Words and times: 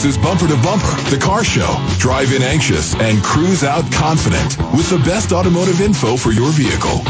This 0.00 0.16
is 0.16 0.22
Bumper 0.24 0.48
to 0.48 0.56
Bumper, 0.62 1.10
the 1.10 1.18
car 1.20 1.44
show. 1.44 1.76
Drive 1.98 2.32
in 2.32 2.40
anxious 2.40 2.94
and 2.94 3.22
cruise 3.22 3.62
out 3.62 3.84
confident 3.92 4.56
with 4.72 4.88
the 4.88 4.96
best 5.04 5.30
automotive 5.30 5.82
info 5.82 6.16
for 6.16 6.32
your 6.32 6.50
vehicle. 6.52 7.02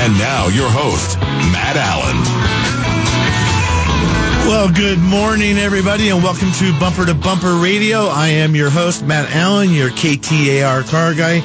And 0.00 0.16
now 0.16 0.48
your 0.48 0.70
host, 0.70 1.18
Matt 1.52 1.76
Allen. 1.76 2.16
Well, 4.48 4.72
good 4.72 4.98
morning, 4.98 5.58
everybody, 5.58 6.08
and 6.08 6.22
welcome 6.22 6.50
to 6.52 6.72
Bumper 6.80 7.04
to 7.04 7.12
Bumper 7.12 7.52
Radio. 7.56 8.06
I 8.06 8.28
am 8.28 8.54
your 8.54 8.70
host, 8.70 9.04
Matt 9.04 9.30
Allen, 9.32 9.68
your 9.72 9.90
KTAR 9.90 10.88
car 10.88 11.12
guy, 11.12 11.40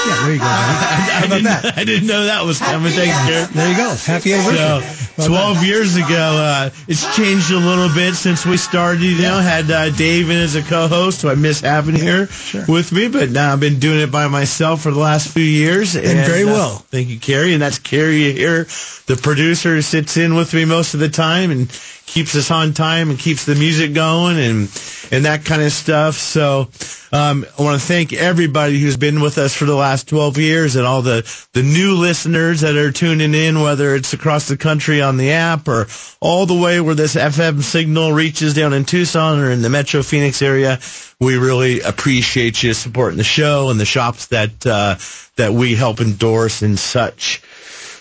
Yeah, 0.06 0.22
there 0.24 0.32
you 0.34 0.38
go. 0.38 0.44
How 0.44 1.24
about 1.26 1.42
that? 1.42 1.74
I 1.78 1.84
didn't 1.84 2.06
know 2.08 2.24
that 2.24 2.44
was 2.44 2.58
coming. 2.58 2.92
Thanks, 2.92 3.16
Garrett. 3.28 3.50
There 3.50 3.70
you 3.70 3.76
go. 3.76 3.94
Happy 3.94 4.32
anniversary. 4.34 4.82
So, 5.16 5.26
12 5.28 5.64
years 5.64 5.96
ago, 5.96 6.06
uh, 6.10 6.70
it's 6.88 7.16
changed 7.16 7.50
a 7.52 7.56
little 7.58 7.88
bit 7.94 8.14
since 8.14 8.44
we 8.44 8.56
started. 8.56 9.02
You 9.02 9.22
know, 9.22 9.38
had 9.38 9.70
uh, 9.70 9.90
Dave 9.90 10.28
in 10.30 10.36
as 10.36 10.56
a 10.56 10.62
co-host, 10.62 11.20
so 11.20 11.28
I 11.28 11.34
miss 11.36 11.60
having 11.60 11.94
here 11.94 12.26
Sure. 12.26 12.64
with 12.68 12.90
me. 12.92 13.08
But 13.08 13.30
now 13.30 13.52
I've 13.52 13.60
been 13.60 13.78
doing 13.78 14.00
it 14.00 14.10
by 14.10 14.26
myself 14.28 14.82
for 14.82 14.90
the 14.90 14.98
last 14.98 15.28
few 15.28 15.42
years, 15.44 15.94
and, 15.94 16.04
very 16.26 16.42
uh, 16.42 16.46
well. 16.46 16.70
thank 16.90 17.08
you, 17.08 17.18
Carrie, 17.20 17.52
and 17.52 17.62
that's 17.62 17.78
Carrie 17.78 18.32
here, 18.32 18.64
the 19.06 19.18
producer, 19.22 19.74
who 19.76 19.82
sits 19.82 20.16
in 20.16 20.34
with 20.34 20.52
me 20.52 20.64
most 20.64 20.94
of 20.94 21.00
the 21.00 21.08
time 21.08 21.50
and 21.50 21.68
keeps 22.06 22.34
us 22.36 22.50
on 22.50 22.74
time 22.74 23.08
and 23.10 23.18
keeps 23.18 23.44
the 23.46 23.54
music 23.54 23.94
going 23.94 24.38
and 24.38 24.68
and 25.10 25.24
that 25.24 25.44
kind 25.44 25.62
of 25.62 25.72
stuff. 25.72 26.14
So 26.14 26.68
um, 27.12 27.46
I 27.58 27.62
want 27.62 27.80
to 27.80 27.86
thank 27.86 28.12
everybody 28.12 28.78
who's 28.78 28.96
been 28.96 29.20
with 29.20 29.38
us 29.38 29.54
for 29.54 29.64
the 29.64 29.74
last 29.74 30.08
12 30.08 30.38
years 30.38 30.76
and 30.76 30.86
all 30.86 31.02
the, 31.02 31.22
the 31.52 31.62
new 31.62 31.94
listeners 31.94 32.62
that 32.62 32.76
are 32.76 32.90
tuning 32.92 33.34
in, 33.34 33.60
whether 33.60 33.94
it's 33.94 34.12
across 34.12 34.48
the 34.48 34.56
country 34.56 35.00
on 35.00 35.16
the 35.16 35.32
app 35.32 35.68
or 35.68 35.86
all 36.20 36.46
the 36.46 36.58
way 36.58 36.80
where 36.80 36.94
this 36.94 37.14
FM 37.14 37.62
signal 37.62 38.12
reaches 38.12 38.54
down 38.54 38.72
in 38.72 38.84
Tucson 38.84 39.38
or 39.38 39.50
in 39.50 39.62
the 39.62 39.70
Metro 39.70 40.02
Phoenix 40.02 40.42
area. 40.42 40.80
We 41.20 41.36
really 41.36 41.80
appreciate 41.80 42.62
you 42.62 42.74
supporting 42.74 43.18
the 43.18 43.24
show 43.24 43.70
and 43.70 43.78
the 43.78 43.84
shops 43.84 44.26
that 44.26 44.66
uh, 44.66 44.96
that 45.36 45.52
we 45.52 45.74
help 45.74 46.00
endorse 46.00 46.62
and 46.62 46.78
such. 46.78 47.42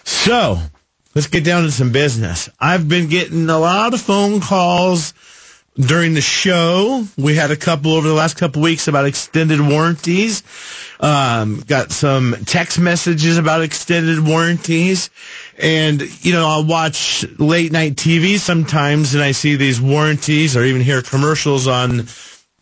So 0.03 0.59
let's 1.15 1.27
get 1.27 1.43
down 1.43 1.63
to 1.63 1.71
some 1.71 1.91
business. 1.91 2.49
I've 2.59 2.87
been 2.89 3.09
getting 3.09 3.49
a 3.49 3.59
lot 3.59 3.93
of 3.93 4.01
phone 4.01 4.41
calls 4.41 5.13
during 5.75 6.13
the 6.13 6.21
show. 6.21 7.05
We 7.17 7.35
had 7.35 7.51
a 7.51 7.55
couple 7.55 7.93
over 7.93 8.07
the 8.07 8.13
last 8.13 8.37
couple 8.37 8.61
weeks 8.61 8.87
about 8.87 9.05
extended 9.05 9.59
warranties. 9.59 10.43
Um, 10.99 11.61
got 11.67 11.91
some 11.91 12.35
text 12.45 12.79
messages 12.79 13.37
about 13.37 13.61
extended 13.61 14.25
warranties. 14.25 15.09
And, 15.57 16.01
you 16.23 16.33
know, 16.33 16.47
I'll 16.47 16.65
watch 16.65 17.25
late 17.39 17.71
night 17.71 17.95
TV 17.95 18.37
sometimes 18.37 19.13
and 19.13 19.23
I 19.23 19.31
see 19.31 19.55
these 19.55 19.81
warranties 19.81 20.55
or 20.55 20.63
even 20.63 20.81
hear 20.81 21.01
commercials 21.01 21.67
on 21.67 22.07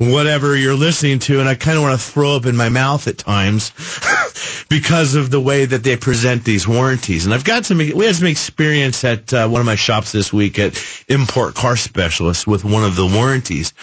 whatever 0.10 0.56
you're 0.56 0.74
listening 0.74 1.20
to 1.20 1.40
and 1.40 1.48
I 1.48 1.54
kind 1.54 1.78
of 1.78 1.84
want 1.84 2.00
to 2.00 2.04
throw 2.06 2.36
up 2.36 2.48
in 2.48 2.58
my 2.58 2.70
mouth 2.70 3.08
at 3.08 3.20
times 3.20 3.72
because 4.70 5.14
of 5.14 5.30
the 5.30 5.40
way 5.40 5.66
that 5.66 5.84
they 5.84 5.96
present 5.96 6.44
these 6.44 6.68
warranties. 6.68 7.26
And 7.26 7.34
I've 7.36 7.44
got 7.44 7.66
some, 7.66 7.78
we 7.78 8.06
had 8.06 8.16
some 8.16 8.28
experience 8.28 9.04
at 9.04 9.32
uh, 9.32 9.48
one 9.48 9.62
of 9.62 9.68
my 9.68 9.76
shops 9.76 10.12
this 10.12 10.34
week 10.34 10.58
at 10.58 10.84
Import 11.08 11.54
Car 11.54 11.78
Specialist 11.78 12.48
with 12.48 12.66
one 12.66 12.84
of 12.84 12.96
the 12.96 13.06
warranties. 13.06 13.74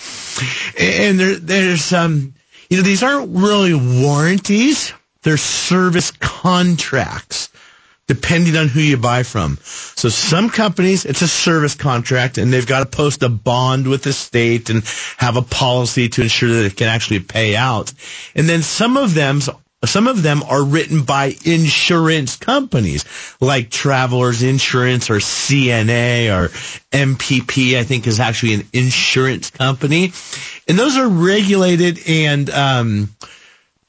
And 0.78 1.20
there, 1.20 1.36
there's, 1.36 1.92
um, 1.92 2.34
you 2.68 2.78
know, 2.78 2.82
these 2.82 3.04
aren't 3.04 3.36
really 3.36 3.74
warranties. 3.74 4.92
They're 5.22 5.36
service 5.36 6.10
contracts 6.10 7.48
depending 8.08 8.56
on 8.56 8.68
who 8.68 8.80
you 8.80 8.96
buy 8.96 9.22
from. 9.22 9.58
So 9.62 10.08
some 10.08 10.48
companies, 10.48 11.04
it's 11.04 11.22
a 11.22 11.28
service 11.28 11.74
contract 11.74 12.38
and 12.38 12.52
they've 12.52 12.66
got 12.66 12.80
to 12.80 12.86
post 12.86 13.22
a 13.22 13.28
bond 13.28 13.86
with 13.86 14.02
the 14.02 14.12
state 14.14 14.70
and 14.70 14.82
have 15.18 15.36
a 15.36 15.42
policy 15.42 16.08
to 16.08 16.22
ensure 16.22 16.48
that 16.48 16.64
it 16.64 16.76
can 16.76 16.88
actually 16.88 17.20
pay 17.20 17.54
out. 17.54 17.92
And 18.34 18.48
then 18.48 18.62
some 18.62 18.96
of 18.96 19.12
them, 19.14 19.40
some 19.84 20.08
of 20.08 20.22
them 20.22 20.42
are 20.42 20.64
written 20.64 21.02
by 21.04 21.34
insurance 21.44 22.36
companies 22.36 23.04
like 23.40 23.70
Travelers 23.70 24.42
Insurance 24.42 25.10
or 25.10 25.16
CNA 25.16 26.30
or 26.34 26.48
MPP, 26.90 27.76
I 27.76 27.84
think 27.84 28.06
is 28.06 28.20
actually 28.20 28.54
an 28.54 28.68
insurance 28.72 29.50
company. 29.50 30.12
And 30.66 30.78
those 30.78 30.96
are 30.96 31.08
regulated 31.08 32.00
and, 32.08 32.48
um, 32.50 33.10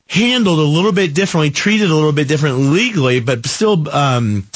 handled 0.10 0.60
a 0.60 0.64
little 0.64 0.92
bit 0.92 1.14
differently, 1.14 1.52
treated 1.52 1.90
a 1.90 1.94
little 1.94 2.12
bit 2.12 2.28
differently 2.28 2.66
legally, 2.66 3.20
but 3.20 3.46
still 3.46 3.88
um, 3.90 4.48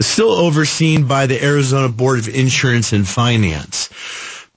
still 0.00 0.30
overseen 0.30 1.06
by 1.06 1.26
the 1.26 1.42
Arizona 1.44 1.88
Board 1.88 2.20
of 2.20 2.28
Insurance 2.28 2.92
and 2.92 3.06
Finance. 3.06 3.90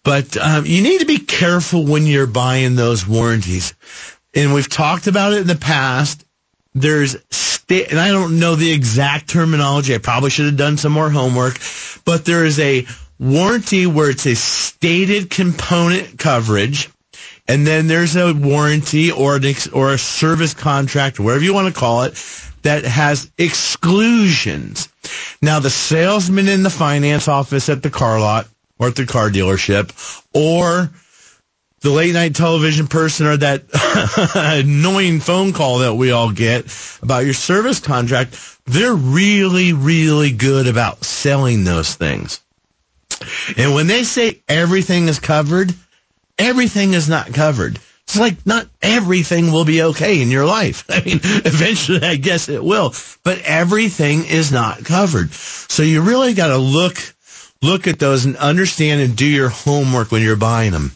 But 0.04 0.38
um, 0.38 0.66
you 0.66 0.82
need 0.84 1.00
to 1.00 1.06
be 1.06 1.20
careful 1.20 1.86
when 1.86 2.06
you're 2.06 2.28
buying 2.28 2.76
those 2.76 3.06
warranties. 3.06 3.74
And 4.34 4.54
we've 4.54 4.70
talked 4.70 5.08
about 5.08 5.34
it 5.34 5.42
in 5.42 5.48
the 5.48 5.56
past. 5.56 6.24
There's 6.74 7.18
sta- 7.32 7.88
and 7.90 8.00
I 8.00 8.10
don't 8.10 8.40
know 8.40 8.56
the 8.56 8.72
exact 8.72 9.30
terminology. 9.30 9.96
I 9.96 9.98
probably 9.98 10.30
should 10.30 10.46
have 10.46 10.58
done 10.58 10.78
some 10.78 10.92
more 10.92 11.10
homework, 11.10 11.60
but 12.06 12.24
there 12.24 12.46
is 12.46 12.60
a 12.60 12.86
warranty 13.20 13.88
where 13.88 14.12
it's 14.12 14.28
a 14.28 14.36
stated 14.36 15.32
component 15.32 16.20
coverage 16.20 16.90
and 17.48 17.66
then 17.66 17.88
there's 17.88 18.16
a 18.16 18.34
warranty 18.34 19.12
or 19.12 19.38
an 19.38 19.46
ex- 19.46 19.68
or 19.68 19.94
a 19.94 19.98
service 19.98 20.54
contract, 20.54 21.20
whatever 21.20 21.44
you 21.44 21.54
want 21.54 21.74
to 21.74 21.80
call 21.80 22.04
it, 22.04 22.14
that 22.64 22.84
has 22.84 23.32
exclusions. 23.38 24.90
Now, 25.42 25.60
the 25.60 25.70
salesman 25.70 26.48
in 26.48 26.64
the 26.64 26.70
finance 26.70 27.28
office 27.28 27.70
at 27.70 27.84
the 27.84 27.90
car 27.90 28.20
lot 28.20 28.48
or 28.80 28.90
at 28.90 28.96
the 28.96 29.06
car 29.06 29.30
dealership, 29.30 29.92
or 30.34 30.92
the 31.82 31.90
late 31.90 32.14
night 32.14 32.36
television 32.36 32.88
person 32.88 33.28
or 33.28 33.38
that 33.38 33.64
annoying 34.64 35.20
phone 35.20 35.54
call 35.54 35.80
that 35.80 35.94
we 35.94 36.12
all 36.12 36.32
get 36.32 36.66
about 37.02 37.26
your 37.26 37.34
service 37.34 37.80
contract, 37.80 38.38
they're 38.66 38.94
really, 38.94 39.74
really 39.74 40.32
good 40.32 40.68
about 40.68 41.04
selling 41.04 41.64
those 41.64 41.96
things. 41.96 42.42
And 43.58 43.74
when 43.74 43.88
they 43.88 44.04
say 44.04 44.42
everything 44.48 45.08
is 45.08 45.20
covered, 45.20 45.74
everything 46.38 46.94
is 46.94 47.10
not 47.10 47.34
covered. 47.34 47.80
It's 48.04 48.18
like 48.18 48.46
not 48.46 48.68
everything 48.82 49.52
will 49.52 49.66
be 49.66 49.84
okay 49.84 50.22
in 50.22 50.32
your 50.32 50.46
life. 50.46 50.86
I 50.90 51.02
mean, 51.02 51.20
eventually 51.24 52.04
I 52.04 52.16
guess 52.16 52.48
it 52.48 52.64
will, 52.64 52.94
but 53.24 53.40
everything 53.42 54.26
is 54.26 54.52
not 54.52 54.86
covered. 54.86 55.32
So 55.34 55.84
you 55.84 56.02
really 56.02 56.34
got 56.34 56.48
to 56.48 56.58
look, 56.58 56.96
look 57.62 57.86
at 57.86 58.00
those 58.00 58.26
and 58.26 58.38
understand 58.38 59.02
and 59.02 59.16
do 59.16 59.26
your 59.26 59.50
homework 59.50 60.12
when 60.12 60.22
you're 60.22 60.38
buying 60.38 60.72
them. 60.72 60.92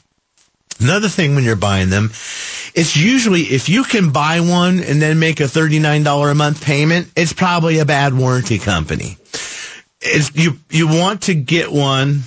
Another 0.80 1.10
thing 1.10 1.36
when 1.36 1.44
you're 1.44 1.56
buying 1.58 1.90
them, 1.90 2.12
it's 2.74 2.96
usually 2.96 3.42
if 3.42 3.70
you 3.70 3.84
can 3.84 4.12
buy 4.12 4.40
one 4.40 4.80
and 4.80 5.02
then 5.02 5.20
make 5.20 5.40
a 5.40 5.44
$39 5.44 6.32
a 6.32 6.34
month 6.34 6.64
payment, 6.64 7.12
it's 7.16 7.34
probably 7.34 7.80
a 7.80 7.86
bad 7.86 8.18
warranty 8.18 8.58
company. 8.58 9.18
It's, 10.00 10.34
you, 10.34 10.58
you 10.72 10.88
want 10.88 11.24
to 11.24 11.36
get 11.36 11.72
one 11.72 12.22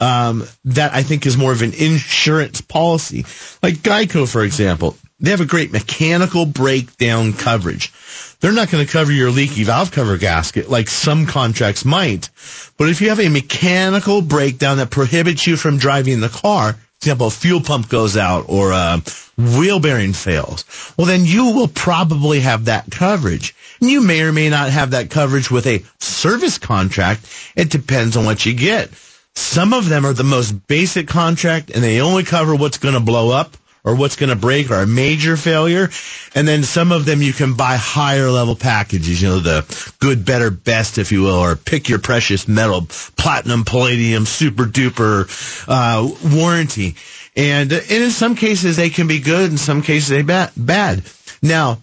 um, 0.00 0.46
that 0.64 0.92
I 0.92 1.02
think 1.02 1.26
is 1.26 1.36
more 1.36 1.52
of 1.52 1.62
an 1.62 1.72
insurance 1.72 2.60
policy. 2.60 3.24
Like 3.62 3.76
Geico, 3.76 4.30
for 4.30 4.42
example, 4.42 4.96
they 5.20 5.30
have 5.30 5.40
a 5.40 5.46
great 5.46 5.72
mechanical 5.72 6.44
breakdown 6.44 7.32
coverage. 7.32 7.92
They're 8.40 8.52
not 8.52 8.70
going 8.70 8.84
to 8.84 8.92
cover 8.92 9.12
your 9.12 9.30
leaky 9.30 9.64
valve 9.64 9.90
cover 9.90 10.18
gasket 10.18 10.68
like 10.68 10.88
some 10.88 11.26
contracts 11.26 11.84
might. 11.84 12.28
But 12.76 12.90
if 12.90 13.00
you 13.00 13.08
have 13.08 13.20
a 13.20 13.28
mechanical 13.28 14.20
breakdown 14.20 14.78
that 14.78 14.90
prohibits 14.90 15.46
you 15.46 15.56
from 15.56 15.78
driving 15.78 16.20
the 16.20 16.28
car, 16.28 16.76
example, 17.04 17.26
a 17.26 17.30
fuel 17.30 17.60
pump 17.60 17.88
goes 17.88 18.16
out 18.16 18.46
or 18.48 18.72
a 18.72 19.02
wheel 19.36 19.78
bearing 19.78 20.12
fails, 20.12 20.64
well, 20.96 21.06
then 21.06 21.24
you 21.24 21.52
will 21.52 21.68
probably 21.68 22.40
have 22.40 22.64
that 22.66 22.90
coverage. 22.90 23.54
And 23.80 23.90
you 23.90 24.00
may 24.00 24.22
or 24.22 24.32
may 24.32 24.48
not 24.48 24.70
have 24.70 24.92
that 24.92 25.10
coverage 25.10 25.50
with 25.50 25.66
a 25.66 25.84
service 26.00 26.58
contract. 26.58 27.26
It 27.56 27.70
depends 27.70 28.16
on 28.16 28.24
what 28.24 28.46
you 28.46 28.54
get. 28.54 28.90
Some 29.36 29.72
of 29.72 29.88
them 29.88 30.06
are 30.06 30.12
the 30.12 30.24
most 30.24 30.66
basic 30.66 31.08
contract 31.08 31.70
and 31.70 31.82
they 31.82 32.00
only 32.00 32.24
cover 32.24 32.54
what's 32.54 32.78
going 32.78 32.94
to 32.94 33.00
blow 33.00 33.30
up 33.30 33.56
or 33.84 33.94
what's 33.94 34.16
going 34.16 34.30
to 34.30 34.36
break 34.36 34.70
or 34.70 34.80
a 34.80 34.86
major 34.86 35.36
failure. 35.36 35.90
And 36.34 36.48
then 36.48 36.62
some 36.62 36.90
of 36.90 37.04
them 37.04 37.20
you 37.20 37.32
can 37.32 37.54
buy 37.54 37.76
higher 37.76 38.30
level 38.30 38.56
packages, 38.56 39.20
you 39.20 39.28
know, 39.28 39.40
the 39.40 39.94
good, 40.00 40.24
better, 40.24 40.50
best, 40.50 40.98
if 40.98 41.12
you 41.12 41.22
will, 41.22 41.38
or 41.38 41.54
pick 41.54 41.88
your 41.88 41.98
precious 41.98 42.48
metal, 42.48 42.86
platinum, 43.16 43.64
palladium, 43.64 44.24
super 44.24 44.64
duper, 44.64 45.28
uh, 45.68 46.08
warranty. 46.34 46.94
And, 47.36 47.72
and 47.72 47.90
in 47.90 48.10
some 48.10 48.36
cases 48.36 48.76
they 48.76 48.90
can 48.90 49.06
be 49.06 49.20
good, 49.20 49.50
in 49.50 49.58
some 49.58 49.82
cases 49.82 50.08
they 50.08 50.22
bad. 50.22 51.02
Now, 51.42 51.78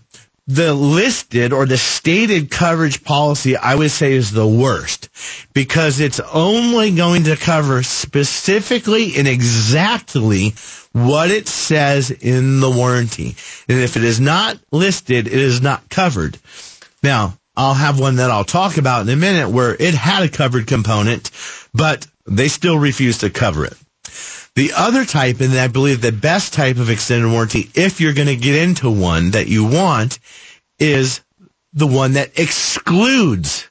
the 0.53 0.73
listed 0.73 1.53
or 1.53 1.65
the 1.65 1.77
stated 1.77 2.51
coverage 2.51 3.03
policy, 3.03 3.55
I 3.55 3.75
would 3.75 3.91
say 3.91 4.13
is 4.13 4.31
the 4.31 4.47
worst 4.47 5.09
because 5.53 5.99
it's 5.99 6.19
only 6.19 6.93
going 6.93 7.23
to 7.23 7.37
cover 7.37 7.83
specifically 7.83 9.15
and 9.17 9.27
exactly 9.27 10.53
what 10.91 11.31
it 11.31 11.47
says 11.47 12.11
in 12.11 12.59
the 12.59 12.69
warranty. 12.69 13.35
And 13.69 13.79
if 13.79 13.95
it 13.95 14.03
is 14.03 14.19
not 14.19 14.57
listed, 14.71 15.27
it 15.27 15.33
is 15.33 15.61
not 15.61 15.87
covered. 15.89 16.37
Now, 17.01 17.37
I'll 17.55 17.73
have 17.73 17.99
one 17.99 18.17
that 18.17 18.31
I'll 18.31 18.43
talk 18.43 18.77
about 18.77 19.03
in 19.03 19.09
a 19.09 19.15
minute 19.15 19.49
where 19.49 19.73
it 19.73 19.93
had 19.93 20.23
a 20.23 20.29
covered 20.29 20.67
component, 20.67 21.31
but 21.73 22.07
they 22.25 22.49
still 22.49 22.77
refused 22.77 23.21
to 23.21 23.29
cover 23.29 23.65
it. 23.65 23.77
The 24.55 24.73
other 24.75 25.05
type, 25.05 25.39
and 25.39 25.53
I 25.53 25.67
believe 25.67 26.01
the 26.01 26.11
best 26.11 26.53
type 26.53 26.77
of 26.77 26.89
extended 26.89 27.31
warranty, 27.31 27.69
if 27.73 28.01
you're 28.01 28.13
going 28.13 28.27
to 28.27 28.35
get 28.35 28.55
into 28.55 28.89
one 28.89 29.31
that 29.31 29.47
you 29.47 29.65
want, 29.65 30.19
is 30.77 31.21
the 31.73 31.87
one 31.87 32.13
that 32.13 32.37
excludes 32.37 33.69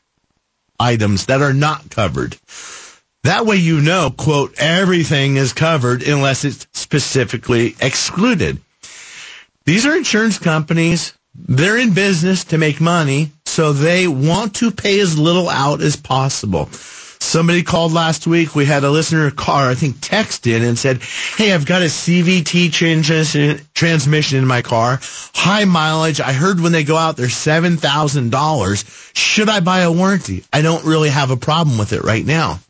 items 0.78 1.26
that 1.26 1.42
are 1.42 1.52
not 1.52 1.90
covered. 1.90 2.36
That 3.24 3.44
way 3.44 3.56
you 3.56 3.82
know, 3.82 4.10
quote, 4.10 4.54
everything 4.56 5.36
is 5.36 5.52
covered 5.52 6.02
unless 6.02 6.44
it's 6.44 6.66
specifically 6.72 7.76
excluded. 7.80 8.58
These 9.66 9.84
are 9.84 9.94
insurance 9.94 10.38
companies. 10.38 11.12
They're 11.34 11.76
in 11.76 11.92
business 11.92 12.44
to 12.44 12.58
make 12.58 12.80
money, 12.80 13.30
so 13.44 13.74
they 13.74 14.08
want 14.08 14.54
to 14.56 14.70
pay 14.70 14.98
as 15.00 15.18
little 15.18 15.50
out 15.50 15.82
as 15.82 15.96
possible. 15.96 16.70
Somebody 17.20 17.62
called 17.62 17.92
last 17.92 18.26
week. 18.26 18.54
We 18.54 18.64
had 18.64 18.82
a 18.82 18.90
listener 18.90 19.30
car, 19.30 19.68
I 19.70 19.74
think, 19.74 19.96
texted 19.96 20.56
in 20.56 20.62
and 20.64 20.78
said, 20.78 21.02
Hey, 21.36 21.52
I've 21.52 21.66
got 21.66 21.82
a 21.82 21.86
CVT 21.86 22.72
transmission, 22.72 23.60
transmission 23.74 24.38
in 24.38 24.46
my 24.46 24.62
car. 24.62 24.98
High 25.34 25.66
mileage. 25.66 26.20
I 26.20 26.32
heard 26.32 26.60
when 26.60 26.72
they 26.72 26.82
go 26.82 26.96
out, 26.96 27.16
they're 27.16 27.26
$7,000. 27.26 29.12
Should 29.14 29.48
I 29.48 29.60
buy 29.60 29.80
a 29.80 29.92
warranty? 29.92 30.44
I 30.52 30.62
don't 30.62 30.84
really 30.84 31.10
have 31.10 31.30
a 31.30 31.36
problem 31.36 31.78
with 31.78 31.92
it 31.92 32.02
right 32.02 32.24
now. 32.24 32.60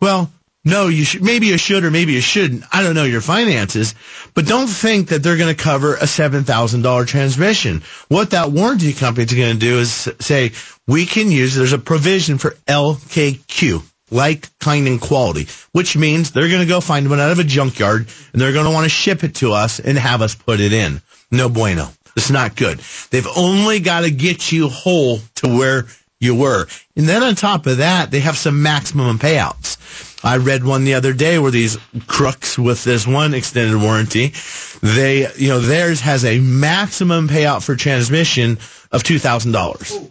Well, 0.00 0.30
no, 0.64 0.88
you 0.88 1.04
should, 1.04 1.22
maybe 1.22 1.46
you 1.46 1.56
should 1.56 1.84
or 1.84 1.90
maybe 1.90 2.12
you 2.12 2.20
shouldn't. 2.20 2.64
I 2.72 2.82
don't 2.82 2.94
know 2.94 3.04
your 3.04 3.22
finances, 3.22 3.94
but 4.34 4.46
don't 4.46 4.66
think 4.66 5.08
that 5.08 5.22
they're 5.22 5.38
going 5.38 5.54
to 5.54 5.62
cover 5.62 5.94
a 5.94 6.04
$7,000 6.04 7.06
transmission. 7.06 7.82
What 8.08 8.30
that 8.30 8.52
warranty 8.52 8.92
company 8.92 9.24
is 9.24 9.32
going 9.32 9.54
to 9.54 9.58
do 9.58 9.78
is 9.78 10.08
say, 10.20 10.52
we 10.86 11.06
can 11.06 11.30
use, 11.30 11.54
there's 11.54 11.72
a 11.72 11.78
provision 11.78 12.36
for 12.36 12.50
LKQ, 12.66 13.82
like, 14.10 14.58
kind, 14.58 14.86
and 14.86 15.00
quality, 15.00 15.48
which 15.72 15.96
means 15.96 16.30
they're 16.30 16.48
going 16.48 16.60
to 16.60 16.66
go 16.66 16.80
find 16.80 17.08
one 17.08 17.20
out 17.20 17.30
of 17.30 17.38
a 17.38 17.44
junkyard 17.44 18.06
and 18.32 18.42
they're 18.42 18.52
going 18.52 18.66
to 18.66 18.72
want 18.72 18.84
to 18.84 18.90
ship 18.90 19.24
it 19.24 19.36
to 19.36 19.52
us 19.52 19.80
and 19.80 19.96
have 19.96 20.20
us 20.20 20.34
put 20.34 20.60
it 20.60 20.74
in. 20.74 21.00
No 21.30 21.48
bueno. 21.48 21.88
It's 22.16 22.30
not 22.30 22.56
good. 22.56 22.80
They've 23.10 23.26
only 23.36 23.80
got 23.80 24.00
to 24.00 24.10
get 24.10 24.52
you 24.52 24.68
whole 24.68 25.20
to 25.36 25.48
where 25.48 25.86
you 26.18 26.34
were. 26.34 26.66
And 26.96 27.08
then 27.08 27.22
on 27.22 27.34
top 27.34 27.66
of 27.66 27.78
that, 27.78 28.10
they 28.10 28.20
have 28.20 28.36
some 28.36 28.62
maximum 28.62 29.18
payouts. 29.18 29.78
I 30.22 30.36
read 30.36 30.64
one 30.64 30.84
the 30.84 30.94
other 30.94 31.12
day 31.12 31.38
where 31.38 31.50
these 31.50 31.78
crooks 32.06 32.58
with 32.58 32.84
this 32.84 33.06
one 33.06 33.32
extended 33.34 33.76
warranty, 33.80 34.34
they, 34.82 35.32
you 35.36 35.48
know, 35.48 35.60
theirs 35.60 36.00
has 36.02 36.24
a 36.24 36.40
maximum 36.40 37.28
payout 37.28 37.62
for 37.64 37.74
transmission 37.76 38.58
of 38.92 39.02
$2,000. 39.02 40.10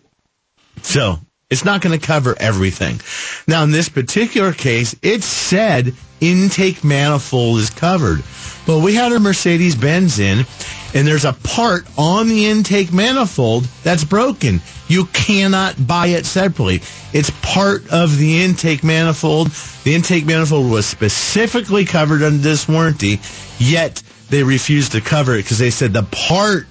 So 0.81 1.19
it's 1.49 1.65
not 1.65 1.81
going 1.81 1.99
to 1.99 2.05
cover 2.05 2.35
everything. 2.39 3.01
Now, 3.47 3.63
in 3.63 3.71
this 3.71 3.89
particular 3.89 4.53
case, 4.53 4.95
it 5.01 5.23
said 5.23 5.95
intake 6.21 6.83
manifold 6.83 7.59
is 7.59 7.71
covered. 7.71 8.21
But 8.67 8.79
we 8.79 8.93
had 8.93 9.11
a 9.11 9.19
Mercedes 9.19 9.75
Benz 9.75 10.19
in, 10.19 10.45
and 10.93 11.07
there's 11.07 11.25
a 11.25 11.33
part 11.33 11.87
on 11.97 12.27
the 12.27 12.45
intake 12.45 12.93
manifold 12.93 13.63
that's 13.83 14.03
broken. 14.03 14.61
You 14.87 15.05
cannot 15.05 15.87
buy 15.87 16.07
it 16.07 16.27
separately. 16.27 16.81
It's 17.13 17.31
part 17.41 17.91
of 17.91 18.15
the 18.19 18.43
intake 18.43 18.83
manifold. 18.83 19.47
The 19.85 19.95
intake 19.95 20.27
manifold 20.27 20.69
was 20.69 20.85
specifically 20.85 21.83
covered 21.83 22.21
under 22.21 22.37
this 22.37 22.67
warranty, 22.67 23.19
yet 23.57 24.03
they 24.29 24.43
refused 24.43 24.91
to 24.91 25.01
cover 25.01 25.33
it 25.33 25.43
because 25.43 25.57
they 25.57 25.71
said 25.71 25.93
the 25.93 26.03
part 26.03 26.67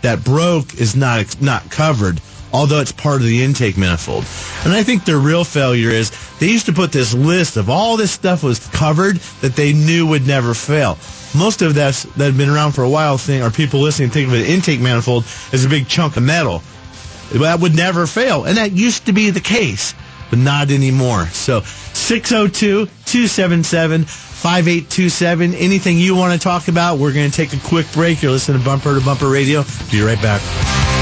that 0.00 0.24
broke 0.24 0.74
is 0.74 0.96
not 0.96 1.42
not 1.42 1.70
covered 1.70 2.20
although 2.54 2.78
it's 2.78 2.92
part 2.92 3.20
of 3.20 3.26
the 3.26 3.42
intake 3.42 3.76
manifold. 3.76 4.24
And 4.64 4.72
I 4.72 4.84
think 4.84 5.04
their 5.04 5.18
real 5.18 5.42
failure 5.42 5.90
is 5.90 6.12
they 6.38 6.46
used 6.48 6.66
to 6.66 6.72
put 6.72 6.92
this 6.92 7.12
list 7.12 7.56
of 7.56 7.68
all 7.68 7.96
this 7.96 8.12
stuff 8.12 8.44
was 8.44 8.64
covered 8.68 9.16
that 9.40 9.56
they 9.56 9.72
knew 9.72 10.06
would 10.06 10.26
never 10.26 10.54
fail. 10.54 10.96
Most 11.36 11.62
of 11.62 11.74
that 11.74 11.94
that 12.16 12.24
had 12.24 12.36
been 12.38 12.48
around 12.48 12.72
for 12.72 12.84
a 12.84 12.88
while 12.88 13.18
thing 13.18 13.42
are 13.42 13.50
people 13.50 13.80
listening 13.80 14.10
think 14.10 14.28
of 14.28 14.34
an 14.34 14.44
intake 14.44 14.80
manifold 14.80 15.24
as 15.52 15.64
a 15.64 15.68
big 15.68 15.88
chunk 15.88 16.16
of 16.16 16.22
metal. 16.22 16.62
That 17.32 17.58
would 17.58 17.74
never 17.74 18.06
fail. 18.06 18.44
And 18.44 18.56
that 18.56 18.70
used 18.70 19.06
to 19.06 19.12
be 19.12 19.30
the 19.30 19.40
case, 19.40 19.92
but 20.30 20.38
not 20.38 20.70
anymore. 20.70 21.26
So 21.26 21.62
602 21.62 22.86
277 22.86 24.04
5827. 24.04 25.54
Anything 25.54 25.98
you 25.98 26.14
want 26.14 26.34
to 26.34 26.38
talk 26.38 26.68
about, 26.68 26.98
we're 26.98 27.12
going 27.12 27.28
to 27.28 27.36
take 27.36 27.52
a 27.52 27.66
quick 27.66 27.90
break. 27.92 28.22
You're 28.22 28.30
listening 28.30 28.60
to 28.60 28.64
Bumper 28.64 28.96
to 28.96 29.04
Bumper 29.04 29.28
Radio. 29.28 29.64
Be 29.90 30.02
right 30.02 30.20
back. 30.22 30.93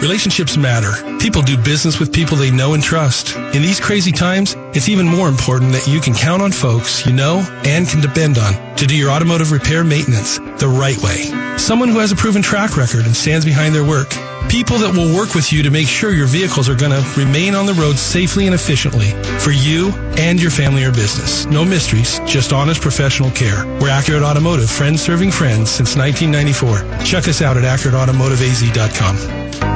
Relationships 0.00 0.56
matter. 0.56 0.92
People 1.18 1.42
do 1.42 1.58
business 1.58 2.00
with 2.00 2.10
people 2.10 2.38
they 2.38 2.50
know 2.50 2.72
and 2.72 2.82
trust. 2.82 3.36
In 3.36 3.60
these 3.60 3.78
crazy 3.78 4.12
times, 4.12 4.56
it's 4.74 4.88
even 4.88 5.06
more 5.06 5.28
important 5.28 5.72
that 5.72 5.86
you 5.86 6.00
can 6.00 6.14
count 6.14 6.40
on 6.40 6.52
folks 6.52 7.04
you 7.04 7.12
know 7.12 7.46
and 7.64 7.86
can 7.86 8.00
depend 8.00 8.38
on 8.38 8.54
to 8.76 8.86
do 8.86 8.96
your 8.96 9.10
automotive 9.10 9.52
repair 9.52 9.84
maintenance 9.84 10.38
the 10.58 10.68
right 10.68 10.96
way. 11.02 11.24
Someone 11.58 11.90
who 11.90 11.98
has 11.98 12.12
a 12.12 12.16
proven 12.16 12.40
track 12.40 12.78
record 12.78 13.04
and 13.04 13.14
stands 13.14 13.44
behind 13.44 13.74
their 13.74 13.84
work. 13.84 14.08
People 14.48 14.78
that 14.78 14.96
will 14.96 15.14
work 15.14 15.34
with 15.34 15.52
you 15.52 15.62
to 15.64 15.70
make 15.70 15.86
sure 15.86 16.12
your 16.12 16.26
vehicles 16.26 16.70
are 16.70 16.74
going 16.74 16.92
to 16.92 17.20
remain 17.20 17.54
on 17.54 17.66
the 17.66 17.74
road 17.74 17.98
safely 17.98 18.46
and 18.46 18.54
efficiently 18.54 19.10
for 19.38 19.50
you 19.50 19.90
and 20.16 20.40
your 20.40 20.50
family 20.50 20.82
or 20.82 20.92
business. 20.92 21.44
No 21.44 21.62
mysteries, 21.62 22.20
just 22.20 22.54
honest 22.54 22.80
professional 22.80 23.30
care. 23.32 23.66
We're 23.80 23.90
Accurate 23.90 24.22
Automotive, 24.22 24.70
friends 24.70 25.02
serving 25.02 25.30
friends 25.30 25.70
since 25.70 25.94
1994. 25.94 27.04
Check 27.04 27.28
us 27.28 27.42
out 27.42 27.58
at 27.58 27.64
accurateautomotiveaz.com. 27.64 29.69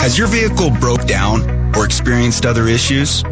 Has 0.00 0.16
your 0.16 0.28
vehicle 0.28 0.70
broke 0.70 1.06
down 1.06 1.76
or 1.76 1.84
experienced 1.84 2.46
other 2.46 2.66
issues? 2.66 3.22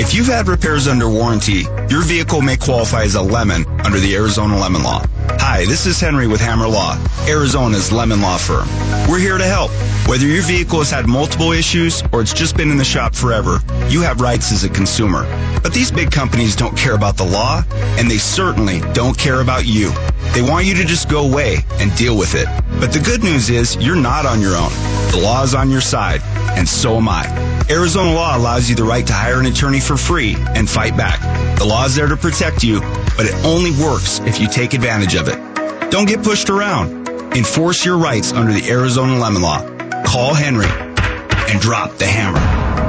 If 0.00 0.14
you've 0.14 0.28
had 0.28 0.46
repairs 0.46 0.86
under 0.86 1.08
warranty, 1.08 1.64
your 1.90 2.02
vehicle 2.02 2.40
may 2.40 2.56
qualify 2.56 3.02
as 3.02 3.16
a 3.16 3.22
lemon 3.22 3.66
under 3.84 3.98
the 3.98 4.14
Arizona 4.14 4.56
Lemon 4.56 4.84
Law. 4.84 5.04
Hi, 5.40 5.64
this 5.64 5.86
is 5.86 6.00
Henry 6.00 6.28
with 6.28 6.40
Hammer 6.40 6.68
Law, 6.68 6.96
Arizona's 7.26 7.90
lemon 7.90 8.20
law 8.20 8.38
firm. 8.38 8.68
We're 9.10 9.18
here 9.18 9.36
to 9.36 9.44
help. 9.44 9.72
Whether 10.06 10.26
your 10.26 10.42
vehicle 10.44 10.78
has 10.78 10.90
had 10.92 11.08
multiple 11.08 11.50
issues 11.50 12.04
or 12.12 12.20
it's 12.20 12.32
just 12.32 12.56
been 12.56 12.70
in 12.70 12.76
the 12.76 12.84
shop 12.84 13.14
forever, 13.14 13.58
you 13.88 14.00
have 14.02 14.20
rights 14.20 14.52
as 14.52 14.62
a 14.62 14.68
consumer. 14.68 15.24
But 15.64 15.74
these 15.74 15.90
big 15.90 16.12
companies 16.12 16.54
don't 16.54 16.76
care 16.76 16.94
about 16.94 17.16
the 17.16 17.26
law, 17.26 17.64
and 17.98 18.08
they 18.08 18.18
certainly 18.18 18.80
don't 18.92 19.18
care 19.18 19.40
about 19.40 19.66
you. 19.66 19.90
They 20.32 20.42
want 20.42 20.66
you 20.66 20.74
to 20.74 20.84
just 20.84 21.08
go 21.08 21.28
away 21.28 21.58
and 21.72 21.94
deal 21.96 22.16
with 22.16 22.36
it. 22.36 22.46
But 22.78 22.92
the 22.92 23.00
good 23.00 23.24
news 23.24 23.50
is 23.50 23.74
you're 23.76 23.96
not 23.96 24.26
on 24.26 24.40
your 24.40 24.54
own. 24.54 24.70
The 25.10 25.20
law 25.20 25.42
is 25.42 25.54
on 25.54 25.70
your 25.70 25.80
side, 25.80 26.20
and 26.56 26.68
so 26.68 26.96
am 26.96 27.08
I. 27.08 27.26
Arizona 27.70 28.14
law 28.14 28.36
allows 28.36 28.70
you 28.70 28.76
the 28.76 28.84
right 28.84 29.06
to 29.06 29.12
hire 29.12 29.40
an 29.40 29.46
attorney 29.46 29.80
for 29.88 29.96
free 29.96 30.36
and 30.54 30.68
fight 30.68 30.94
back. 30.96 31.18
The 31.58 31.64
law 31.64 31.86
is 31.86 31.96
there 31.96 32.06
to 32.06 32.16
protect 32.16 32.62
you, 32.62 32.80
but 33.16 33.26
it 33.26 33.34
only 33.44 33.72
works 33.72 34.20
if 34.20 34.38
you 34.38 34.46
take 34.46 34.74
advantage 34.74 35.14
of 35.14 35.26
it. 35.28 35.36
Don't 35.90 36.06
get 36.06 36.22
pushed 36.22 36.50
around. 36.50 37.08
Enforce 37.34 37.84
your 37.84 37.98
rights 37.98 38.32
under 38.32 38.52
the 38.52 38.70
Arizona 38.70 39.18
Lemon 39.18 39.42
Law. 39.42 39.60
Call 40.04 40.34
Henry 40.34 40.68
and 41.50 41.60
drop 41.60 41.96
the 41.96 42.06
hammer. 42.06 42.38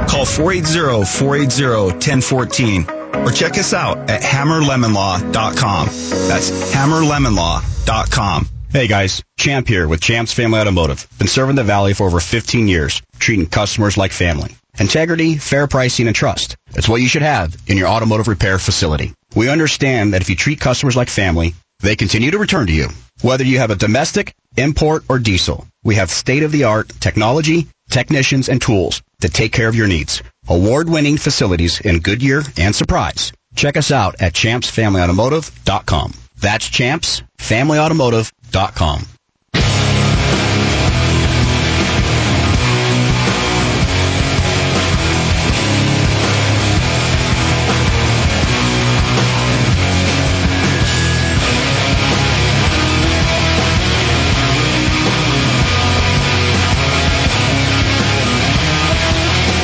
Call 0.08 0.26
480-480-1014 0.26 3.26
or 3.26 3.32
check 3.32 3.58
us 3.58 3.72
out 3.72 4.08
at 4.10 4.20
hammerlemonlaw.com. 4.22 5.86
That's 6.28 6.50
hammerlemonlaw.com. 6.74 8.48
Hey 8.72 8.86
guys, 8.86 9.24
Champ 9.36 9.66
here 9.66 9.88
with 9.88 10.00
Champ's 10.00 10.32
Family 10.32 10.60
Automotive. 10.60 11.04
Been 11.18 11.26
serving 11.26 11.56
the 11.56 11.64
Valley 11.64 11.92
for 11.92 12.06
over 12.06 12.20
15 12.20 12.68
years, 12.68 13.02
treating 13.18 13.46
customers 13.46 13.96
like 13.96 14.12
family. 14.12 14.54
Integrity, 14.78 15.38
fair 15.38 15.66
pricing, 15.66 16.06
and 16.06 16.14
trust. 16.14 16.56
It's 16.76 16.88
what 16.88 17.02
you 17.02 17.08
should 17.08 17.22
have 17.22 17.56
in 17.66 17.76
your 17.76 17.88
automotive 17.88 18.28
repair 18.28 18.60
facility. 18.60 19.12
We 19.34 19.48
understand 19.48 20.14
that 20.14 20.22
if 20.22 20.30
you 20.30 20.36
treat 20.36 20.60
customers 20.60 20.94
like 20.94 21.08
family, 21.08 21.56
they 21.80 21.96
continue 21.96 22.30
to 22.30 22.38
return 22.38 22.68
to 22.68 22.72
you. 22.72 22.90
Whether 23.22 23.42
you 23.42 23.58
have 23.58 23.72
a 23.72 23.74
domestic, 23.74 24.36
import, 24.56 25.02
or 25.08 25.18
diesel, 25.18 25.66
we 25.82 25.96
have 25.96 26.08
state-of-the-art 26.08 26.90
technology, 27.00 27.66
technicians, 27.90 28.48
and 28.48 28.62
tools 28.62 29.02
to 29.22 29.28
take 29.28 29.52
care 29.52 29.66
of 29.66 29.74
your 29.74 29.88
needs. 29.88 30.22
Award-winning 30.46 31.16
facilities 31.16 31.80
in 31.80 31.98
Goodyear 31.98 32.44
and 32.56 32.72
Surprise. 32.72 33.32
Check 33.56 33.76
us 33.76 33.90
out 33.90 34.22
at 34.22 34.32
champsfamilyautomotive.com. 34.34 36.14
That's 36.40 36.70
champsfamilyautomotive.com. 36.70 39.06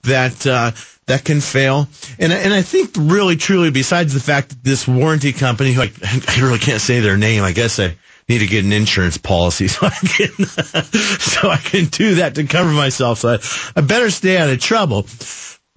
that 0.06 0.46
uh, 0.46 0.72
that 1.06 1.25
can 1.25 1.40
fail. 1.40 1.88
And 2.18 2.32
and 2.32 2.52
I 2.52 2.62
think 2.62 2.92
really 2.96 3.36
truly, 3.36 3.70
besides 3.70 4.14
the 4.14 4.20
fact 4.20 4.50
that 4.50 4.64
this 4.64 4.86
warranty 4.86 5.32
company, 5.32 5.72
who 5.72 5.82
I, 5.82 5.92
I 6.28 6.40
really 6.40 6.58
can't 6.58 6.80
say 6.80 7.00
their 7.00 7.16
name, 7.16 7.42
I 7.42 7.52
guess 7.52 7.78
I 7.78 7.96
need 8.28 8.38
to 8.38 8.46
get 8.46 8.64
an 8.64 8.72
insurance 8.72 9.18
policy 9.18 9.68
so 9.68 9.86
I 9.86 9.90
can 9.90 10.46
so 10.46 11.48
I 11.48 11.58
can 11.58 11.86
do 11.86 12.16
that 12.16 12.34
to 12.36 12.44
cover 12.44 12.70
myself. 12.70 13.20
So 13.20 13.34
I, 13.34 13.38
I 13.78 13.80
better 13.82 14.10
stay 14.10 14.36
out 14.36 14.48
of 14.48 14.60
trouble. 14.60 15.06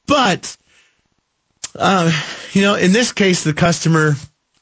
But 0.07 0.57
uh, 1.75 2.12
you 2.53 2.62
know, 2.63 2.75
in 2.75 2.91
this 2.91 3.12
case, 3.12 3.43
the 3.43 3.53
customer 3.53 4.15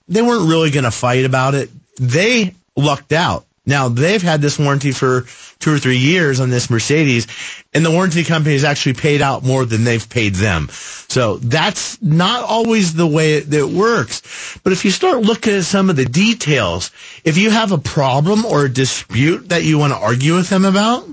they 0.08 0.22
weren't 0.22 0.50
really 0.50 0.72
going 0.72 0.86
to 0.86 0.92
fight 0.92 1.26
about 1.26 1.54
it. 1.54 1.70
They 2.00 2.54
lucked 2.76 3.12
out. 3.12 3.47
Now 3.68 3.90
they've 3.90 4.22
had 4.22 4.42
this 4.42 4.58
warranty 4.58 4.92
for 4.92 5.26
two 5.60 5.74
or 5.74 5.78
three 5.78 5.98
years 5.98 6.40
on 6.40 6.50
this 6.50 6.70
Mercedes, 6.70 7.28
and 7.74 7.86
the 7.86 7.92
warranty 7.92 8.24
company 8.24 8.54
has 8.54 8.64
actually 8.64 8.94
paid 8.94 9.22
out 9.22 9.44
more 9.44 9.66
than 9.66 9.84
they've 9.84 10.10
paid 10.10 10.36
them. 10.36 10.70
So 10.72 11.38
that's 11.38 12.02
not 12.02 12.44
always 12.44 12.94
the 12.94 13.06
way 13.06 13.42
that 13.42 13.60
it 13.60 13.70
works. 13.70 14.58
But 14.64 14.74
if 14.74 14.86
you 14.86 14.92
start 14.92 15.22
looking 15.22 15.54
at 15.54 15.66
some 15.66 15.90
of 15.90 15.98
the 15.98 16.06
details, 16.06 16.92
if 17.24 17.38
you 17.38 17.50
have 17.50 17.72
a 17.72 17.78
problem 17.78 18.46
or 18.46 18.66
a 18.66 18.70
dispute 18.70 19.50
that 19.50 19.64
you 19.64 19.78
want 19.78 19.94
to 19.94 20.00
argue 20.00 20.36
with 20.36 20.50
them 20.50 20.66
about, 20.66 21.06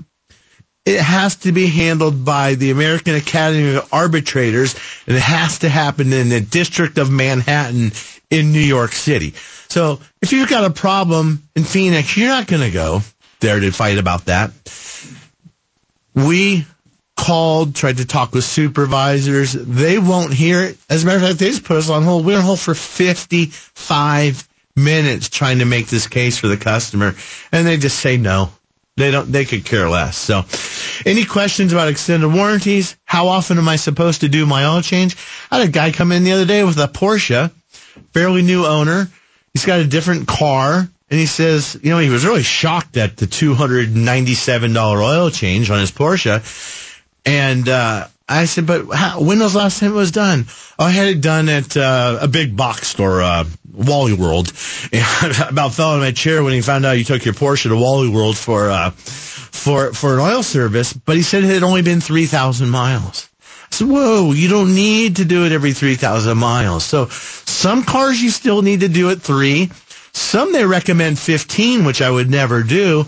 it 0.85 0.99
has 0.99 1.37
to 1.37 1.51
be 1.51 1.67
handled 1.67 2.23
by 2.23 2.55
the 2.55 2.71
American 2.71 3.15
Academy 3.15 3.75
of 3.75 3.89
Arbitrators, 3.91 4.75
and 5.07 5.15
it 5.15 5.21
has 5.21 5.59
to 5.59 5.69
happen 5.69 6.13
in 6.13 6.29
the 6.29 6.41
District 6.41 6.97
of 6.97 7.11
Manhattan 7.11 7.91
in 8.29 8.51
New 8.51 8.59
York 8.59 8.91
City. 8.91 9.33
So 9.67 9.99
if 10.21 10.31
you've 10.31 10.49
got 10.49 10.63
a 10.63 10.69
problem 10.69 11.43
in 11.55 11.63
Phoenix, 11.63 12.15
you're 12.15 12.29
not 12.29 12.47
going 12.47 12.61
to 12.61 12.71
go 12.71 13.01
there 13.39 13.59
to 13.59 13.71
fight 13.71 13.97
about 13.97 14.25
that. 14.25 14.51
We 16.13 16.65
called, 17.15 17.75
tried 17.75 17.97
to 17.97 18.05
talk 18.05 18.33
with 18.33 18.43
supervisors. 18.43 19.53
They 19.53 19.97
won't 19.97 20.33
hear 20.33 20.61
it. 20.61 20.77
As 20.89 21.03
a 21.03 21.07
matter 21.07 21.17
of 21.17 21.23
fact, 21.23 21.39
they 21.39 21.47
just 21.47 21.63
put 21.63 21.77
us 21.77 21.89
on 21.89 22.03
hold. 22.03 22.25
We 22.25 22.35
are 22.35 22.37
on 22.37 22.43
hold 22.43 22.59
for 22.59 22.75
55 22.75 24.47
minutes 24.75 25.29
trying 25.29 25.59
to 25.59 25.65
make 25.65 25.87
this 25.87 26.07
case 26.07 26.37
for 26.37 26.47
the 26.47 26.57
customer, 26.57 27.15
and 27.51 27.65
they 27.65 27.77
just 27.77 27.99
say 27.99 28.17
no. 28.17 28.51
They 28.97 29.11
don't. 29.11 29.29
They 29.29 29.43
could 29.43 29.65
care 29.65 29.89
less. 29.89 30.17
So, 30.17 30.45
any 31.05 31.25
questions 31.25 31.73
about 31.73 31.89
extended 31.89 32.29
warranties? 32.29 32.95
How 33.03 33.27
often 33.27 33.57
am 33.57 33.67
I 33.67 33.75
supposed 33.75 34.21
to 34.21 34.29
do 34.29 34.45
my 34.45 34.65
oil 34.65 34.81
change? 34.81 35.17
I 35.51 35.59
had 35.59 35.67
a 35.67 35.71
guy 35.71 35.91
come 35.91 36.13
in 36.13 36.23
the 36.23 36.31
other 36.31 36.45
day 36.45 36.63
with 36.63 36.77
a 36.77 36.87
Porsche, 36.87 37.51
fairly 38.13 38.41
new 38.41 38.65
owner. 38.65 39.09
He's 39.53 39.65
got 39.65 39.81
a 39.81 39.87
different 39.87 40.27
car, 40.29 40.77
and 40.79 41.19
he 41.19 41.25
says, 41.25 41.77
you 41.83 41.89
know, 41.89 41.99
he 41.99 42.09
was 42.09 42.25
really 42.25 42.43
shocked 42.43 42.95
at 42.95 43.17
the 43.17 43.27
two 43.27 43.53
hundred 43.53 43.93
ninety-seven 43.93 44.71
dollar 44.71 45.01
oil 45.01 45.29
change 45.29 45.69
on 45.69 45.79
his 45.79 45.91
Porsche. 45.91 46.41
And 47.25 47.67
uh, 47.67 48.07
I 48.27 48.45
said, 48.45 48.65
but 48.65 48.87
how, 48.91 49.21
when 49.21 49.39
was 49.39 49.53
the 49.53 49.59
last 49.59 49.79
time 49.79 49.91
it 49.91 49.95
was 49.95 50.11
done? 50.11 50.45
Oh, 50.79 50.85
I 50.85 50.89
had 50.89 51.07
it 51.07 51.21
done 51.21 51.47
at 51.47 51.77
uh, 51.77 52.17
a 52.21 52.27
big 52.27 52.57
box 52.57 52.87
store, 52.87 53.21
uh, 53.21 53.45
Wally 53.71 54.13
World. 54.13 54.51
And 54.91 55.03
I 55.03 55.47
about 55.49 55.73
fell 55.73 55.93
of 55.93 55.99
my 55.99 56.11
chair 56.11 56.43
when 56.43 56.53
he 56.53 56.61
found 56.61 56.85
out 56.85 56.97
you 56.97 57.03
took 57.03 57.23
your 57.23 57.33
Porsche 57.33 57.69
to 57.69 57.75
Wally 57.75 58.09
World 58.09 58.37
for 58.37 58.69
uh, 58.69 58.89
for 58.91 59.93
for 59.93 60.15
an 60.15 60.19
oil 60.19 60.41
service. 60.41 60.93
But 60.93 61.17
he 61.17 61.21
said 61.21 61.43
it 61.43 61.53
had 61.53 61.63
only 61.63 61.81
been 61.81 62.01
three 62.01 62.25
thousand 62.25 62.69
miles. 62.69 63.29
I 63.41 63.75
said, 63.75 63.87
whoa, 63.87 64.31
you 64.31 64.47
don't 64.47 64.73
need 64.75 65.17
to 65.17 65.25
do 65.25 65.45
it 65.45 65.51
every 65.51 65.73
3,000 65.73 66.37
miles. 66.37 66.85
So 66.85 67.07
some 67.07 67.83
cars 67.83 68.21
you 68.21 68.29
still 68.29 68.61
need 68.61 68.81
to 68.81 68.87
do 68.87 69.09
it 69.09 69.21
three. 69.21 69.71
Some 70.13 70.53
they 70.53 70.65
recommend 70.65 71.17
15, 71.17 71.83
which 71.83 72.01
I 72.01 72.09
would 72.09 72.29
never 72.29 72.61
do. 72.61 73.05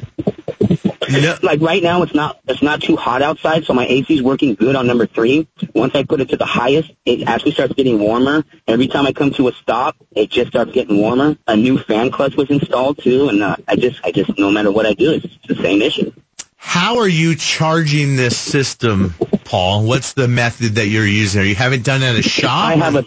Like 1.41 1.59
right 1.61 1.81
now, 1.81 2.03
it's 2.03 2.13
not 2.13 2.39
it's 2.47 2.61
not 2.61 2.81
too 2.81 2.95
hot 2.95 3.21
outside, 3.21 3.65
so 3.65 3.73
my 3.73 3.85
AC 3.85 4.13
is 4.13 4.21
working 4.21 4.53
good 4.53 4.75
on 4.75 4.85
number 4.85 5.07
three. 5.07 5.47
Once 5.73 5.95
I 5.95 6.03
put 6.03 6.21
it 6.21 6.29
to 6.29 6.37
the 6.37 6.45
highest, 6.45 6.91
it 7.03 7.27
actually 7.27 7.53
starts 7.53 7.73
getting 7.73 7.99
warmer. 7.99 8.45
Every 8.67 8.87
time 8.87 9.07
I 9.07 9.11
come 9.11 9.31
to 9.31 9.47
a 9.47 9.53
stop, 9.53 9.95
it 10.11 10.29
just 10.29 10.51
starts 10.51 10.71
getting 10.71 10.97
warmer. 10.97 11.35
A 11.47 11.57
new 11.57 11.79
fan 11.79 12.11
clutch 12.11 12.35
was 12.35 12.51
installed 12.51 12.99
too, 12.99 13.29
and 13.29 13.41
uh, 13.41 13.55
I 13.67 13.75
just 13.75 13.99
I 14.03 14.11
just 14.11 14.37
no 14.37 14.51
matter 14.51 14.71
what 14.71 14.85
I 14.85 14.93
do, 14.93 15.11
it's 15.13 15.27
the 15.47 15.55
same 15.55 15.81
issue. 15.81 16.13
How 16.61 16.97
are 16.97 17.07
you 17.07 17.35
charging 17.35 18.17
this 18.17 18.37
system, 18.37 19.15
Paul? 19.45 19.85
What's 19.85 20.13
the 20.13 20.27
method 20.27 20.75
that 20.75 20.87
you're 20.87 21.07
using? 21.07 21.45
You 21.45 21.55
haven't 21.55 21.83
done 21.83 22.03
it 22.03 22.07
at 22.07 22.19
a 22.19 22.21
shop? 22.21 22.67
I 22.67 22.75
have 22.75 22.95
a 22.95 23.05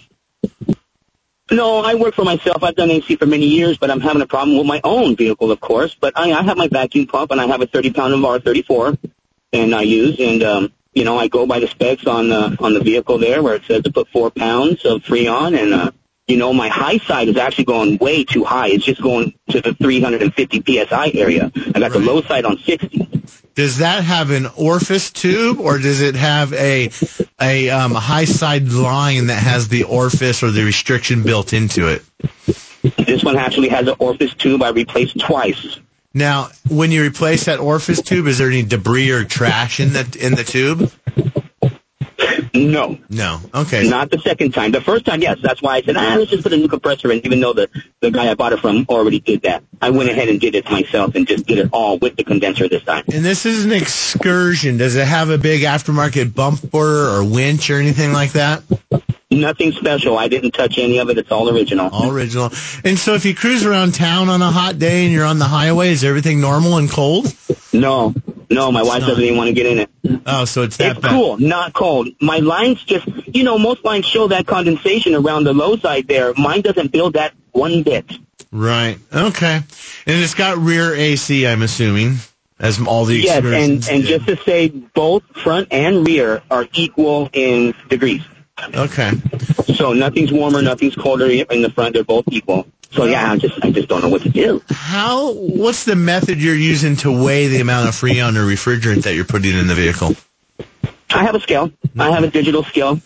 no, 1.50 1.80
I 1.80 1.94
work 1.94 2.14
for 2.14 2.24
myself. 2.24 2.62
I've 2.62 2.76
done 2.76 2.90
AC 2.90 3.16
for 3.16 3.26
many 3.26 3.46
years, 3.46 3.76
but 3.76 3.90
I'm 3.90 4.00
having 4.00 4.22
a 4.22 4.26
problem 4.26 4.56
with 4.56 4.66
my 4.66 4.80
own 4.84 5.16
vehicle, 5.16 5.52
of 5.52 5.60
course. 5.60 5.94
But 5.94 6.14
I, 6.16 6.32
I 6.32 6.42
have 6.42 6.56
my 6.56 6.66
vacuum 6.66 7.06
pump, 7.06 7.30
and 7.30 7.40
I 7.40 7.46
have 7.46 7.60
a 7.60 7.66
30 7.66 7.92
pound 7.92 8.12
Navarre 8.12 8.40
34, 8.40 8.96
and 9.52 9.74
I 9.74 9.82
use, 9.82 10.18
and 10.18 10.42
um, 10.42 10.72
you 10.94 11.04
know, 11.04 11.18
I 11.18 11.28
go 11.28 11.46
by 11.46 11.60
the 11.60 11.66
specs 11.66 12.06
on 12.06 12.30
the 12.30 12.56
on 12.58 12.72
the 12.72 12.80
vehicle 12.80 13.18
there, 13.18 13.42
where 13.42 13.54
it 13.54 13.64
says 13.64 13.82
to 13.82 13.92
put 13.92 14.08
four 14.08 14.30
pounds 14.30 14.86
of 14.86 15.02
Freon, 15.02 15.60
and 15.60 15.74
uh, 15.74 15.90
you 16.32 16.38
know, 16.38 16.54
my 16.54 16.68
high 16.68 16.96
side 16.96 17.28
is 17.28 17.36
actually 17.36 17.66
going 17.66 17.98
way 17.98 18.24
too 18.24 18.42
high. 18.42 18.68
It's 18.68 18.86
just 18.86 19.02
going 19.02 19.34
to 19.50 19.60
the 19.60 19.74
350 19.74 20.62
psi 20.66 21.10
area. 21.12 21.52
I 21.54 21.60
got 21.72 21.82
right. 21.82 21.92
the 21.92 21.98
low 21.98 22.22
side 22.22 22.46
on 22.46 22.56
60. 22.56 23.06
Does 23.54 23.78
that 23.78 24.02
have 24.02 24.30
an 24.30 24.46
orifice 24.56 25.10
tube, 25.10 25.60
or 25.60 25.76
does 25.76 26.00
it 26.00 26.14
have 26.14 26.54
a 26.54 26.88
a 27.38 27.68
um, 27.68 27.90
high 27.90 28.24
side 28.24 28.68
line 28.68 29.26
that 29.26 29.42
has 29.42 29.68
the 29.68 29.82
orifice 29.82 30.42
or 30.42 30.50
the 30.50 30.64
restriction 30.64 31.22
built 31.22 31.52
into 31.52 31.88
it? 31.88 32.02
This 32.96 33.22
one 33.22 33.36
actually 33.36 33.68
has 33.68 33.86
an 33.86 33.96
orifice 33.98 34.32
tube. 34.32 34.62
I 34.62 34.70
replaced 34.70 35.20
twice. 35.20 35.78
Now, 36.14 36.48
when 36.66 36.92
you 36.92 37.04
replace 37.04 37.44
that 37.44 37.58
orifice 37.58 38.00
tube, 38.00 38.26
is 38.26 38.38
there 38.38 38.48
any 38.48 38.62
debris 38.62 39.10
or 39.10 39.24
trash 39.24 39.80
in 39.80 39.92
the 39.92 40.18
in 40.18 40.34
the 40.34 40.44
tube? 40.44 40.90
No. 42.54 42.98
No. 43.08 43.40
Okay. 43.54 43.88
Not 43.88 44.10
the 44.10 44.18
second 44.18 44.52
time. 44.52 44.72
The 44.72 44.80
first 44.80 45.06
time, 45.06 45.22
yes. 45.22 45.38
That's 45.42 45.62
why 45.62 45.76
I 45.76 45.82
said, 45.82 45.96
ah, 45.96 46.16
let's 46.18 46.30
just 46.30 46.42
put 46.42 46.52
a 46.52 46.56
new 46.56 46.68
compressor 46.68 47.10
in, 47.10 47.24
even 47.24 47.40
though 47.40 47.54
the, 47.54 47.70
the 48.00 48.10
guy 48.10 48.30
I 48.30 48.34
bought 48.34 48.52
it 48.52 48.60
from 48.60 48.84
already 48.88 49.20
did 49.20 49.42
that. 49.42 49.64
I 49.80 49.90
went 49.90 50.10
ahead 50.10 50.28
and 50.28 50.40
did 50.40 50.54
it 50.54 50.70
myself 50.70 51.14
and 51.14 51.26
just 51.26 51.46
did 51.46 51.58
it 51.58 51.70
all 51.72 51.98
with 51.98 52.16
the 52.16 52.24
condenser 52.24 52.68
this 52.68 52.84
time. 52.84 53.04
And 53.12 53.24
this 53.24 53.46
is 53.46 53.64
an 53.64 53.72
excursion. 53.72 54.76
Does 54.76 54.96
it 54.96 55.06
have 55.06 55.30
a 55.30 55.38
big 55.38 55.62
aftermarket 55.62 56.34
bumper 56.34 57.16
or 57.16 57.24
winch 57.24 57.70
or 57.70 57.78
anything 57.78 58.12
like 58.12 58.32
that? 58.32 58.62
Nothing 59.30 59.72
special. 59.72 60.18
I 60.18 60.28
didn't 60.28 60.50
touch 60.50 60.76
any 60.76 60.98
of 60.98 61.08
it. 61.08 61.16
It's 61.16 61.30
all 61.32 61.48
original. 61.48 61.88
All 61.88 62.10
original. 62.10 62.50
And 62.84 62.98
so 62.98 63.14
if 63.14 63.24
you 63.24 63.34
cruise 63.34 63.64
around 63.64 63.94
town 63.94 64.28
on 64.28 64.42
a 64.42 64.50
hot 64.50 64.78
day 64.78 65.04
and 65.04 65.12
you're 65.12 65.24
on 65.24 65.38
the 65.38 65.46
highway, 65.46 65.88
is 65.88 66.04
everything 66.04 66.40
normal 66.40 66.76
and 66.76 66.90
cold? 66.90 67.34
No. 67.72 68.14
No, 68.52 68.70
my 68.72 68.82
wife 68.82 69.00
doesn't 69.00 69.22
even 69.22 69.36
want 69.36 69.48
to 69.48 69.54
get 69.54 69.66
in 69.66 69.78
it. 69.80 69.90
Oh, 70.26 70.44
so 70.44 70.62
it's 70.62 70.76
that 70.78 70.92
It's 70.92 71.00
bad. 71.00 71.10
cool, 71.10 71.38
not 71.38 71.72
cold. 71.72 72.08
My 72.20 72.38
lines 72.38 72.82
just, 72.84 73.06
you 73.34 73.44
know, 73.44 73.58
most 73.58 73.84
lines 73.84 74.06
show 74.06 74.28
that 74.28 74.46
condensation 74.46 75.14
around 75.14 75.44
the 75.44 75.52
low 75.52 75.76
side 75.76 76.08
there. 76.08 76.32
Mine 76.36 76.60
doesn't 76.60 76.92
build 76.92 77.14
that 77.14 77.32
one 77.52 77.82
bit. 77.82 78.04
Right. 78.50 78.98
Okay. 79.12 79.54
And 79.56 79.64
it's 80.06 80.34
got 80.34 80.58
rear 80.58 80.94
AC, 80.94 81.46
I'm 81.46 81.62
assuming, 81.62 82.16
as 82.58 82.80
all 82.80 83.04
the 83.06 83.16
Yes, 83.18 83.44
and, 83.44 83.54
and 83.88 84.04
did. 84.04 84.04
just 84.04 84.26
to 84.26 84.36
say, 84.44 84.68
both 84.68 85.22
front 85.36 85.68
and 85.70 86.06
rear 86.06 86.42
are 86.50 86.66
equal 86.74 87.30
in 87.32 87.74
degrees. 87.88 88.22
Okay. 88.74 89.10
So 89.76 89.92
nothing's 89.92 90.30
warmer, 90.32 90.60
nothing's 90.62 90.94
colder 90.94 91.26
in 91.26 91.62
the 91.62 91.70
front. 91.70 91.94
They're 91.94 92.04
both 92.04 92.24
equal. 92.30 92.66
So 92.92 93.06
yeah, 93.06 93.32
I 93.32 93.38
just 93.38 93.64
I 93.64 93.70
just 93.70 93.88
don't 93.88 94.02
know 94.02 94.08
what 94.08 94.22
to 94.22 94.28
do. 94.28 94.62
How? 94.68 95.32
What's 95.32 95.84
the 95.84 95.96
method 95.96 96.40
you're 96.40 96.54
using 96.54 96.96
to 96.96 97.24
weigh 97.24 97.48
the 97.48 97.60
amount 97.60 97.88
of 97.88 97.94
freon 97.94 98.36
or 98.36 98.44
refrigerant 98.44 99.02
that 99.04 99.14
you're 99.14 99.24
putting 99.24 99.56
in 99.56 99.66
the 99.66 99.74
vehicle? 99.74 100.14
I 101.10 101.24
have 101.24 101.34
a 101.34 101.40
scale. 101.40 101.70
I 101.98 102.10
have 102.10 102.22
a 102.22 102.30
digital 102.30 102.64
scale. 102.64 103.00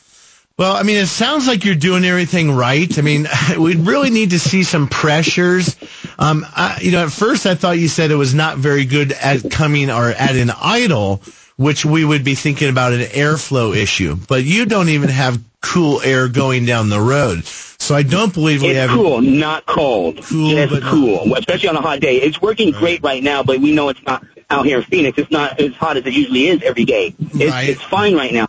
Well, 0.59 0.75
I 0.75 0.85
mean, 0.85 0.97
it 0.97 1.07
sounds 1.07 1.47
like 1.47 1.67
you're 1.67 1.75
doing 1.75 2.05
everything 2.05 2.51
right. 2.51 2.99
I 2.99 3.03
mean, 3.03 3.27
we 3.59 3.77
really 3.77 4.11
need 4.11 4.31
to 4.31 4.39
see 4.39 4.63
some 4.63 4.89
pressures. 4.89 5.77
Um, 6.19 6.47
I, 6.49 6.79
you 6.81 6.93
know, 6.93 7.05
at 7.05 7.13
first 7.13 7.47
I 7.47 7.55
thought 7.55 7.79
you 7.79 7.89
said 7.89 8.11
it 8.11 8.17
was 8.17 8.35
not 8.35 8.57
very 8.57 8.87
good 8.87 9.13
at 9.13 9.51
coming 9.51 9.91
or 9.91 10.11
at 10.11 10.35
an 10.35 10.51
idle, 10.51 11.21
which 11.57 11.85
we 11.85 12.05
would 12.05 12.25
be 12.25 12.35
thinking 12.35 12.69
about 12.69 12.93
an 12.93 13.01
airflow 13.01 13.75
issue. 13.77 14.17
But 14.29 14.45
you 14.45 14.67
don't 14.67 14.89
even 14.91 15.09
have 15.09 15.41
cool 15.63 16.01
air 16.03 16.29
going 16.29 16.65
down 16.67 16.89
the 16.89 17.01
road. 17.01 17.45
So 17.47 17.95
I 17.95 18.03
don't 18.03 18.33
believe 18.33 18.63
we 18.63 18.69
It's 18.69 18.79
have. 18.79 18.91
cool, 18.91 19.21
not 19.21 19.67
cold. 19.67 20.23
Cool, 20.25 20.57
it's 20.57 20.73
but 20.73 20.83
cool, 20.83 21.35
especially 21.35 21.69
on 21.69 21.77
a 21.77 21.81
hot 21.83 22.01
day. 22.01 22.17
It's 22.17 22.41
working 22.41 22.71
great 22.73 23.03
right 23.03 23.23
now, 23.23 23.43
but 23.43 23.59
we 23.61 23.73
know 23.73 23.89
it's 23.89 24.03
not 24.05 24.25
out 24.49 24.65
here 24.65 24.79
in 24.79 24.85
Phoenix. 24.85 25.19
It's 25.19 25.31
not 25.31 25.61
as 25.61 25.75
hot 25.75 25.97
as 25.97 26.07
it 26.07 26.13
usually 26.13 26.47
is 26.49 26.63
every 26.63 26.85
day. 26.85 27.15
It's, 27.19 27.51
Right. 27.53 27.69
it's 27.71 27.83
fine 27.83 28.15
right 28.15 28.33
now. 28.33 28.47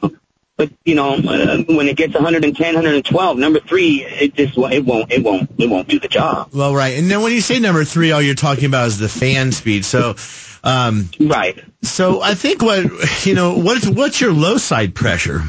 But 0.58 0.72
you 0.86 0.96
know, 0.96 1.13
uh, 1.13 1.58
when 1.67 1.88
it 1.88 1.98
gets 1.98 2.13
110, 2.15 2.74
112, 2.74 3.38
number 3.38 3.60
three, 3.60 4.04
it 4.04 4.34
just 4.34 4.58
it 4.58 4.84
won't 4.86 5.12
it 5.12 5.24
won't 5.24 5.52
it 5.60 5.70
won't 5.70 5.88
do 5.88 6.00
the 6.00 6.08
job. 6.08 6.50
Well, 6.54 6.74
right. 6.74 6.98
And 6.98 7.12
then 7.12 7.22
when 7.22 7.32
you 7.32 7.41
say 7.41 7.60
number 7.60 7.84
three, 7.84 8.12
all 8.12 8.22
you're 8.22 8.34
talking 8.34 8.65
about 8.65 8.88
is 8.88 8.98
the 8.98 9.08
fan 9.10 9.52
speed. 9.52 9.86
So, 9.86 10.15
um, 10.63 11.10
Right. 11.20 11.63
so 11.84 12.22
I 12.22 12.34
think 12.36 12.62
what 12.62 13.26
you 13.26 13.36
know, 13.36 13.58
what's 13.58 13.88
what's 13.88 14.20
your 14.22 14.34
low 14.34 14.58
side 14.58 14.96
pressure? 14.96 15.43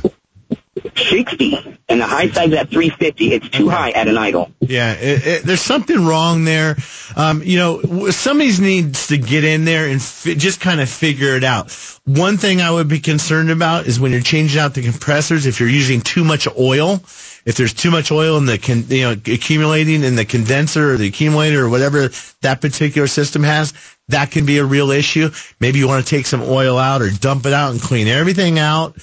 60, 0.97 1.79
and 1.88 2.01
the 2.01 2.07
high 2.07 2.29
side's 2.31 2.55
at 2.55 2.71
350. 2.71 3.33
It's 3.33 3.49
too 3.49 3.68
high 3.68 3.90
at 3.90 4.09
an 4.09 4.16
idle. 4.16 4.53
Yeah, 4.61 4.92
it, 4.92 5.27
it, 5.27 5.42
there's 5.42 5.61
something 5.61 6.07
wrong 6.07 6.44
there. 6.44 6.77
Um, 7.16 7.42
you 7.42 7.59
know, 7.59 8.11
somebody 8.11 8.57
needs 8.61 9.09
to 9.09 9.18
get 9.18 9.44
in 9.44 9.64
there 9.64 9.88
and 9.88 10.01
fi- 10.01 10.35
just 10.35 10.61
kind 10.61 10.81
of 10.81 10.88
figure 10.88 11.35
it 11.37 11.44
out. 11.44 11.73
One 12.05 12.37
thing 12.37 12.61
I 12.61 12.71
would 12.71 12.88
be 12.88 13.01
concerned 13.01 13.51
about 13.51 13.87
is 13.87 13.99
when 13.99 14.12
you're 14.12 14.21
changing 14.21 14.61
out 14.61 14.75
the 14.75 14.83
compressors, 14.83 15.47
if 15.47 15.59
you're 15.61 15.68
using 15.68 16.01
too 16.01 16.25
much 16.25 16.47
oil, 16.57 17.03
if 17.44 17.57
there's 17.57 17.74
too 17.74 17.90
much 17.90 18.11
oil 18.11 18.37
in 18.38 18.46
the, 18.46 18.59
con- 18.59 18.85
you 18.88 19.03
know, 19.03 19.12
accumulating 19.12 20.03
in 20.03 20.16
the 20.16 20.24
condenser 20.24 20.92
or 20.92 20.96
the 20.96 21.09
accumulator 21.09 21.64
or 21.64 21.68
whatever 21.68 22.09
that 22.42 22.61
particular 22.61 23.07
system 23.07 23.42
has, 23.42 23.72
that 24.09 24.31
can 24.31 24.46
be 24.46 24.59
a 24.59 24.64
real 24.64 24.90
issue. 24.90 25.31
Maybe 25.61 25.79
you 25.79 25.88
want 25.88 26.05
to 26.05 26.11
take 26.11 26.27
some 26.27 26.42
oil 26.42 26.79
out 26.79 27.03
or 27.03 27.11
dump 27.11 27.46
it 27.46 27.53
out 27.53 27.72
and 27.72 27.81
clean 27.81 28.09
everything 28.09 28.59
out 28.59 28.96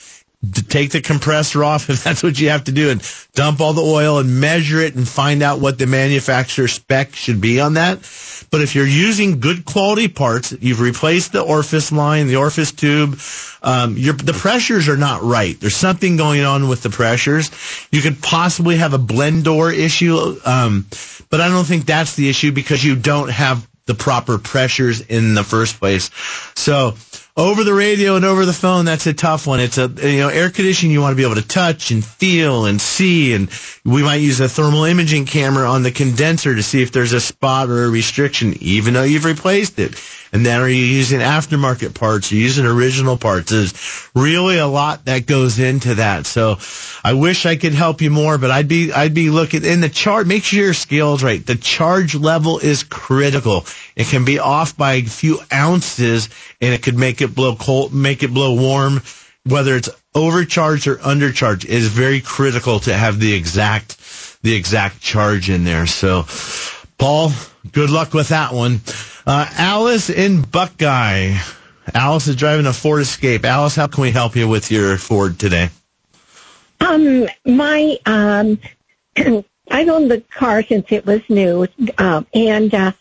take 0.53 0.91
the 0.91 1.01
compressor 1.01 1.63
off 1.63 1.89
if 1.89 2.03
that's 2.03 2.23
what 2.23 2.39
you 2.39 2.49
have 2.49 2.65
to 2.65 2.71
do 2.71 2.89
and 2.89 3.01
dump 3.33 3.61
all 3.61 3.73
the 3.73 3.81
oil 3.81 4.19
and 4.19 4.39
measure 4.39 4.79
it 4.79 4.95
and 4.95 5.07
find 5.07 5.41
out 5.43 5.59
what 5.59 5.77
the 5.77 5.87
manufacturer 5.87 6.67
spec 6.67 7.15
should 7.15 7.41
be 7.41 7.59
on 7.59 7.73
that. 7.75 7.99
But 8.51 8.61
if 8.61 8.75
you're 8.75 8.87
using 8.87 9.39
good 9.39 9.65
quality 9.65 10.07
parts, 10.07 10.53
you've 10.59 10.81
replaced 10.81 11.31
the 11.31 11.41
orifice 11.41 11.91
line, 11.91 12.27
the 12.27 12.37
orifice 12.37 12.71
tube, 12.71 13.19
um, 13.61 13.95
the 13.95 14.37
pressures 14.37 14.87
are 14.87 14.97
not 14.97 15.23
right. 15.23 15.59
There's 15.59 15.75
something 15.75 16.17
going 16.17 16.41
on 16.41 16.67
with 16.69 16.83
the 16.83 16.89
pressures. 16.89 17.51
You 17.91 18.01
could 18.01 18.21
possibly 18.21 18.77
have 18.77 18.93
a 18.93 18.99
blend 18.99 19.43
door 19.43 19.71
issue, 19.71 20.37
um, 20.45 20.85
but 21.29 21.41
I 21.41 21.47
don't 21.49 21.65
think 21.65 21.85
that's 21.85 22.15
the 22.15 22.29
issue 22.29 22.51
because 22.51 22.83
you 22.83 22.95
don't 22.95 23.29
have 23.29 23.67
the 23.85 23.95
proper 23.95 24.37
pressures 24.37 25.01
in 25.01 25.35
the 25.35 25.43
first 25.43 25.79
place. 25.79 26.09
So 26.55 26.95
over 27.37 27.65
the 27.65 27.73
radio 27.73 28.15
and 28.15 28.23
over 28.23 28.45
the 28.45 28.53
phone, 28.53 28.85
that's 28.85 29.07
a 29.07 29.13
tough 29.13 29.45
one. 29.45 29.59
It's 29.59 29.77
a, 29.77 29.87
you 29.87 30.19
know, 30.19 30.29
air 30.29 30.49
conditioning 30.49 30.93
you 30.93 31.01
want 31.01 31.11
to 31.11 31.17
be 31.17 31.23
able 31.23 31.35
to 31.35 31.45
touch 31.45 31.91
and 31.91 32.03
feel 32.03 32.65
and 32.65 32.79
see. 32.79 33.33
And 33.33 33.49
we 33.83 34.03
might 34.03 34.21
use 34.21 34.39
a 34.39 34.47
thermal 34.47 34.85
imaging 34.85 35.25
camera 35.25 35.69
on 35.69 35.83
the 35.83 35.91
condenser 35.91 36.55
to 36.55 36.63
see 36.63 36.81
if 36.81 36.93
there's 36.93 37.11
a 37.11 37.19
spot 37.19 37.69
or 37.69 37.83
a 37.83 37.89
restriction, 37.89 38.53
even 38.61 38.93
though 38.93 39.03
you've 39.03 39.25
replaced 39.25 39.79
it. 39.79 40.01
And 40.31 40.45
then 40.45 40.61
are 40.61 40.69
you 40.69 40.83
using 40.83 41.19
aftermarket 41.19 41.93
parts? 41.93 42.31
Are 42.31 42.35
you 42.35 42.41
using 42.41 42.65
original 42.65 43.17
parts? 43.17 43.51
There's 43.51 43.73
really 44.15 44.57
a 44.57 44.67
lot 44.67 45.05
that 45.05 45.25
goes 45.25 45.59
into 45.59 45.95
that. 45.95 46.25
So 46.25 46.57
I 47.03 47.13
wish 47.13 47.45
I 47.45 47.57
could 47.57 47.73
help 47.73 48.01
you 48.01 48.11
more, 48.11 48.37
but 48.37 48.51
I'd 48.51 48.67
be, 48.67 48.93
I'd 48.93 49.13
be 49.13 49.29
looking 49.29 49.65
in 49.65 49.81
the 49.81 49.89
chart. 49.89 50.25
Make 50.25 50.43
sure 50.43 50.63
your 50.63 50.73
scale's 50.73 51.23
right. 51.23 51.45
The 51.45 51.55
charge 51.55 52.15
level 52.15 52.59
is 52.59 52.83
critical. 52.83 53.65
It 53.95 54.07
can 54.07 54.25
be 54.25 54.39
off 54.39 54.75
by 54.75 54.93
a 54.93 55.03
few 55.03 55.39
ounces 55.53 56.29
and 56.61 56.73
it 56.73 56.83
could 56.83 56.97
make 56.97 57.21
it 57.21 57.33
blow 57.33 57.55
cold, 57.55 57.93
make 57.93 58.23
it 58.23 58.33
blow 58.33 58.53
warm. 58.53 59.01
Whether 59.45 59.75
it's 59.75 59.89
overcharged 60.15 60.87
or 60.87 60.95
undercharged 60.97 61.65
it 61.65 61.69
is 61.69 61.87
very 61.87 62.19
critical 62.19 62.79
to 62.81 62.93
have 62.93 63.19
the 63.19 63.33
exact, 63.33 64.41
the 64.41 64.55
exact 64.55 65.01
charge 65.01 65.49
in 65.49 65.63
there. 65.63 65.85
So 65.85 66.25
Paul, 66.97 67.31
good 67.71 67.89
luck 67.89 68.13
with 68.13 68.29
that 68.29 68.53
one. 68.53 68.81
Uh, 69.25 69.47
Alice 69.57 70.09
in 70.09 70.41
Buckeye. 70.41 71.37
Alice 71.93 72.27
is 72.27 72.35
driving 72.35 72.65
a 72.65 72.73
Ford 72.73 73.01
Escape. 73.01 73.45
Alice, 73.45 73.75
how 73.75 73.87
can 73.87 74.01
we 74.01 74.11
help 74.11 74.35
you 74.35 74.47
with 74.47 74.71
your 74.71 74.97
Ford 74.97 75.39
today? 75.39 75.69
Um, 76.81 77.27
my 77.45 77.97
um, 78.05 78.59
I've 79.71 79.89
owned 79.89 80.11
the 80.11 80.21
car 80.31 80.63
since 80.63 80.91
it 80.91 81.05
was 81.05 81.21
new, 81.29 81.67
um, 81.97 82.27
and 82.33 82.73
uh, 82.73 82.91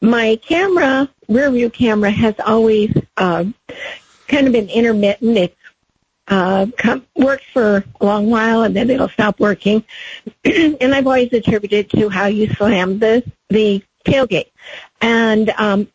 my 0.00 0.36
camera, 0.42 1.08
rear 1.28 1.50
view 1.50 1.70
camera, 1.70 2.10
has 2.10 2.34
always 2.44 2.92
uh, 3.16 3.44
kind 4.28 4.46
of 4.46 4.52
been 4.52 4.68
intermittent. 4.68 5.38
It's 5.38 5.56
uh, 6.28 6.66
come, 6.76 7.06
works 7.14 7.44
for 7.52 7.84
a 8.00 8.04
long 8.04 8.28
while 8.28 8.62
and 8.62 8.74
then 8.74 8.90
it'll 8.90 9.08
stop 9.08 9.38
working. 9.38 9.84
and 10.44 10.94
I've 10.94 11.06
always 11.06 11.32
attributed 11.32 11.90
to 11.90 12.08
how 12.08 12.26
you 12.26 12.48
slam 12.48 12.98
the 12.98 13.22
the 13.48 13.82
tailgate. 14.04 14.50
And 15.00 15.50
um, 15.50 15.88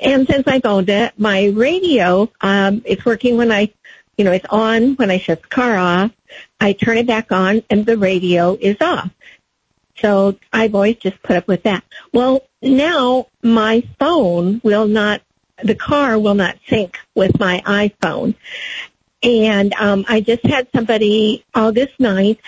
and 0.00 0.26
since 0.26 0.46
I've 0.46 0.64
owned 0.64 0.88
it, 0.88 1.12
my 1.18 1.46
radio 1.46 2.30
um, 2.40 2.82
it's 2.84 3.04
working 3.04 3.36
when 3.36 3.52
I, 3.52 3.72
you 4.16 4.24
know, 4.24 4.32
it's 4.32 4.46
on 4.50 4.96
when 4.96 5.10
I 5.10 5.18
shut 5.18 5.42
the 5.42 5.48
car 5.48 5.76
off. 5.76 6.10
I 6.60 6.72
turn 6.72 6.98
it 6.98 7.06
back 7.06 7.32
on 7.32 7.62
and 7.70 7.84
the 7.84 7.98
radio 7.98 8.56
is 8.60 8.76
off. 8.80 9.10
So 9.96 10.38
I've 10.52 10.74
always 10.74 10.96
just 10.96 11.22
put 11.22 11.36
up 11.36 11.46
with 11.46 11.64
that. 11.64 11.84
Well, 12.12 12.42
now 12.62 13.26
my 13.42 13.82
phone 13.98 14.60
will 14.62 14.86
not, 14.86 15.22
the 15.62 15.74
car 15.74 16.18
will 16.18 16.34
not 16.34 16.58
sync 16.68 16.98
with 17.14 17.38
my 17.38 17.62
iPhone. 17.66 18.34
And 19.22 19.74
um, 19.74 20.04
I 20.08 20.20
just 20.20 20.44
had 20.44 20.68
somebody 20.74 21.44
August 21.54 21.94
9th 22.00 22.38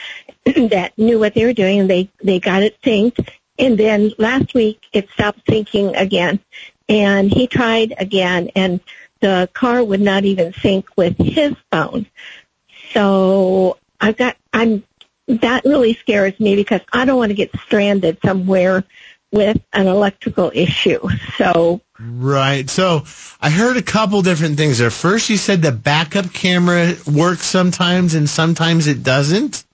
that 0.70 0.92
knew 0.96 1.18
what 1.18 1.34
they 1.34 1.44
were 1.44 1.52
doing 1.52 1.80
and 1.80 1.90
they, 1.90 2.10
they 2.22 2.40
got 2.40 2.62
it 2.62 2.80
synced. 2.82 3.28
And 3.58 3.78
then 3.78 4.12
last 4.18 4.54
week 4.54 4.82
it 4.92 5.08
stopped 5.10 5.46
syncing 5.46 5.98
again. 5.98 6.40
And 6.88 7.30
he 7.30 7.46
tried 7.46 7.94
again 7.98 8.50
and 8.56 8.80
the 9.20 9.48
car 9.52 9.84
would 9.84 10.00
not 10.00 10.24
even 10.24 10.52
sync 10.54 10.86
with 10.96 11.16
his 11.16 11.54
phone. 11.70 12.06
So 12.92 13.78
I've 14.00 14.16
got, 14.16 14.36
I'm, 14.52 14.82
that 15.28 15.64
really 15.64 15.94
scares 15.94 16.38
me 16.40 16.56
because 16.56 16.80
I 16.92 17.04
don't 17.04 17.18
want 17.18 17.30
to 17.30 17.34
get 17.34 17.56
stranded 17.60 18.18
somewhere 18.24 18.84
with 19.32 19.58
an 19.72 19.86
electrical 19.88 20.50
issue. 20.54 21.00
So 21.38 21.80
Right. 21.98 22.68
So 22.68 23.04
I 23.40 23.50
heard 23.50 23.76
a 23.76 23.82
couple 23.82 24.22
different 24.22 24.56
things 24.56 24.78
there. 24.78 24.90
First, 24.90 25.30
you 25.30 25.36
said 25.36 25.62
the 25.62 25.72
backup 25.72 26.32
camera 26.32 26.94
works 27.12 27.44
sometimes 27.46 28.14
and 28.14 28.28
sometimes 28.28 28.86
it 28.88 29.02
doesn't. 29.02 29.64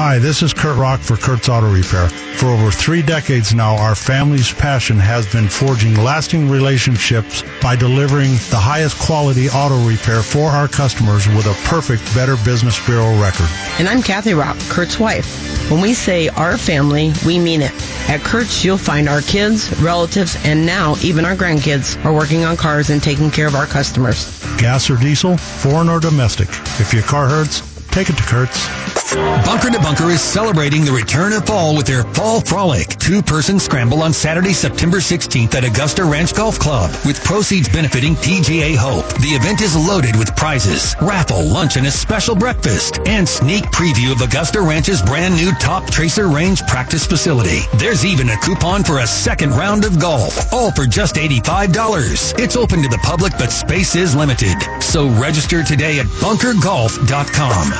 Hi, 0.00 0.20
this 0.20 0.42
is 0.42 0.54
Kurt 0.54 0.78
Rock 0.78 1.00
for 1.00 1.16
Kurt's 1.16 1.48
Auto 1.48 1.72
Repair. 1.72 2.08
For 2.08 2.46
over 2.46 2.70
three 2.70 3.02
decades 3.02 3.52
now, 3.52 3.76
our 3.76 3.96
family's 3.96 4.52
passion 4.52 4.96
has 4.96 5.26
been 5.32 5.48
forging 5.48 5.96
lasting 5.96 6.48
relationships 6.48 7.42
by 7.60 7.74
delivering 7.74 8.30
the 8.50 8.56
highest 8.56 8.96
quality 9.00 9.48
auto 9.48 9.76
repair 9.88 10.22
for 10.22 10.50
our 10.50 10.68
customers 10.68 11.26
with 11.26 11.46
a 11.46 11.68
perfect 11.68 12.04
Better 12.14 12.36
Business 12.44 12.78
Bureau 12.86 13.20
record. 13.20 13.48
And 13.80 13.88
I'm 13.88 14.00
Kathy 14.00 14.34
Rock, 14.34 14.56
Kurt's 14.68 15.00
wife. 15.00 15.26
When 15.68 15.80
we 15.80 15.94
say 15.94 16.28
our 16.28 16.56
family, 16.56 17.12
we 17.26 17.40
mean 17.40 17.60
it. 17.60 17.72
At 18.08 18.20
Kurt's, 18.20 18.64
you'll 18.64 18.78
find 18.78 19.08
our 19.08 19.20
kids, 19.20 19.76
relatives, 19.82 20.36
and 20.44 20.64
now 20.64 20.94
even 21.02 21.24
our 21.24 21.34
grandkids 21.34 22.02
are 22.04 22.14
working 22.14 22.44
on 22.44 22.56
cars 22.56 22.88
and 22.88 23.02
taking 23.02 23.32
care 23.32 23.48
of 23.48 23.56
our 23.56 23.66
customers. 23.66 24.32
Gas 24.58 24.88
or 24.88 24.96
diesel, 24.96 25.36
foreign 25.36 25.88
or 25.88 25.98
domestic. 25.98 26.48
If 26.80 26.94
your 26.94 27.02
car 27.02 27.28
hurts, 27.28 27.67
take 27.90 28.10
it 28.10 28.16
to 28.16 28.22
Kurt's. 28.22 28.68
Bunker 29.14 29.70
to 29.70 29.80
Bunker 29.80 30.10
is 30.10 30.20
celebrating 30.20 30.84
the 30.84 30.92
return 30.92 31.32
of 31.32 31.46
fall 31.46 31.74
with 31.74 31.86
their 31.86 32.04
Fall 32.14 32.40
Frolic 32.40 32.88
two-person 32.98 33.58
scramble 33.58 34.02
on 34.02 34.12
Saturday, 34.12 34.52
September 34.52 34.98
16th 34.98 35.54
at 35.54 35.64
Augusta 35.64 36.04
Ranch 36.04 36.34
Golf 36.34 36.58
Club 36.58 36.90
with 37.06 37.22
proceeds 37.24 37.68
benefiting 37.70 38.14
PGA 38.16 38.76
Hope. 38.76 39.06
The 39.20 39.28
event 39.28 39.62
is 39.62 39.74
loaded 39.74 40.14
with 40.16 40.36
prizes, 40.36 40.94
raffle, 41.00 41.42
lunch, 41.42 41.76
and 41.76 41.86
a 41.86 41.90
special 41.90 42.34
breakfast, 42.36 43.00
and 43.06 43.26
sneak 43.26 43.64
preview 43.66 44.12
of 44.12 44.20
Augusta 44.20 44.60
Ranch's 44.60 45.00
brand 45.00 45.36
new 45.36 45.52
Top 45.52 45.86
Tracer 45.90 46.28
Range 46.28 46.60
practice 46.66 47.06
facility. 47.06 47.60
There's 47.76 48.04
even 48.04 48.28
a 48.28 48.36
coupon 48.38 48.84
for 48.84 48.98
a 48.98 49.06
second 49.06 49.52
round 49.52 49.86
of 49.86 49.98
golf, 49.98 50.52
all 50.52 50.70
for 50.70 50.84
just 50.84 51.14
$85. 51.14 52.38
It's 52.38 52.56
open 52.56 52.82
to 52.82 52.88
the 52.88 52.98
public, 52.98 53.32
but 53.38 53.50
space 53.50 53.96
is 53.96 54.14
limited. 54.14 54.56
So 54.82 55.08
register 55.08 55.64
today 55.64 55.98
at 55.98 56.06
bunkergolf.com. 56.06 57.77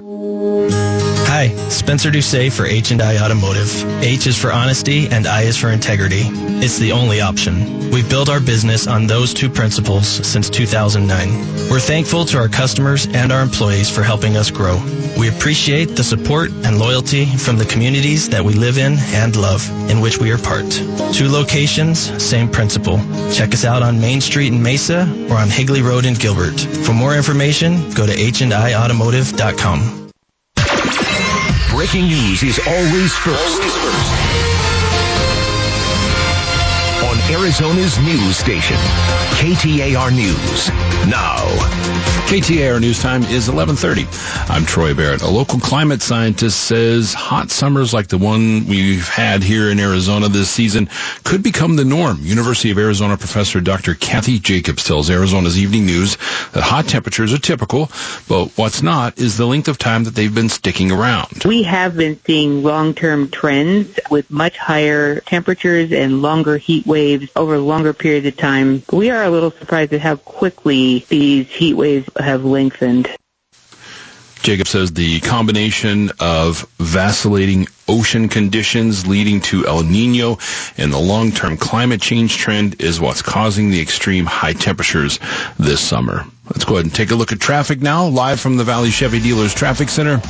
Música 0.00 0.81
Hi, 1.42 1.48
Spencer 1.70 2.12
Doucet 2.12 2.52
for 2.52 2.66
H&I 2.66 3.18
Automotive. 3.18 3.68
H 4.00 4.28
is 4.28 4.38
for 4.38 4.52
honesty 4.52 5.08
and 5.08 5.26
I 5.26 5.42
is 5.42 5.56
for 5.56 5.70
integrity. 5.70 6.22
It's 6.62 6.78
the 6.78 6.92
only 6.92 7.20
option. 7.20 7.90
We've 7.90 8.08
built 8.08 8.28
our 8.28 8.38
business 8.38 8.86
on 8.86 9.08
those 9.08 9.34
two 9.34 9.50
principles 9.50 10.06
since 10.06 10.48
2009. 10.48 11.68
We're 11.68 11.80
thankful 11.80 12.26
to 12.26 12.38
our 12.38 12.48
customers 12.48 13.06
and 13.06 13.32
our 13.32 13.42
employees 13.42 13.90
for 13.90 14.04
helping 14.04 14.36
us 14.36 14.52
grow. 14.52 14.80
We 15.18 15.28
appreciate 15.28 15.96
the 15.96 16.04
support 16.04 16.52
and 16.64 16.78
loyalty 16.78 17.26
from 17.26 17.58
the 17.58 17.66
communities 17.66 18.28
that 18.28 18.44
we 18.44 18.54
live 18.54 18.78
in 18.78 18.98
and 19.12 19.34
love, 19.34 19.68
in 19.90 20.00
which 20.00 20.18
we 20.18 20.30
are 20.30 20.38
part. 20.38 20.70
Two 21.12 21.28
locations, 21.28 21.98
same 22.22 22.48
principle. 22.48 23.00
Check 23.32 23.52
us 23.52 23.64
out 23.64 23.82
on 23.82 24.00
Main 24.00 24.20
Street 24.20 24.52
in 24.52 24.62
Mesa 24.62 25.12
or 25.28 25.38
on 25.38 25.50
Higley 25.50 25.82
Road 25.82 26.04
in 26.04 26.14
Gilbert. 26.14 26.60
For 26.86 26.92
more 26.92 27.16
information, 27.16 27.90
go 27.94 28.06
to 28.06 28.12
hndiautomotive.com. 28.12 30.11
Breaking 31.72 32.08
news 32.08 32.42
is 32.42 32.58
always 32.66 33.16
first. 33.16 33.56
On 33.56 33.62
Arizona 33.62 34.31
Arizona's 37.42 37.98
news 37.98 38.36
station, 38.36 38.76
KTAR 39.40 40.14
News. 40.14 40.68
Now. 41.10 41.42
KTAR 42.28 42.80
news 42.80 43.00
time 43.02 43.24
is 43.24 43.48
11:30. 43.48 44.06
I'm 44.48 44.64
Troy 44.64 44.94
Barrett. 44.94 45.22
A 45.22 45.28
local 45.28 45.58
climate 45.58 46.00
scientist 46.00 46.60
says 46.62 47.12
hot 47.12 47.50
summers 47.50 47.92
like 47.92 48.06
the 48.06 48.16
one 48.16 48.66
we've 48.68 49.06
had 49.06 49.42
here 49.42 49.70
in 49.70 49.80
Arizona 49.80 50.28
this 50.28 50.48
season 50.48 50.88
could 51.24 51.42
become 51.42 51.76
the 51.76 51.84
norm. 51.84 52.20
University 52.22 52.70
of 52.70 52.78
Arizona 52.78 53.18
professor 53.18 53.60
Dr. 53.60 53.94
Kathy 53.94 54.38
Jacobs 54.38 54.84
tells 54.84 55.10
Arizona's 55.10 55.58
Evening 55.58 55.84
News 55.84 56.16
that 56.52 56.62
hot 56.62 56.86
temperatures 56.86 57.34
are 57.34 57.38
typical, 57.38 57.90
but 58.28 58.56
what's 58.56 58.82
not 58.82 59.18
is 59.18 59.36
the 59.36 59.46
length 59.46 59.68
of 59.68 59.76
time 59.76 60.04
that 60.04 60.14
they've 60.14 60.34
been 60.34 60.48
sticking 60.48 60.90
around. 60.92 61.42
We 61.44 61.64
have 61.64 61.96
been 61.96 62.18
seeing 62.24 62.62
long-term 62.62 63.30
trends 63.30 63.98
with 64.10 64.30
much 64.30 64.56
higher 64.56 65.20
temperatures 65.20 65.92
and 65.92 66.22
longer 66.22 66.56
heat 66.56 66.86
waves 66.86 67.28
over 67.36 67.58
longer 67.58 67.92
periods 67.92 68.26
of 68.26 68.36
time. 68.36 68.82
We 68.92 69.10
are 69.10 69.22
a 69.22 69.30
little 69.30 69.50
surprised 69.50 69.92
at 69.92 70.00
how 70.00 70.16
quickly 70.16 71.04
these 71.08 71.48
heat 71.48 71.74
waves 71.74 72.08
have 72.18 72.44
lengthened. 72.44 73.08
Jacobs 74.42 74.70
says 74.70 74.92
the 74.92 75.20
combination 75.20 76.10
of 76.18 76.66
vacillating 76.78 77.68
ocean 77.88 78.28
conditions 78.28 79.06
leading 79.06 79.40
to 79.40 79.66
El 79.68 79.84
Nino 79.84 80.38
and 80.76 80.92
the 80.92 80.98
long-term 80.98 81.56
climate 81.58 82.00
change 82.00 82.36
trend 82.38 82.82
is 82.82 83.00
what's 83.00 83.22
causing 83.22 83.70
the 83.70 83.80
extreme 83.80 84.26
high 84.26 84.52
temperatures 84.52 85.20
this 85.58 85.80
summer. 85.80 86.24
Let's 86.52 86.66
go 86.66 86.74
ahead 86.74 86.84
and 86.84 86.94
take 86.94 87.10
a 87.10 87.14
look 87.14 87.32
at 87.32 87.40
traffic 87.40 87.80
now, 87.80 88.06
live 88.08 88.38
from 88.38 88.58
the 88.58 88.64
Valley 88.64 88.90
Chevy 88.90 89.20
Dealers 89.20 89.54
Traffic 89.54 89.88
Center. 89.88 90.20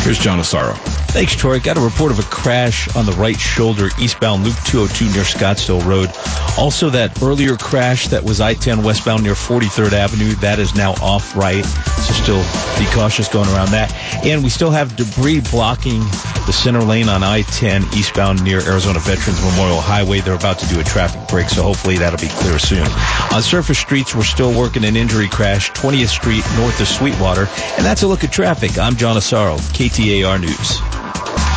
Here's 0.00 0.18
John 0.18 0.38
Asaro. 0.38 0.74
Thanks, 1.10 1.34
Troy. 1.34 1.60
Got 1.60 1.76
a 1.76 1.80
report 1.80 2.10
of 2.12 2.18
a 2.18 2.22
crash 2.22 2.94
on 2.94 3.06
the 3.06 3.12
right 3.12 3.38
shoulder 3.38 3.88
eastbound 4.00 4.44
Loop 4.44 4.56
202 4.64 5.04
near 5.06 5.24
Scottsdale 5.24 5.84
Road. 5.84 6.10
Also, 6.58 6.90
that 6.90 7.22
earlier 7.22 7.56
crash 7.56 8.08
that 8.08 8.22
was 8.22 8.40
I-10 8.40 8.84
westbound 8.84 9.24
near 9.24 9.34
43rd 9.34 9.92
Avenue, 9.92 10.34
that 10.36 10.58
is 10.58 10.74
now 10.74 10.92
off 11.02 11.34
right. 11.36 11.64
So 11.64 12.12
still 12.12 12.42
be 12.78 12.90
cautious 12.94 13.28
going 13.28 13.48
around 13.48 13.70
that. 13.72 13.92
And 14.24 14.44
we 14.44 14.50
still 14.50 14.70
have 14.70 14.94
debris 14.96 15.40
blocking 15.50 16.00
the 16.46 16.52
center 16.52 16.82
lane 16.82 17.08
on 17.08 17.22
I-10 17.24 17.96
eastbound 17.96 18.44
near 18.44 18.60
Arizona 18.60 19.00
Veterans 19.00 19.42
Memorial 19.42 19.80
Highway. 19.80 20.20
They're 20.20 20.34
about 20.34 20.58
to 20.60 20.68
do 20.68 20.78
a 20.78 20.84
traffic 20.84 21.26
break, 21.28 21.48
so 21.48 21.62
hopefully 21.62 21.96
that'll 21.98 22.20
be 22.20 22.28
clear 22.28 22.58
soon. 22.58 22.86
On 23.32 23.42
surface 23.42 23.78
streets, 23.78 24.14
we're 24.14 24.22
still 24.22 24.56
working 24.56 24.84
an 24.84 24.96
injury 24.96 25.25
crash, 25.28 25.70
20th 25.72 26.08
Street 26.08 26.44
north 26.56 26.80
of 26.80 26.88
Sweetwater. 26.88 27.48
And 27.76 27.84
that's 27.84 28.02
a 28.02 28.06
look 28.06 28.24
at 28.24 28.32
traffic. 28.32 28.78
I'm 28.78 28.96
John 28.96 29.16
Asaro, 29.16 29.58
KTAR 29.58 30.40
News. 30.40 31.55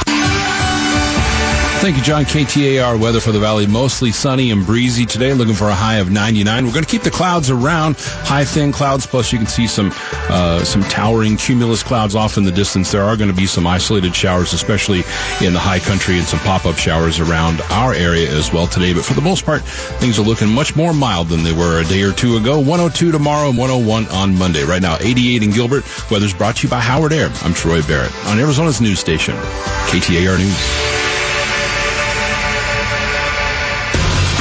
Thank 1.79 1.95
you, 1.95 2.03
John. 2.03 2.25
KTAR 2.25 2.99
weather 2.99 3.21
for 3.21 3.31
the 3.31 3.39
valley 3.39 3.65
mostly 3.65 4.11
sunny 4.11 4.51
and 4.51 4.65
breezy 4.65 5.05
today. 5.05 5.33
Looking 5.33 5.53
for 5.53 5.69
a 5.69 5.73
high 5.73 5.95
of 5.99 6.11
99. 6.11 6.65
We're 6.65 6.73
going 6.73 6.83
to 6.83 6.89
keep 6.89 7.03
the 7.03 7.09
clouds 7.09 7.49
around, 7.49 7.95
high 7.97 8.43
thin 8.43 8.73
clouds. 8.73 9.07
Plus, 9.07 9.31
you 9.31 9.37
can 9.37 9.47
see 9.47 9.65
some 9.65 9.93
uh, 10.29 10.65
some 10.65 10.83
towering 10.83 11.37
cumulus 11.37 11.81
clouds 11.81 12.15
off 12.15 12.35
in 12.37 12.43
the 12.43 12.51
distance. 12.51 12.91
There 12.91 13.03
are 13.03 13.15
going 13.15 13.29
to 13.29 13.35
be 13.35 13.45
some 13.45 13.65
isolated 13.65 14.13
showers, 14.13 14.51
especially 14.51 15.03
in 15.41 15.53
the 15.53 15.59
high 15.59 15.79
country, 15.79 16.17
and 16.17 16.27
some 16.27 16.39
pop 16.39 16.65
up 16.65 16.75
showers 16.75 17.21
around 17.21 17.61
our 17.69 17.93
area 17.93 18.29
as 18.29 18.51
well 18.51 18.67
today. 18.67 18.93
But 18.93 19.05
for 19.05 19.13
the 19.13 19.21
most 19.21 19.45
part, 19.45 19.61
things 19.61 20.19
are 20.19 20.23
looking 20.23 20.49
much 20.49 20.75
more 20.75 20.93
mild 20.93 21.29
than 21.29 21.43
they 21.43 21.53
were 21.53 21.79
a 21.79 21.85
day 21.85 22.01
or 22.01 22.11
two 22.11 22.35
ago. 22.35 22.59
102 22.59 23.13
tomorrow 23.13 23.47
and 23.47 23.57
101 23.57 24.09
on 24.09 24.37
Monday. 24.37 24.65
Right 24.65 24.81
now, 24.81 24.97
88 24.99 25.43
in 25.43 25.51
Gilbert. 25.51 25.85
Weather's 26.11 26.33
brought 26.33 26.57
to 26.57 26.67
you 26.67 26.69
by 26.69 26.81
Howard 26.81 27.13
Air. 27.13 27.29
I'm 27.41 27.53
Troy 27.53 27.81
Barrett 27.83 28.13
on 28.25 28.37
Arizona's 28.37 28.81
news 28.81 28.99
station, 28.99 29.35
KTAR 29.87 30.39
News. 30.39 31.18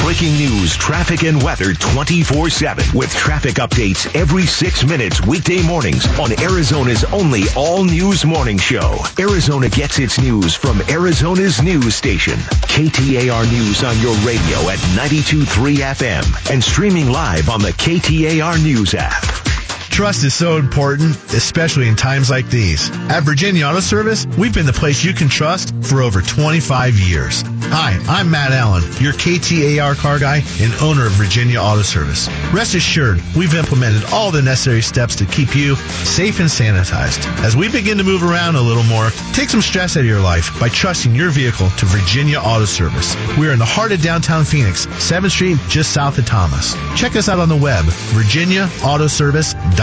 Breaking 0.09 0.37
news, 0.37 0.75
traffic, 0.75 1.23
and 1.23 1.39
weather 1.43 1.71
24 1.75 2.49
7 2.49 2.97
with 2.97 3.13
traffic 3.13 3.57
updates 3.57 4.11
every 4.15 4.47
six 4.47 4.83
minutes 4.83 5.23
weekday 5.23 5.61
mornings 5.61 6.07
on 6.17 6.31
Arizona's 6.41 7.03
only 7.13 7.43
all 7.55 7.83
news 7.83 8.25
morning 8.25 8.57
show. 8.57 8.97
Arizona 9.19 9.69
gets 9.69 9.99
its 9.99 10.19
news 10.19 10.55
from 10.55 10.81
Arizona's 10.89 11.61
news 11.61 11.93
station. 11.93 12.39
KTAR 12.39 13.51
News 13.51 13.83
on 13.83 13.99
your 13.99 14.15
radio 14.25 14.57
at 14.71 14.79
92.3 14.97 15.75
FM 15.75 16.51
and 16.51 16.63
streaming 16.63 17.11
live 17.11 17.47
on 17.47 17.61
the 17.61 17.73
KTAR 17.73 18.63
News 18.63 18.95
app. 18.95 19.58
Trust 19.89 20.23
is 20.23 20.33
so 20.33 20.55
important, 20.57 21.15
especially 21.33 21.87
in 21.89 21.95
times 21.97 22.29
like 22.29 22.49
these. 22.49 22.89
At 23.09 23.23
Virginia 23.23 23.65
Auto 23.65 23.81
Service, 23.81 24.25
we've 24.37 24.53
been 24.53 24.65
the 24.65 24.71
place 24.71 25.03
you 25.03 25.13
can 25.13 25.27
trust 25.27 25.73
for 25.83 26.01
over 26.01 26.21
25 26.21 26.95
years. 26.97 27.43
Hi, 27.71 27.99
I'm 28.07 28.31
Matt 28.31 28.51
Allen, 28.53 28.81
your 29.01 29.11
KTAR 29.11 29.97
car 29.97 30.17
guy 30.17 30.41
and 30.61 30.73
owner 30.75 31.05
of 31.05 31.11
Virginia 31.13 31.59
Auto 31.59 31.81
Service. 31.81 32.29
Rest 32.53 32.75
assured, 32.75 33.21
we've 33.35 33.53
implemented 33.53 34.05
all 34.13 34.31
the 34.31 34.41
necessary 34.41 34.81
steps 34.81 35.17
to 35.17 35.25
keep 35.25 35.53
you 35.53 35.75
safe 35.75 36.39
and 36.39 36.47
sanitized. 36.49 37.25
As 37.43 37.57
we 37.57 37.67
begin 37.67 37.97
to 37.97 38.03
move 38.05 38.23
around 38.23 38.55
a 38.55 38.61
little 38.61 38.83
more, 38.83 39.09
take 39.33 39.49
some 39.49 39.61
stress 39.61 39.97
out 39.97 40.01
of 40.01 40.05
your 40.05 40.21
life 40.21 40.57
by 40.61 40.69
trusting 40.69 41.13
your 41.13 41.29
vehicle 41.29 41.69
to 41.71 41.85
Virginia 41.85 42.39
Auto 42.39 42.65
Service. 42.65 43.15
We 43.37 43.49
are 43.49 43.51
in 43.51 43.59
the 43.59 43.65
heart 43.65 43.91
of 43.91 44.01
downtown 44.01 44.45
Phoenix, 44.45 44.85
7th 44.85 45.31
Street, 45.31 45.57
just 45.67 45.91
south 45.91 46.17
of 46.17 46.25
Thomas. 46.25 46.73
Check 46.95 47.17
us 47.17 47.27
out 47.27 47.39
on 47.39 47.49
the 47.49 47.57
web, 47.57 47.83
virginiaautoservice.com. 47.85 49.78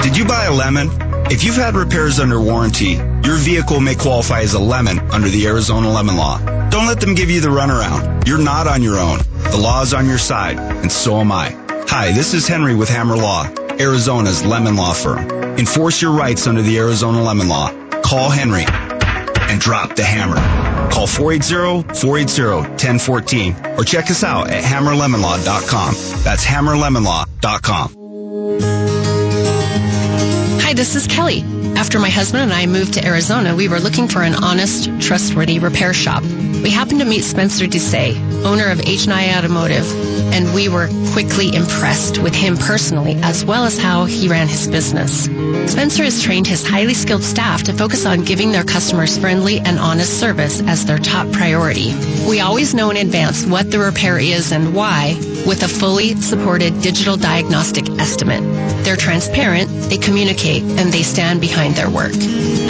Did 0.00 0.16
you 0.16 0.24
buy 0.24 0.44
a 0.44 0.52
lemon? 0.52 0.88
If 1.28 1.42
you've 1.42 1.56
had 1.56 1.74
repairs 1.74 2.20
under 2.20 2.40
warranty, 2.40 2.92
your 3.24 3.36
vehicle 3.36 3.80
may 3.80 3.96
qualify 3.96 4.42
as 4.42 4.54
a 4.54 4.60
lemon 4.60 5.00
under 5.10 5.28
the 5.28 5.48
Arizona 5.48 5.90
lemon 5.90 6.16
law. 6.16 6.38
Don't 6.68 6.86
let 6.86 7.00
them 7.00 7.16
give 7.16 7.28
you 7.28 7.40
the 7.40 7.48
runaround. 7.48 8.28
You're 8.28 8.38
not 8.38 8.68
on 8.68 8.80
your 8.84 9.00
own. 9.00 9.18
The 9.50 9.58
law 9.60 9.82
is 9.82 9.92
on 9.92 10.06
your 10.06 10.18
side, 10.18 10.58
and 10.58 10.92
so 10.92 11.18
am 11.18 11.32
I. 11.32 11.50
Hi, 11.88 12.12
this 12.12 12.32
is 12.32 12.46
Henry 12.46 12.76
with 12.76 12.88
Hammer 12.88 13.16
Law, 13.16 13.48
Arizona's 13.80 14.44
lemon 14.44 14.76
law 14.76 14.92
firm. 14.92 15.28
Enforce 15.58 16.00
your 16.00 16.12
rights 16.12 16.46
under 16.46 16.62
the 16.62 16.78
Arizona 16.78 17.20
lemon 17.24 17.48
law. 17.48 17.72
Call 18.02 18.30
Henry 18.30 18.66
and 19.50 19.60
drop 19.60 19.96
the 19.96 20.04
hammer. 20.04 20.36
Call 20.90 21.06
480-480-1014 21.06 23.78
or 23.78 23.84
check 23.84 24.10
us 24.10 24.24
out 24.24 24.48
at 24.48 24.64
hammerlemonlaw.com. 24.64 25.94
That's 26.24 26.46
hammerlemonlaw.com. 26.46 27.99
Hi, 30.80 30.82
this 30.82 30.96
is 30.96 31.06
Kelly. 31.06 31.44
After 31.76 31.98
my 31.98 32.08
husband 32.08 32.42
and 32.42 32.54
I 32.54 32.64
moved 32.64 32.94
to 32.94 33.04
Arizona, 33.04 33.54
we 33.54 33.68
were 33.68 33.80
looking 33.80 34.08
for 34.08 34.22
an 34.22 34.34
honest, 34.34 34.88
trustworthy 34.98 35.58
repair 35.58 35.92
shop. 35.92 36.22
We 36.22 36.70
happened 36.70 37.00
to 37.00 37.04
meet 37.04 37.22
Spencer 37.22 37.66
Doucet, 37.66 38.16
owner 38.46 38.70
of 38.70 38.80
H&I 38.80 39.36
Automotive, 39.36 39.84
and 40.32 40.54
we 40.54 40.70
were 40.70 40.88
quickly 41.12 41.54
impressed 41.54 42.18
with 42.22 42.34
him 42.34 42.56
personally 42.56 43.16
as 43.22 43.44
well 43.44 43.64
as 43.64 43.78
how 43.78 44.06
he 44.06 44.28
ran 44.28 44.48
his 44.48 44.68
business. 44.68 45.24
Spencer 45.70 46.04
has 46.04 46.22
trained 46.22 46.46
his 46.46 46.66
highly 46.66 46.94
skilled 46.94 47.24
staff 47.24 47.62
to 47.64 47.74
focus 47.74 48.06
on 48.06 48.24
giving 48.24 48.50
their 48.50 48.64
customers 48.64 49.18
friendly 49.18 49.58
and 49.60 49.78
honest 49.78 50.18
service 50.18 50.62
as 50.62 50.86
their 50.86 50.98
top 50.98 51.30
priority. 51.32 51.94
We 52.26 52.40
always 52.40 52.72
know 52.72 52.88
in 52.90 52.96
advance 52.96 53.44
what 53.44 53.70
the 53.70 53.80
repair 53.80 54.18
is 54.18 54.50
and 54.50 54.74
why 54.74 55.14
with 55.46 55.62
a 55.62 55.68
fully 55.68 56.14
supported 56.16 56.80
digital 56.80 57.16
diagnostic 57.16 57.88
estimate. 57.98 58.42
They're 58.84 58.96
transparent, 58.96 59.70
they 59.90 59.98
communicate, 59.98 60.62
and 60.78 60.92
they 60.92 61.02
stand 61.02 61.40
behind 61.40 61.74
their 61.74 61.90
work. 61.90 62.12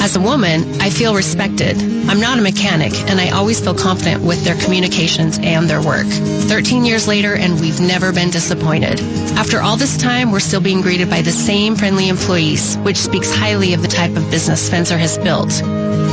As 0.00 0.16
a 0.16 0.20
woman, 0.20 0.80
I 0.80 0.90
feel 0.90 1.14
respected. 1.14 1.76
I'm 2.08 2.20
not 2.20 2.38
a 2.38 2.42
mechanic, 2.42 2.94
and 3.08 3.20
I 3.20 3.30
always 3.30 3.60
feel 3.60 3.74
confident 3.74 4.22
with 4.22 4.44
their 4.44 4.56
communications 4.56 5.38
and 5.38 5.68
their 5.68 5.82
work. 5.82 6.06
13 6.06 6.84
years 6.84 7.06
later, 7.06 7.34
and 7.34 7.60
we've 7.60 7.80
never 7.80 8.12
been 8.12 8.30
disappointed. 8.30 9.00
After 9.36 9.60
all 9.60 9.76
this 9.76 9.96
time, 9.96 10.32
we're 10.32 10.40
still 10.40 10.60
being 10.60 10.80
greeted 10.80 11.10
by 11.10 11.22
the 11.22 11.32
same 11.32 11.76
friendly 11.76 12.08
employees, 12.08 12.76
which 12.78 12.96
speaks 12.96 13.34
highly 13.34 13.74
of 13.74 13.82
the 13.82 13.88
type 13.88 14.16
of 14.16 14.30
business 14.30 14.66
Spencer 14.66 14.98
has 14.98 15.18
built. 15.18 15.50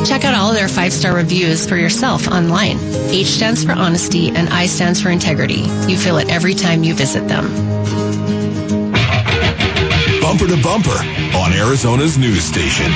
Check 0.08 0.24
out 0.24 0.36
all 0.36 0.54
their 0.54 0.68
five-star 0.68 1.16
reviews 1.16 1.68
for 1.68 1.76
yourself 1.76 2.28
online. 2.28 2.78
H 3.10 3.28
stands 3.28 3.64
for 3.64 3.72
honesty 3.74 4.30
and 4.30 4.50
I 4.50 4.68
stands 4.68 5.02
for 5.02 5.10
integrity. 5.10 5.62
You 5.88 5.98
feel 5.98 6.18
it 6.18 6.30
every 6.30 6.54
time 6.54 6.84
you 6.84 6.94
visit 6.94 7.28
them. 7.28 7.46
Bumper 10.28 10.48
to 10.48 10.62
bumper 10.62 10.90
on 11.38 11.54
Arizona's 11.54 12.18
news 12.18 12.44
station. 12.44 12.92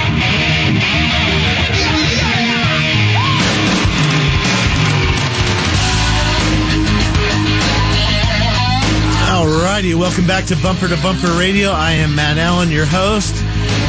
Alrighty, 9.30 9.96
welcome 9.98 10.28
back 10.28 10.44
to 10.48 10.58
Bumper 10.58 10.89
to 10.89 11.02
Bumper 11.02 11.32
Radio. 11.39 11.70
I 11.70 11.94
am 11.94 12.13
Matt 12.13 12.38
Allen, 12.38 12.70
your 12.70 12.86
host. 12.86 13.34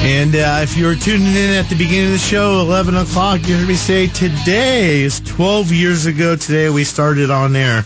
And 0.04 0.36
uh, 0.36 0.60
if 0.62 0.76
you 0.76 0.86
were 0.86 0.94
tuning 0.94 1.26
in 1.26 1.50
at 1.50 1.68
the 1.68 1.74
beginning 1.74 2.06
of 2.06 2.12
the 2.12 2.18
show, 2.18 2.60
11 2.60 2.94
o'clock, 2.94 3.40
you 3.48 3.56
heard 3.56 3.66
me 3.66 3.74
say 3.74 4.06
today 4.06 5.00
is 5.00 5.18
12 5.18 5.72
years 5.72 6.06
ago 6.06 6.36
today 6.36 6.70
we 6.70 6.84
started 6.84 7.28
on 7.28 7.56
air. 7.56 7.82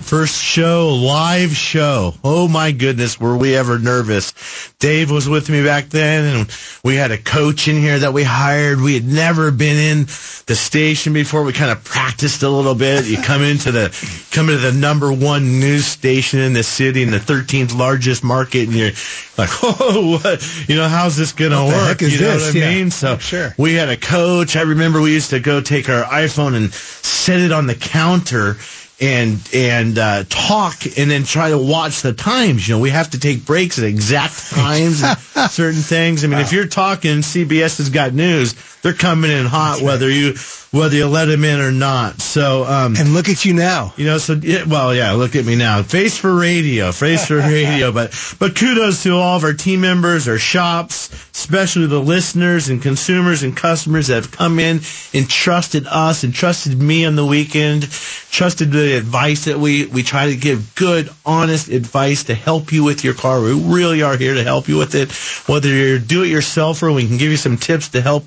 First 0.00 0.42
show, 0.42 0.88
live 0.94 1.50
show. 1.54 2.14
Oh 2.24 2.48
my 2.48 2.72
goodness, 2.72 3.20
were 3.20 3.36
we 3.36 3.54
ever 3.54 3.78
nervous? 3.78 4.32
Dave 4.78 5.10
was 5.10 5.28
with 5.28 5.50
me 5.50 5.62
back 5.62 5.90
then 5.90 6.34
and 6.36 6.50
we 6.82 6.94
had 6.96 7.10
a 7.10 7.18
coach 7.18 7.68
in 7.68 7.76
here 7.76 7.98
that 7.98 8.14
we 8.14 8.22
hired. 8.22 8.80
We 8.80 8.94
had 8.94 9.04
never 9.04 9.50
been 9.50 9.76
in 9.76 10.04
the 10.46 10.54
station 10.54 11.12
before. 11.12 11.42
We 11.42 11.52
kind 11.52 11.70
of 11.70 11.84
practiced 11.84 12.42
a 12.42 12.48
little 12.48 12.74
bit. 12.74 13.04
You 13.04 13.18
come 13.18 13.42
into 13.42 13.70
the, 13.70 13.90
come 14.30 14.48
into 14.48 14.62
the 14.62 14.72
number 14.72 15.12
one 15.12 15.60
news 15.60 15.84
station 15.84 16.40
in 16.40 16.54
the 16.54 16.62
city 16.62 17.02
in 17.02 17.10
the 17.10 17.18
13th 17.18 17.76
largest 17.76 18.24
market 18.24 18.68
and 18.68 18.72
you're 18.76 18.92
like, 19.36 19.50
oh, 19.62 20.18
what, 20.22 20.68
you 20.70 20.76
know, 20.76 20.88
how's 20.88 21.16
this 21.18 21.32
going 21.32 21.50
to 21.50 21.64
work? 21.76 22.00
you 22.00 22.08
know 22.20 22.38
this? 22.38 22.54
what 22.54 22.56
I 22.56 22.58
Yeah. 22.66 22.74
mean? 22.74 22.90
So 22.90 23.18
Sure. 23.18 23.54
we 23.58 23.74
had 23.74 23.90
a 23.90 23.96
coach. 23.96 24.56
I 24.56 24.62
remember 24.62 25.02
we 25.02 25.12
used 25.12 25.30
to 25.30 25.40
go 25.40 25.60
take 25.60 25.90
our 25.90 26.04
iPhone 26.04 26.54
and 26.54 26.72
set 26.72 27.40
it 27.40 27.52
on 27.52 27.66
the 27.66 27.74
counter 27.74 28.56
and 29.00 29.38
and 29.54 29.98
uh, 29.98 30.24
talk 30.28 30.84
and 30.98 31.10
then 31.10 31.24
try 31.24 31.50
to 31.50 31.58
watch 31.58 32.02
the 32.02 32.12
times. 32.12 32.66
You 32.66 32.74
know, 32.74 32.80
we 32.80 32.90
have 32.90 33.10
to 33.10 33.20
take 33.20 33.44
breaks 33.44 33.78
at 33.78 33.84
exact 33.84 34.50
times 34.50 35.02
and 35.02 35.18
certain 35.50 35.80
things. 35.80 36.24
I 36.24 36.26
mean, 36.26 36.40
if 36.40 36.52
you're 36.52 36.66
talking, 36.66 37.18
CBS 37.18 37.78
has 37.78 37.90
got 37.90 38.12
news. 38.12 38.54
They're 38.82 38.92
coming 38.92 39.30
in 39.30 39.46
hot, 39.46 39.80
whether 39.82 40.08
you 40.10 40.34
whether 40.70 40.94
you 40.94 41.06
let 41.06 41.24
them 41.26 41.44
in 41.44 41.60
or 41.60 41.72
not. 41.72 42.20
So 42.20 42.64
um, 42.64 42.94
And 42.96 43.14
look 43.14 43.30
at 43.30 43.44
you 43.46 43.54
now. 43.54 43.94
you 43.96 44.04
know, 44.04 44.18
so 44.18 44.34
yeah, 44.34 44.64
well, 44.66 44.94
yeah. 44.94 45.12
Look 45.12 45.34
at 45.34 45.46
me 45.46 45.56
now, 45.56 45.82
face 45.82 46.18
for 46.18 46.34
radio, 46.34 46.92
face 46.92 47.26
for 47.26 47.36
radio. 47.38 47.90
But 47.90 48.12
but 48.38 48.54
kudos 48.54 49.02
to 49.04 49.14
all 49.14 49.36
of 49.38 49.44
our 49.44 49.54
team 49.54 49.80
members, 49.80 50.28
our 50.28 50.38
shops, 50.38 51.08
especially 51.32 51.86
the 51.86 51.98
listeners 52.00 52.68
and 52.68 52.82
consumers 52.82 53.42
and 53.42 53.56
customers 53.56 54.08
that 54.08 54.16
have 54.16 54.30
come 54.30 54.58
in 54.58 54.80
and 55.14 55.28
trusted 55.28 55.86
us 55.86 56.22
and 56.22 56.34
trusted 56.34 56.78
me 56.78 57.06
on 57.06 57.16
the 57.16 57.24
weekend, 57.24 57.90
trusted 58.30 58.70
the 58.70 58.96
advice 58.96 59.46
that 59.46 59.58
we 59.58 59.86
we 59.86 60.02
try 60.02 60.26
to 60.26 60.36
give 60.36 60.74
good, 60.74 61.08
honest 61.24 61.68
advice 61.68 62.24
to 62.24 62.34
help 62.34 62.72
you 62.72 62.84
with 62.84 63.04
your 63.04 63.14
car. 63.14 63.40
We 63.40 63.54
really 63.54 64.02
are 64.02 64.16
here 64.16 64.34
to 64.34 64.44
help 64.44 64.68
you 64.68 64.76
with 64.76 64.94
it, 64.94 65.10
whether 65.50 65.68
you're 65.68 65.98
do 65.98 66.22
it 66.24 66.28
yourself 66.28 66.82
or 66.82 66.92
We 66.92 67.06
can 67.06 67.16
give 67.16 67.30
you 67.30 67.36
some 67.38 67.56
tips 67.56 67.88
to 67.88 68.00
help 68.02 68.24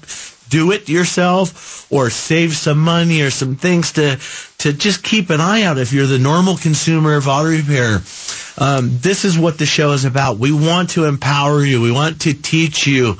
do 0.52 0.72
it 0.72 0.90
yourself 0.90 1.92
or 1.92 2.10
save 2.12 2.54
some 2.54 2.78
money 2.78 3.22
or 3.22 3.32
some 3.32 3.56
things 3.56 3.94
to 3.94 4.20
to 4.60 4.74
just 4.74 5.02
keep 5.02 5.32
an 5.32 5.42
eye 5.42 5.64
out 5.64 5.80
if 5.80 5.92
you're 5.92 6.06
the 6.06 6.20
normal 6.20 6.56
consumer 6.56 7.16
of 7.16 7.28
auto 7.28 7.50
repair. 7.50 8.02
Um, 8.60 9.00
this 9.00 9.26
is 9.26 9.40
what 9.40 9.58
the 9.58 9.66
show 9.66 9.94
is 9.94 10.06
about. 10.06 10.38
We 10.38 10.52
want 10.52 10.92
to 10.92 11.06
empower 11.06 11.66
you. 11.66 11.82
We 11.82 11.92
want 11.92 12.22
to 12.22 12.34
teach 12.34 12.86
you 12.86 13.18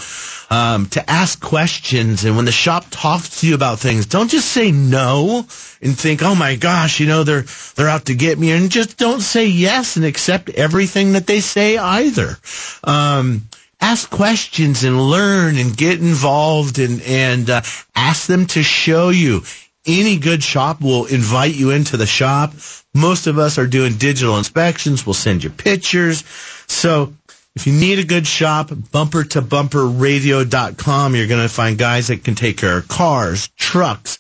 um, 0.52 0.88
to 0.88 1.10
ask 1.10 1.40
questions. 1.42 2.26
And 2.26 2.36
when 2.36 2.46
the 2.46 2.52
shop 2.52 2.86
talks 2.92 3.40
to 3.40 3.48
you 3.48 3.56
about 3.56 3.80
things, 3.80 4.06
don't 4.06 4.30
just 4.30 4.50
say 4.50 4.72
no 4.72 5.46
and 5.82 5.98
think, 5.98 6.22
"Oh 6.22 6.36
my 6.36 6.58
gosh, 6.58 7.00
you 7.00 7.08
know 7.08 7.24
they're 7.24 7.46
they're 7.76 7.90
out 7.90 8.06
to 8.06 8.14
get 8.16 8.38
me," 8.38 8.52
and 8.52 8.70
just 8.70 8.98
don't 8.98 9.22
say 9.22 9.48
yes 9.48 9.96
and 9.96 10.06
accept 10.06 10.50
everything 10.50 11.14
that 11.14 11.26
they 11.26 11.40
say 11.40 11.78
either. 11.78 12.38
Um, 12.84 13.48
ask 13.82 14.10
questions 14.10 14.84
and 14.84 15.10
learn 15.10 15.58
and 15.58 15.76
get 15.76 16.00
involved 16.00 16.80
and 16.80 17.02
and 17.02 17.50
uh, 17.50 17.62
ask 17.96 18.28
them 18.28 18.46
to 18.48 18.64
show 18.64 19.10
you. 19.10 19.44
Any 19.86 20.18
good 20.18 20.44
shop 20.44 20.80
will 20.80 21.06
invite 21.06 21.56
you 21.56 21.72
into 21.72 21.98
the 21.98 22.06
shop. 22.06 22.54
Most 22.94 23.26
of 23.26 23.40
us 23.40 23.58
are 23.58 23.66
doing 23.66 23.98
digital 23.98 24.38
inspections. 24.38 25.06
We'll 25.06 25.16
send 25.16 25.44
you 25.44 25.50
pictures. 25.50 26.24
So 26.68 27.14
if 27.56 27.66
you 27.66 27.74
need 27.74 27.98
a 27.98 28.06
good 28.06 28.28
shop, 28.28 28.72
bumper 28.92 29.24
to 29.26 29.42
bumper 29.42 29.86
radio.com, 29.86 31.16
you're 31.16 31.28
going 31.28 31.42
to 31.42 31.50
find 31.54 31.78
guys 31.78 32.08
that 32.08 32.24
can 32.24 32.36
take 32.36 32.58
care 32.58 32.78
of 32.78 32.88
cars, 32.88 33.48
trucks, 33.58 34.20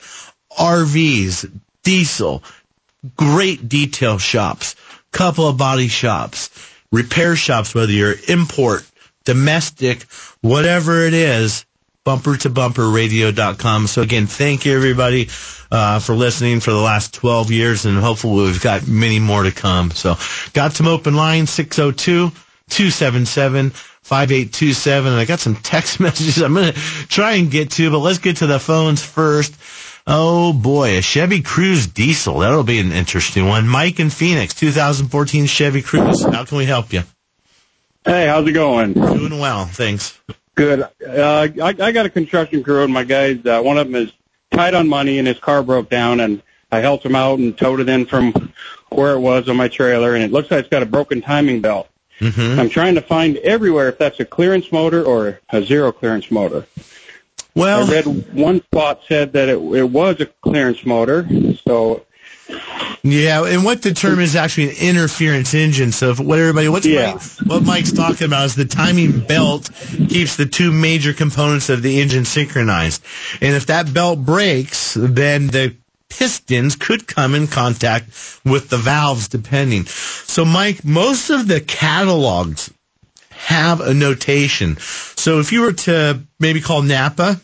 RVs, 0.57 1.49
diesel, 1.83 2.43
great 3.15 3.69
detail 3.69 4.17
shops, 4.17 4.75
couple 5.11 5.47
of 5.47 5.57
body 5.57 5.87
shops, 5.87 6.49
repair 6.91 7.35
shops, 7.35 7.73
whether 7.73 7.91
you're 7.91 8.15
import, 8.27 8.85
domestic, 9.23 10.03
whatever 10.41 11.05
it 11.05 11.13
is, 11.13 11.65
bumper 12.03 12.35
to 12.37 12.49
bumper 12.49 12.89
radio.com. 12.89 13.87
So 13.87 14.01
again, 14.01 14.25
thank 14.27 14.65
you 14.65 14.75
everybody, 14.75 15.29
uh, 15.71 15.99
for 15.99 16.15
listening 16.15 16.59
for 16.59 16.71
the 16.71 16.77
last 16.79 17.13
12 17.13 17.51
years 17.51 17.85
and 17.85 17.97
hopefully 17.97 18.45
we've 18.45 18.61
got 18.61 18.87
many 18.87 19.19
more 19.19 19.43
to 19.43 19.51
come. 19.51 19.91
So 19.91 20.15
got 20.53 20.73
some 20.73 20.87
open 20.87 21.15
lines, 21.15 21.49
602 21.51 22.31
277 22.69 23.69
5827. 23.69 25.11
And 25.11 25.19
I 25.21 25.25
got 25.25 25.39
some 25.39 25.55
text 25.55 25.99
messages 25.99 26.41
I'm 26.41 26.53
going 26.53 26.73
to 26.73 26.79
try 27.07 27.33
and 27.33 27.51
get 27.51 27.71
to, 27.71 27.91
but 27.91 27.99
let's 27.99 28.19
get 28.19 28.37
to 28.37 28.47
the 28.47 28.59
phones 28.59 29.03
first. 29.03 29.55
Oh 30.07 30.51
boy, 30.51 30.97
a 30.97 31.01
Chevy 31.01 31.41
Cruze 31.43 31.93
diesel. 31.93 32.39
That'll 32.39 32.63
be 32.63 32.79
an 32.79 32.91
interesting 32.91 33.47
one. 33.47 33.67
Mike 33.67 33.99
in 33.99 34.09
Phoenix, 34.09 34.55
2014 34.55 35.45
Chevy 35.45 35.83
Cruze. 35.83 36.33
How 36.33 36.43
can 36.43 36.57
we 36.57 36.65
help 36.65 36.91
you? 36.91 37.03
Hey, 38.03 38.25
how's 38.27 38.47
it 38.47 38.53
going? 38.53 38.93
Doing 38.93 39.39
well, 39.39 39.65
thanks. 39.65 40.19
Good. 40.55 40.81
Uh, 40.81 41.47
I, 41.61 41.67
I 41.67 41.91
got 41.91 42.05
a 42.05 42.09
construction 42.09 42.63
crew, 42.63 42.83
and 42.83 42.91
my 42.91 43.03
guys, 43.03 43.45
uh, 43.45 43.61
one 43.61 43.77
of 43.77 43.87
them 43.87 43.95
is 43.95 44.11
tight 44.49 44.73
on 44.73 44.87
money, 44.87 45.19
and 45.19 45.27
his 45.27 45.39
car 45.39 45.61
broke 45.61 45.89
down, 45.89 46.19
and 46.19 46.41
I 46.71 46.79
helped 46.79 47.05
him 47.05 47.15
out 47.15 47.37
and 47.37 47.55
towed 47.55 47.79
it 47.79 47.89
in 47.89 48.07
from 48.07 48.53
where 48.89 49.13
it 49.13 49.19
was 49.19 49.47
on 49.49 49.57
my 49.57 49.67
trailer, 49.67 50.15
and 50.15 50.23
it 50.23 50.31
looks 50.31 50.49
like 50.49 50.61
it's 50.61 50.69
got 50.69 50.81
a 50.81 50.87
broken 50.87 51.21
timing 51.21 51.61
belt. 51.61 51.89
Mm-hmm. 52.19 52.59
I'm 52.59 52.69
trying 52.69 52.95
to 52.95 53.01
find 53.01 53.37
everywhere 53.37 53.89
if 53.89 53.97
that's 53.97 54.19
a 54.19 54.25
clearance 54.25 54.71
motor 54.71 55.03
or 55.03 55.39
a 55.49 55.63
zero 55.63 55.91
clearance 55.91 56.29
motor. 56.31 56.65
Well, 57.55 57.87
I 57.87 57.91
read 57.91 58.33
one 58.33 58.61
spot 58.63 59.01
said 59.07 59.33
that 59.33 59.49
it, 59.49 59.57
it 59.57 59.89
was 59.89 60.21
a 60.21 60.25
clearance 60.25 60.85
motor, 60.85 61.27
so 61.65 62.05
Yeah, 63.03 63.45
and 63.45 63.63
what 63.63 63.81
determines 63.81 64.35
actually 64.35 64.69
an 64.69 64.75
interference 64.79 65.53
engine? 65.53 65.91
So, 65.91 66.11
if, 66.11 66.19
what 66.19 66.37
everybody, 66.37 66.69
what's 66.69 66.85
Yeah. 66.85 67.13
Mike, 67.13 67.21
what 67.45 67.63
Mike's 67.63 67.91
talking 67.91 68.27
about 68.27 68.45
is 68.45 68.55
the 68.55 68.65
timing 68.65 69.21
belt 69.21 69.69
keeps 70.07 70.35
the 70.35 70.45
two 70.45 70.71
major 70.71 71.11
components 71.13 71.69
of 71.69 71.81
the 71.81 71.99
engine 71.99 72.25
synchronized, 72.25 73.03
and 73.41 73.55
if 73.55 73.67
that 73.67 73.91
belt 73.91 74.19
breaks, 74.23 74.93
then 74.93 75.47
the 75.47 75.75
pistons 76.09 76.75
could 76.75 77.07
come 77.07 77.33
in 77.33 77.47
contact 77.47 78.09
with 78.45 78.69
the 78.69 78.77
valves, 78.77 79.29
depending. 79.29 79.85
So, 79.85 80.45
Mike, 80.45 80.85
most 80.85 81.31
of 81.31 81.47
the 81.47 81.61
catalogs 81.61 82.71
have 83.29 83.81
a 83.81 83.95
notation. 83.95 84.77
So, 84.77 85.39
if 85.39 85.51
you 85.51 85.61
were 85.61 85.73
to 85.73 86.21
maybe 86.39 86.61
call 86.61 86.83
Napa 86.83 87.41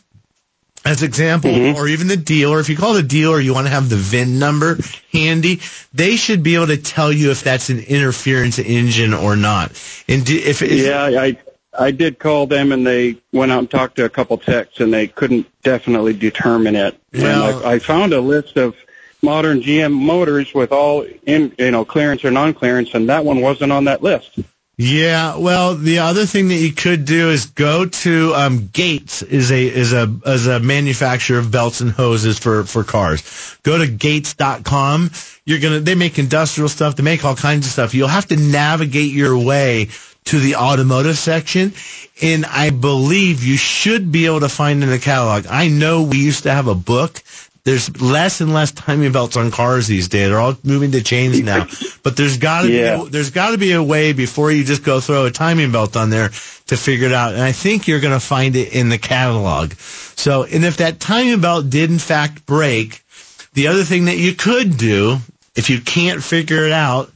as 0.86 1.04
example, 1.04 1.52
mm-hmm. 1.52 1.78
or 1.78 1.88
even 1.88 2.08
the 2.08 2.18
dealer, 2.18 2.60
if 2.60 2.70
you 2.70 2.78
call 2.78 2.94
the 2.94 3.04
dealer, 3.04 3.40
you 3.40 3.54
want 3.54 3.68
to 3.68 3.72
have 3.72 3.90
the 3.90 3.96
VIN 3.96 4.40
number 4.40 4.78
handy, 5.12 5.60
they 5.94 6.16
should 6.16 6.44
be 6.44 6.56
able 6.56 6.68
to 6.68 6.78
tell 6.78 7.12
you 7.12 7.32
if 7.32 7.44
that's 7.44 7.70
an 7.70 7.80
interference 7.80 8.60
engine 8.60 9.14
or 9.14 9.36
not. 9.36 9.72
And 10.08 10.26
do, 10.26 10.38
if 10.38 10.62
it, 10.62 10.72
yeah, 10.72 11.04
I 11.04 11.38
I 11.78 11.92
did 11.92 12.20
call 12.20 12.48
them, 12.48 12.72
and 12.72 12.86
they 12.86 13.18
went 13.32 13.52
out 13.52 13.60
and 13.60 13.70
talked 13.70 13.98
to 13.98 14.06
a 14.06 14.10
couple 14.10 14.38
techs, 14.38 14.80
and 14.80 14.94
they 14.94 15.08
couldn't 15.08 15.48
definitely 15.62 16.14
determine 16.14 16.76
it. 16.76 17.00
Well- 17.14 17.58
and 17.58 17.66
I, 17.66 17.74
I 17.74 17.80
found 17.80 18.14
a 18.14 18.22
list 18.22 18.58
of 18.58 18.76
modern 19.22 19.62
GM 19.62 19.94
motors 19.94 20.54
with 20.54 20.72
all 20.72 21.06
in 21.26 21.54
you 21.58 21.72
know 21.72 21.86
clearance 21.86 22.24
or 22.24 22.32
non-clearance, 22.32 22.94
and 22.94 23.10
that 23.10 23.26
one 23.26 23.42
wasn't 23.42 23.72
on 23.72 23.86
that 23.86 24.02
list. 24.04 24.40
Yeah, 24.80 25.38
well, 25.38 25.74
the 25.74 26.00
other 26.00 26.28
thing 26.28 26.50
that 26.50 26.56
you 26.58 26.72
could 26.72 27.06
do 27.06 27.32
is 27.32 27.48
go 27.48 27.88
to 27.88 28.34
um, 28.36 28.68
Gates 28.72 29.24
is 29.24 29.52
a 29.52 29.66
is 29.66 29.92
a 29.92 30.04
is 30.24 30.46
a 30.46 30.60
manufacturer 30.60 31.40
of 31.40 31.50
belts 31.50 31.82
and 31.82 31.90
hoses 31.90 32.38
for 32.38 32.64
for 32.64 32.84
cars. 32.84 33.58
Go 33.64 33.80
to 33.80 33.88
gates.com. 33.88 35.10
You're 35.46 35.60
gonna 35.60 35.80
they 35.80 35.96
make 35.96 36.20
industrial 36.20 36.70
stuff. 36.70 36.96
They 36.96 37.02
make 37.02 37.26
all 37.26 37.36
kinds 37.36 37.66
of 37.66 37.72
stuff. 37.72 37.96
You'll 37.96 38.08
have 38.08 38.28
to 38.28 38.36
navigate 38.36 39.12
your 39.12 39.36
way 39.36 39.90
to 40.26 40.40
the 40.40 40.58
automotive 40.58 41.18
section, 41.18 41.74
and 42.22 42.46
I 42.46 42.70
believe 42.70 43.44
you 43.44 43.58
should 43.58 44.12
be 44.12 44.28
able 44.28 44.42
to 44.42 44.50
find 44.50 44.84
in 44.84 44.90
the 44.92 45.00
catalog. 45.00 45.48
I 45.50 45.70
know 45.70 46.04
we 46.04 46.18
used 46.18 46.44
to 46.44 46.52
have 46.52 46.68
a 46.68 46.76
book 46.76 47.24
there's 47.68 48.00
less 48.02 48.40
and 48.40 48.54
less 48.54 48.72
timing 48.72 49.12
belts 49.12 49.36
on 49.36 49.52
cars 49.52 49.88
these 49.88 50.08
days. 50.08 50.30
They're 50.30 50.40
all 50.40 50.56
moving 50.64 50.92
to 50.94 51.04
chains 51.04 51.42
now. 51.42 51.68
But 52.02 52.16
there's 52.16 52.38
got 52.38 52.62
to 52.62 52.72
Yeah. 52.72 53.04
be 53.04 53.10
there's 53.10 53.32
got 53.32 53.52
to 53.52 53.58
be 53.58 53.74
a 53.74 53.84
way 53.84 54.14
before 54.14 54.50
you 54.50 54.64
just 54.64 54.82
go 54.82 55.02
throw 55.02 55.26
a 55.26 55.32
timing 55.32 55.74
belt 55.74 55.98
on 55.98 56.10
there 56.10 56.30
to 56.68 56.78
figure 56.78 57.08
it 57.08 57.12
out. 57.12 57.34
And 57.34 57.42
I 57.42 57.52
think 57.52 57.86
you're 57.86 58.00
going 58.00 58.14
to 58.14 58.26
find 58.26 58.56
it 58.56 58.72
in 58.74 58.88
the 58.88 58.98
catalog. 58.98 59.74
So, 59.74 60.44
and 60.44 60.64
if 60.64 60.78
that 60.78 61.02
timing 61.02 61.42
belt 61.42 61.70
did 61.70 61.92
in 61.92 62.00
fact 62.00 62.46
break, 62.46 63.04
the 63.52 63.68
other 63.68 63.84
thing 63.84 64.06
that 64.06 64.18
you 64.18 64.34
could 64.34 64.78
do 64.78 65.18
if 65.58 65.70
you 65.70 65.82
can't 65.82 66.24
figure 66.24 66.66
it 66.66 66.72
out, 66.72 67.12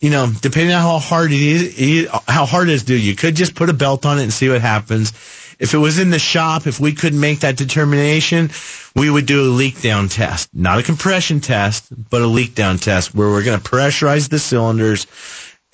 you 0.00 0.10
know, 0.10 0.30
depending 0.42 0.74
on 0.74 0.82
how 0.82 0.98
hard 0.98 1.32
it 1.32 1.40
is, 1.40 2.08
how 2.28 2.44
hard 2.44 2.68
it 2.68 2.74
is, 2.74 2.82
to 2.82 2.88
do, 2.88 2.98
you 2.98 3.16
could 3.16 3.36
just 3.36 3.54
put 3.54 3.70
a 3.70 3.72
belt 3.74 4.04
on 4.04 4.18
it 4.18 4.24
and 4.24 4.32
see 4.32 4.50
what 4.50 4.60
happens. 4.60 5.14
If 5.58 5.74
it 5.74 5.78
was 5.78 5.98
in 5.98 6.10
the 6.10 6.18
shop, 6.18 6.66
if 6.66 6.78
we 6.78 6.92
couldn't 6.92 7.18
make 7.18 7.40
that 7.40 7.56
determination, 7.56 8.50
we 8.94 9.10
would 9.10 9.26
do 9.26 9.42
a 9.42 9.50
leak 9.50 9.80
down 9.80 10.08
test. 10.08 10.48
Not 10.54 10.78
a 10.78 10.82
compression 10.82 11.40
test, 11.40 11.86
but 12.10 12.22
a 12.22 12.26
leak 12.26 12.54
down 12.54 12.78
test 12.78 13.14
where 13.14 13.28
we're 13.28 13.44
going 13.44 13.60
to 13.60 13.70
pressurize 13.70 14.28
the 14.28 14.38
cylinders 14.38 15.06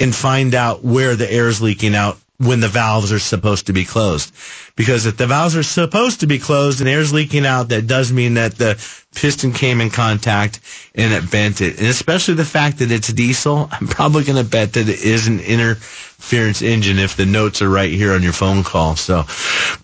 and 0.00 0.14
find 0.14 0.54
out 0.54 0.82
where 0.84 1.16
the 1.16 1.30
air 1.30 1.48
is 1.48 1.60
leaking 1.60 1.94
out 1.94 2.18
when 2.38 2.60
the 2.60 2.68
valves 2.68 3.12
are 3.12 3.18
supposed 3.18 3.66
to 3.66 3.72
be 3.72 3.84
closed. 3.84 4.34
Because 4.76 5.06
if 5.06 5.16
the 5.16 5.26
valves 5.26 5.56
are 5.56 5.62
supposed 5.62 6.20
to 6.20 6.26
be 6.26 6.38
closed 6.38 6.80
and 6.80 6.88
air's 6.88 7.12
leaking 7.12 7.46
out, 7.46 7.68
that 7.68 7.86
does 7.86 8.12
mean 8.12 8.34
that 8.34 8.56
the 8.56 8.74
piston 9.14 9.52
came 9.52 9.80
in 9.80 9.90
contact 9.90 10.60
and 10.96 11.12
it 11.12 11.30
bent 11.30 11.60
it. 11.60 11.78
And 11.78 11.86
especially 11.86 12.34
the 12.34 12.44
fact 12.44 12.78
that 12.78 12.90
it's 12.90 13.12
diesel, 13.12 13.68
I'm 13.72 13.86
probably 13.86 14.24
going 14.24 14.42
to 14.42 14.48
bet 14.50 14.72
that 14.72 14.88
it 14.88 15.04
is 15.04 15.28
an 15.28 15.38
interference 15.40 16.60
engine 16.60 16.98
if 16.98 17.16
the 17.16 17.26
notes 17.26 17.62
are 17.62 17.70
right 17.70 17.92
here 17.92 18.12
on 18.12 18.22
your 18.22 18.32
phone 18.32 18.64
call. 18.64 18.96
So 18.96 19.24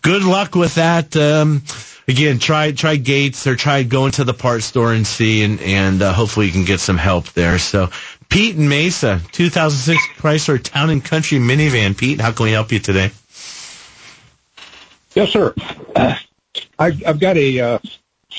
good 0.02 0.24
luck 0.24 0.56
with 0.56 0.74
that. 0.74 1.16
Um, 1.16 1.62
again, 2.10 2.38
try 2.38 2.72
try 2.72 2.96
Gates 2.96 3.46
or 3.46 3.56
try 3.56 3.82
going 3.84 4.12
to 4.12 4.24
the 4.24 4.34
parts 4.34 4.66
store 4.66 4.92
and 4.92 5.06
see, 5.06 5.42
and 5.44 5.60
and 5.60 6.02
uh, 6.02 6.12
hopefully 6.12 6.46
you 6.46 6.52
can 6.52 6.64
get 6.64 6.80
some 6.80 6.98
help 6.98 7.30
there. 7.32 7.58
So 7.58 7.90
Pete 8.30 8.54
and 8.54 8.68
Mesa, 8.68 9.20
2006 9.32 10.00
Chrysler 10.20 10.62
Town 10.62 10.88
and 10.90 11.04
Country 11.04 11.38
minivan. 11.38 11.98
Pete, 11.98 12.20
how 12.20 12.30
can 12.30 12.44
we 12.44 12.52
help 12.52 12.70
you 12.70 12.78
today? 12.78 13.10
Yes, 15.14 15.30
sir. 15.30 15.52
Uh, 15.96 16.14
I, 16.78 16.86
I've 17.06 17.18
got 17.18 17.36
a, 17.36 17.60
uh, 17.60 17.78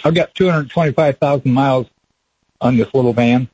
I've 0.05 0.15
got 0.15 0.33
225,000 0.33 1.51
miles 1.51 1.87
on 2.61 2.77
this 2.77 2.93
little 2.93 3.11
van. 3.11 3.49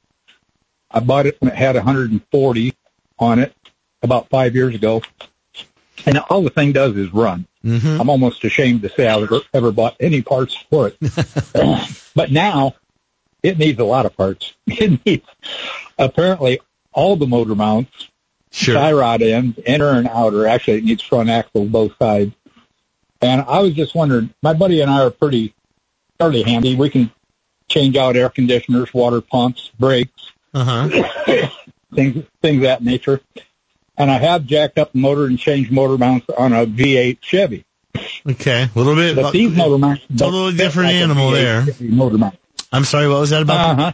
I 0.91 0.99
bought 0.99 1.25
it 1.25 1.37
when 1.41 1.51
it 1.51 1.57
had 1.57 1.75
140 1.75 2.73
on 3.17 3.39
it 3.39 3.55
about 4.03 4.29
five 4.29 4.55
years 4.55 4.75
ago. 4.75 5.01
And 6.05 6.19
all 6.29 6.43
the 6.43 6.51
thing 6.51 6.71
does 6.71 6.95
is 6.95 7.11
run. 7.11 7.47
Mm-hmm. 7.65 7.99
I'm 7.99 8.09
almost 8.09 8.43
ashamed 8.43 8.83
to 8.83 8.89
say 8.89 9.07
I 9.07 9.19
ever, 9.19 9.39
ever 9.53 9.71
bought 9.71 9.95
any 9.99 10.21
parts 10.21 10.55
for 10.69 10.89
it. 10.89 10.97
but 12.15 12.31
now 12.31 12.75
it 13.47 13.57
needs 13.57 13.79
a 13.79 13.85
lot 13.85 14.05
of 14.05 14.15
parts. 14.15 14.53
It 14.67 15.05
needs 15.05 15.25
apparently 15.97 16.59
all 16.91 17.15
the 17.15 17.27
motor 17.27 17.55
mounts, 17.55 18.09
sure. 18.51 18.75
tie 18.75 18.91
rod 18.91 19.21
ends, 19.21 19.57
inner 19.65 19.91
and 19.91 20.07
outer. 20.07 20.45
Actually, 20.45 20.79
it 20.79 20.83
needs 20.83 21.01
front 21.01 21.29
axle 21.29 21.65
both 21.65 21.97
sides. 21.97 22.33
And 23.21 23.41
I 23.41 23.59
was 23.59 23.73
just 23.73 23.95
wondering, 23.95 24.33
my 24.43 24.53
buddy 24.53 24.81
and 24.81 24.91
I 24.91 25.03
are 25.03 25.09
pretty 25.09 25.55
fairly 26.19 26.43
handy. 26.43 26.75
We 26.75 26.89
can 26.89 27.11
change 27.69 27.95
out 27.95 28.15
air 28.15 28.29
conditioners, 28.29 28.93
water 28.93 29.21
pumps, 29.21 29.71
brakes, 29.79 30.31
uh-huh. 30.53 30.89
things 31.95 32.25
things 32.41 32.57
of 32.57 32.63
that 32.63 32.83
nature. 32.83 33.21
And 33.97 34.11
I 34.11 34.19
have 34.19 34.45
jacked 34.45 34.77
up 34.77 34.91
the 34.91 34.99
motor 34.99 35.25
and 35.25 35.39
changed 35.39 35.71
motor 35.71 35.97
mounts 35.97 36.27
on 36.37 36.53
a 36.53 36.67
V8 36.67 37.17
Chevy. 37.21 37.65
Okay, 38.29 38.63
a 38.63 38.77
little 38.77 38.95
bit. 38.95 39.15
But 39.15 39.31
these 39.31 39.55
motor 39.55 39.79
mounts, 39.79 40.03
totally 40.15 40.55
different 40.55 40.87
like 40.87 40.95
animal 40.95 41.31
there. 41.31 41.65
Motor 41.79 42.17
mount. 42.17 42.37
I'm 42.71 42.83
sorry, 42.83 43.07
what 43.07 43.19
was 43.19 43.29
that 43.31 43.41
about? 43.41 43.69
Uh 43.69 43.75
huh. 43.75 43.91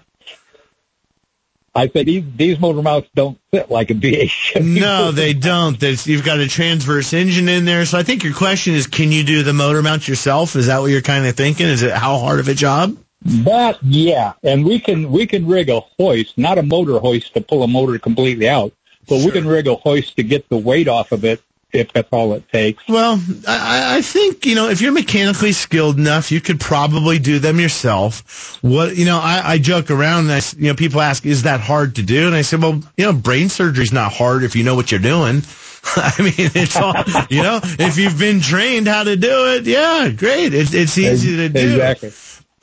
I 1.76 1.88
said 1.88 2.05
these 2.05 2.24
these 2.36 2.59
motor 2.59 2.84
mounts 2.84 3.09
don't 3.15 3.39
fit 3.51 3.71
like 3.71 3.89
a 3.89 3.95
V8 3.95 4.30
Chevy. 4.30 4.80
No, 4.80 5.11
they 5.11 5.34
don't. 5.34 5.80
There's, 5.80 6.05
you've 6.05 6.24
got 6.24 6.39
a 6.39 6.47
transverse 6.47 7.13
engine 7.13 7.49
in 7.49 7.65
there. 7.65 7.86
So 7.86 7.97
I 7.97 8.03
think 8.03 8.24
your 8.24 8.34
question 8.34 8.76
is, 8.76 8.86
can 8.86 9.11
you 9.11 9.24
do 9.24 9.41
the 9.41 9.53
motor 9.53 9.82
mount 9.82 10.07
yourself? 10.07 10.55
Is 10.55 10.67
that 10.67 10.80
what 10.80 10.91
you're 10.91 11.01
kind 11.01 11.26
of 11.26 11.36
thinking? 11.36 11.65
Is 11.65 11.82
it 11.82 11.91
how 11.91 12.19
hard 12.19 12.39
of 12.39 12.47
a 12.47 12.53
job? 12.53 12.95
That 13.26 13.82
yeah, 13.82 14.34
and 14.43 14.65
we 14.65 14.80
can 14.80 15.09
we 15.09 15.26
can 15.26 15.47
rig 15.47 15.69
a 15.69 15.80
hoist, 15.97 16.38
not 16.38 16.57
a 16.57 16.63
motor 16.63 16.99
hoist 16.99 17.34
to 17.34 17.41
pull 17.41 17.63
a 17.63 17.67
motor 17.67 17.97
completely 17.97 18.49
out, 18.49 18.74
but 19.07 19.24
we 19.24 19.32
can 19.32 19.47
rig 19.47 19.67
a 19.67 19.76
hoist 19.76 20.17
to 20.17 20.24
get 20.24 20.49
the 20.49 20.57
weight 20.57 20.88
off 20.88 21.11
of 21.11 21.24
it 21.24 21.41
if 21.74 21.91
that's 21.91 22.07
all 22.11 22.34
it 22.34 22.47
takes. 22.49 22.88
Well, 22.88 23.19
I, 23.47 23.97
I 23.97 24.01
think 24.01 24.45
you 24.45 24.55
know 24.55 24.69
if 24.69 24.80
you're 24.82 24.91
mechanically 24.91 25.51
skilled 25.51 25.97
enough, 25.97 26.32
you 26.32 26.39
could 26.39 26.59
probably 26.59 27.19
do 27.19 27.39
them 27.39 27.59
yourself. 27.59 28.57
What 28.61 28.95
you 28.95 29.05
know, 29.05 29.19
I, 29.19 29.41
I 29.43 29.57
joke 29.57 29.89
around. 29.91 30.26
And 30.26 30.32
I, 30.34 30.38
s- 30.38 30.55
you 30.55 30.67
know, 30.67 30.76
people 30.76 31.01
ask, 31.01 31.26
"Is 31.26 31.43
that 31.43 31.59
hard 31.59 31.95
to 31.95 32.03
do?" 32.03 32.28
And 32.28 32.36
I 32.36 32.43
said, 32.43 32.61
"Well, 32.61 32.82
you 32.97 33.05
know, 33.05 33.13
brain 33.13 33.49
surgery's 33.49 33.91
not 33.91 34.13
hard 34.13 34.43
if 34.43 34.55
you 34.55 34.63
know 34.63 34.76
what 34.76 34.91
you're 34.91 34.99
doing." 35.01 35.41
I 35.97 36.13
mean, 36.19 36.34
it's 36.38 36.78
all 36.78 36.93
you 37.30 37.43
know. 37.43 37.59
If 37.63 37.97
you've 37.97 38.17
been 38.17 38.39
trained 38.39 38.88
how 38.88 39.03
to 39.03 39.17
do 39.17 39.53
it, 39.55 39.65
yeah, 39.65 40.09
great. 40.15 40.53
It's 40.53 40.74
it's 40.74 40.97
easy 40.97 41.36
to 41.38 41.49
do. 41.49 41.59
Exactly. 41.59 42.13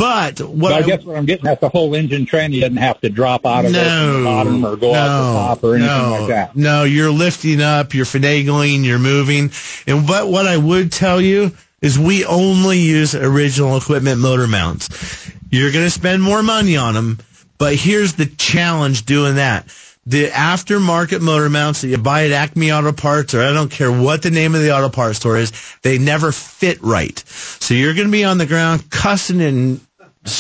But 0.01 0.41
what 0.41 0.73
I, 0.73 0.79
I- 0.79 0.83
guess 0.83 1.05
what 1.05 1.17
I'm 1.17 1.27
getting 1.27 1.47
at 1.47 1.61
the 1.61 1.69
whole 1.69 1.95
engine 1.95 2.25
train, 2.25 2.53
you 2.53 2.63
doesn't 2.63 2.79
have 2.79 3.01
to 3.03 3.11
drop 3.11 3.45
out 3.45 3.67
of 3.67 3.73
No, 3.73 4.19
the 4.19 4.25
bottom 4.25 4.65
or 4.65 4.77
go 4.77 4.95
out 4.95 5.33
the 5.33 5.39
top 5.39 5.63
or 5.65 5.75
anything 5.75 5.95
no, 5.95 6.11
like 6.21 6.29
that. 6.29 6.57
No, 6.57 6.85
you're 6.85 7.11
lifting 7.11 7.61
up, 7.61 7.93
you're 7.93 8.07
finagling, 8.07 8.83
you're 8.85 8.99
moving. 8.99 9.51
And 9.87 10.07
but 10.07 10.29
what 10.29 10.47
I 10.47 10.57
would 10.57 10.91
tell 10.91 11.21
you 11.21 11.53
is 11.83 11.99
we 11.99 12.25
only 12.25 12.79
use 12.79 13.15
original 13.15 13.77
equipment 13.77 14.21
motor 14.21 14.47
mounts. 14.47 15.31
You're 15.51 15.71
going 15.73 15.85
to 15.85 15.91
spend 15.91 16.23
more 16.23 16.43
money 16.43 16.79
on 16.79 16.95
them, 16.95 17.19
but 17.59 17.75
here's 17.75 18.15
the 18.15 18.27
challenge 18.27 19.05
doing 19.05 19.35
that. 19.35 19.67
The 20.07 20.29
aftermarket 20.29 21.21
motor 21.21 21.51
mounts 21.51 21.83
that 21.83 21.89
you 21.89 21.99
buy 21.99 22.25
at 22.25 22.33
Acme 22.33 22.73
Auto 22.73 22.93
Parts, 22.93 23.35
or 23.35 23.43
I 23.43 23.53
don't 23.53 23.71
care 23.71 23.93
what 23.93 24.23
the 24.23 24.31
name 24.31 24.55
of 24.55 24.63
the 24.63 24.75
auto 24.75 24.89
parts 24.89 25.19
store 25.19 25.37
is, 25.37 25.53
they 25.83 25.99
never 25.99 26.33
fit 26.33 26.83
right. 26.83 27.19
So 27.29 27.75
you're 27.75 27.93
going 27.95 28.07
to 28.09 28.13
be 28.13 28.25
on 28.25 28.39
the 28.39 28.47
ground 28.47 28.91
cussing 28.91 29.43
and 29.43 29.81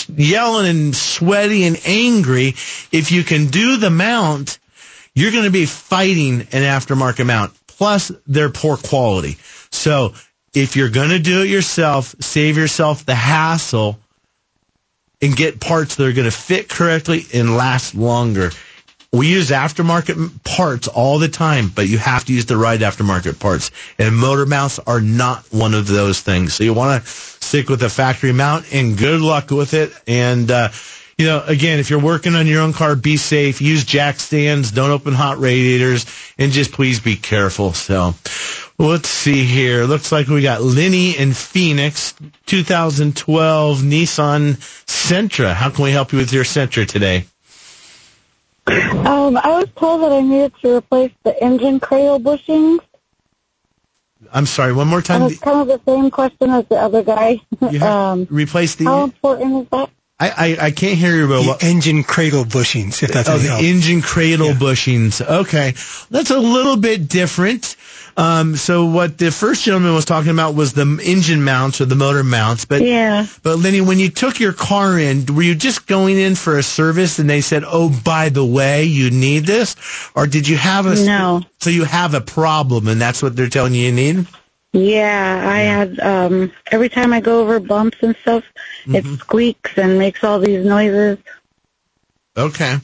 yelling 0.09 0.69
and 0.69 0.97
sweaty 0.97 1.65
and 1.65 1.81
angry. 1.85 2.49
If 2.93 3.13
you 3.13 3.23
can 3.23 3.47
do 3.47 3.77
the 3.77 3.91
mount, 3.91 4.59
you're 5.15 5.33
going 5.33 5.45
to 5.45 5.51
be 5.51 5.67
fighting 5.67 6.41
an 6.41 6.63
aftermarket 6.63 7.27
mount. 7.27 7.53
Plus, 7.67 8.13
they're 8.27 8.51
poor 8.51 8.77
quality. 8.77 9.39
So 9.71 10.15
if 10.55 10.77
you're 10.77 10.91
going 10.91 11.11
to 11.11 11.19
do 11.19 11.43
it 11.43 11.49
yourself, 11.49 12.15
save 12.21 12.57
yourself 12.57 13.07
the 13.07 13.15
hassle 13.15 13.99
and 15.23 15.37
get 15.37 15.61
parts 15.61 15.97
that 15.97 16.07
are 16.07 16.13
going 16.13 16.31
to 16.31 16.37
fit 16.37 16.69
correctly 16.69 17.25
and 17.33 17.57
last 17.57 17.95
longer. 17.95 18.51
We 19.13 19.29
use 19.29 19.51
aftermarket 19.51 20.45
parts 20.45 20.87
all 20.87 21.19
the 21.19 21.29
time, 21.29 21.69
but 21.75 21.89
you 21.89 21.99
have 21.99 22.25
to 22.27 22.33
use 22.33 22.47
the 22.47 22.57
right 22.57 22.79
aftermarket 22.79 23.41
parts. 23.41 23.71
And 23.99 24.17
motor 24.17 24.47
mounts 24.47 24.79
are 24.79 25.01
not 25.01 25.45
one 25.53 25.75
of 25.75 25.89
those 25.89 26.21
things. 26.21 26.55
So 26.55 26.65
you 26.65 26.75
want 26.75 27.05
to 27.05 27.11
stick 27.51 27.69
with 27.69 27.81
the 27.81 27.89
factory 27.89 28.31
mount 28.31 28.73
and 28.73 28.97
good 28.97 29.21
luck 29.21 29.51
with 29.51 29.75
it. 29.75 29.93
And, 30.07 30.49
uh, 30.49 30.69
you 31.19 31.27
know, 31.27 31.43
again, 31.45 31.81
if 31.81 31.91
you're 31.91 31.99
working 31.99 32.37
on 32.37 32.47
your 32.47 32.63
own 32.63 32.73
car, 32.73 32.95
be 32.95 33.17
safe. 33.17 33.61
Use 33.61 33.85
jack 33.85 34.21
stands. 34.21 34.71
Don't 34.71 34.93
open 34.93 35.15
hot 35.15 35.41
radiators. 35.41 36.07
And 36.39 36.53
just 36.53 36.71
please 36.71 37.01
be 37.01 37.17
careful. 37.17 37.73
So 37.73 38.15
let's 38.79 39.09
see 39.09 39.45
here. 39.45 39.83
Looks 39.85 40.13
like 40.13 40.29
we 40.29 40.43
got 40.43 40.63
Lenny 40.63 41.19
in 41.19 41.33
Phoenix, 41.33 42.15
2012 42.47 43.79
Nissan 43.81 44.55
Sentra. 44.87 45.53
How 45.53 45.71
can 45.71 45.83
we 45.83 45.91
help 45.91 46.13
you 46.13 46.19
with 46.19 46.33
your 46.33 46.45
Sentra 46.45 46.87
today? 46.87 47.25
Um, 48.69 49.37
I 49.37 49.59
was 49.59 49.67
told 49.75 50.03
that 50.03 50.13
I 50.13 50.21
needed 50.21 50.53
to 50.63 50.77
replace 50.77 51.11
the 51.25 51.43
engine 51.43 51.81
cradle 51.81 52.21
bushings. 52.21 52.79
I'm 54.33 54.47
sorry, 54.47 54.73
one 54.73 54.87
more 54.89 54.99
And 54.99 55.07
time. 55.07 55.23
it's 55.23 55.39
kind 55.41 55.61
of 55.61 55.67
the 55.69 55.81
same 55.91 56.11
question 56.11 56.51
as 56.51 56.67
the 56.67 56.77
other 56.77 57.03
guy. 57.03 57.41
um, 57.81 58.27
Replace 58.31 58.75
the. 58.77 58.85
how 58.85 59.05
important 59.05 59.63
is 59.65 59.69
that? 59.71 59.91
I, 60.21 60.29
I, 60.29 60.67
I 60.67 60.71
can't 60.71 60.99
hear 60.99 61.17
you, 61.17 61.29
but 61.29 61.47
what? 61.47 61.65
engine 61.65 62.05
cradle 62.05 62.45
bushings, 62.45 63.03
if 63.03 63.11
that's 63.11 63.29
oh, 63.29 63.35
any 63.35 63.43
the 63.45 63.49
help. 63.49 63.63
engine 63.63 64.03
cradle 64.03 64.51
bushings. 64.51 65.27
Okay, 65.27 65.73
that's 66.11 66.31
a 66.31 66.39
little 66.39 66.77
bit 66.77 67.09
different. 67.09 67.75
Um, 68.19 68.55
so 68.57 68.85
what 68.85 69.17
the 69.17 69.31
first 69.31 69.65
gentleman 69.65 69.95
was 69.95 70.05
talking 70.05 70.31
about 70.31 70.55
was 70.55 70.75
the 70.75 71.01
engine 71.03 71.43
mounts 71.43 71.81
or 71.81 71.87
the 71.87 71.95
motor 71.95 72.23
mounts. 72.23 72.67
But 72.67 72.83
yeah. 72.83 73.27
But 73.43 73.57
Lenny, 73.57 73.81
when 73.81 73.99
you 73.99 74.11
took 74.11 74.39
your 74.39 74.53
car 74.53 74.99
in, 74.99 75.25
were 75.35 75.43
you 75.43 75.55
just 75.55 75.87
going 75.87 76.19
in 76.19 76.35
for 76.35 76.59
a 76.59 76.63
service 76.63 77.19
and 77.19 77.31
they 77.31 77.41
said, 77.41 77.65
"Oh, 77.67 77.89
by 78.05 78.29
the 78.29 78.45
way, 78.45 78.85
you 78.85 79.11
need 79.11 79.47
this," 79.47 79.75
or 80.15 80.27
did 80.27 80.47
you 80.47 80.59
have 80.59 80.85
a 80.85 81.03
No. 81.03 81.43
So 81.61 81.71
you 81.71 81.85
have 81.85 82.13
a 82.13 82.21
problem, 82.21 82.89
and 82.89 83.01
that's 83.01 83.23
what 83.23 83.37
they're 83.37 83.49
telling 83.49 83.75
you 83.75 83.87
you 83.87 83.93
need. 83.93 84.27
Yeah, 84.73 85.43
I 85.45 85.59
had 85.61 85.99
um 86.01 86.53
every 86.71 86.89
time 86.89 87.13
I 87.13 87.21
go 87.21 87.41
over 87.41 87.59
bumps 87.59 87.99
and 88.03 88.15
stuff, 88.23 88.45
it 88.87 89.05
mm-hmm. 89.05 89.15
squeaks 89.17 89.73
and 89.77 89.99
makes 89.99 90.25
all 90.25 90.39
these 90.39 90.65
noises. 90.65 91.19
Okay. 92.37 92.79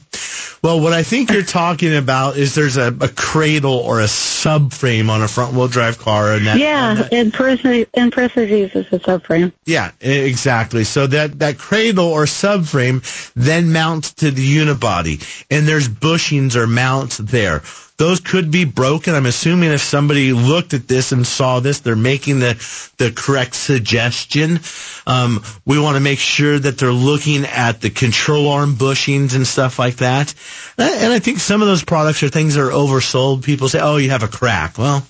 Well, 0.63 0.81
what 0.81 0.91
I 0.91 1.03
think 1.03 1.31
you're 1.31 1.43
talking 1.43 1.95
about 1.95 2.35
is 2.35 2.55
there's 2.55 2.77
a, 2.77 2.87
a 2.87 3.07
cradle 3.07 3.75
or 3.75 4.01
a 4.01 4.05
subframe 4.05 5.09
on 5.09 5.21
a 5.21 5.27
front 5.27 5.53
wheel 5.53 5.67
drive 5.67 5.99
car, 5.99 6.33
and 6.33 6.47
that, 6.47 6.57
yeah, 6.57 6.89
and 6.89 6.99
that- 6.99 7.13
in 7.13 7.31
parentheses, 7.31 7.87
in 7.93 8.07
is 8.07 8.87
a 8.91 8.99
subframe. 8.99 9.53
yeah, 9.65 9.91
exactly. 10.01 10.83
So 10.83 11.07
that 11.07 11.39
that 11.39 11.57
cradle 11.57 12.07
or 12.07 12.25
subframe 12.25 13.03
then 13.35 13.71
mounts 13.71 14.15
to 14.15 14.31
the 14.31 14.57
unibody, 14.57 15.23
and 15.49 15.67
there's 15.67 15.87
bushings 15.87 16.55
or 16.55 16.67
mounts 16.67 17.17
there. 17.17 17.61
Those 17.97 18.19
could 18.19 18.51
be 18.51 18.63
broken. 18.63 19.15
I'm 19.15 19.25
assuming 19.25 19.71
if 19.71 19.81
somebody 19.81 20.31
looked 20.31 20.75
at 20.75 20.87
this 20.87 21.11
and 21.11 21.25
saw 21.25 21.59
this, 21.59 21.79
they're 21.79 21.95
making 21.95 22.39
the 22.39 22.53
the 22.97 23.11
correct 23.11 23.55
suggestion. 23.55 24.59
Um, 25.07 25.43
we 25.65 25.79
want 25.79 25.95
to 25.95 25.99
make 25.99 26.19
sure 26.19 26.59
that 26.59 26.77
they're 26.77 26.91
looking 26.91 27.45
at 27.45 27.81
the 27.81 27.89
control 27.89 28.49
arm 28.49 28.75
bushings 28.75 29.35
and 29.35 29.47
stuff 29.47 29.79
like 29.79 29.95
that. 29.97 30.33
And 30.77 31.11
I 31.11 31.17
think 31.17 31.39
some 31.39 31.63
of 31.63 31.67
those 31.67 31.83
products 31.83 32.21
are 32.21 32.29
things 32.29 32.53
that 32.53 32.61
are 32.61 32.71
oversold. 32.71 33.43
People 33.43 33.67
say, 33.67 33.79
"Oh, 33.79 33.97
you 33.97 34.11
have 34.11 34.23
a 34.23 34.27
crack." 34.27 34.77
Well, 34.77 35.03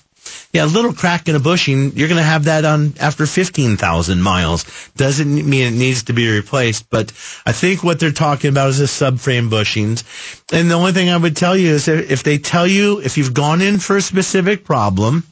yeah, 0.52 0.64
a 0.64 0.66
little 0.66 0.92
crack 0.92 1.28
in 1.28 1.36
a 1.36 1.40
bushing, 1.40 1.92
you're 1.96 2.08
going 2.08 2.18
to 2.18 2.24
have 2.24 2.44
that 2.44 2.64
on 2.64 2.94
after 3.00 3.26
15,000 3.26 4.22
miles. 4.22 4.64
Doesn't 4.96 5.48
mean 5.48 5.66
it 5.72 5.76
needs 5.76 6.04
to 6.04 6.12
be 6.12 6.30
replaced, 6.30 6.88
but 6.90 7.10
I 7.44 7.52
think 7.52 7.82
what 7.84 8.00
they're 8.00 8.12
talking 8.12 8.50
about 8.50 8.70
is 8.70 8.78
the 8.78 8.84
subframe 8.86 9.50
bushings. 9.50 10.04
And 10.52 10.70
the 10.70 10.74
only 10.74 10.92
thing 10.92 11.10
I 11.10 11.16
would 11.16 11.36
tell 11.36 11.56
you 11.56 11.70
is 11.72 11.88
if 11.88 12.22
they 12.22 12.38
tell 12.38 12.66
you, 12.66 13.00
if 13.00 13.18
you've 13.18 13.34
gone 13.34 13.60
in 13.60 13.78
for 13.78 13.96
a 13.96 14.02
specific 14.02 14.64
problem 14.64 15.24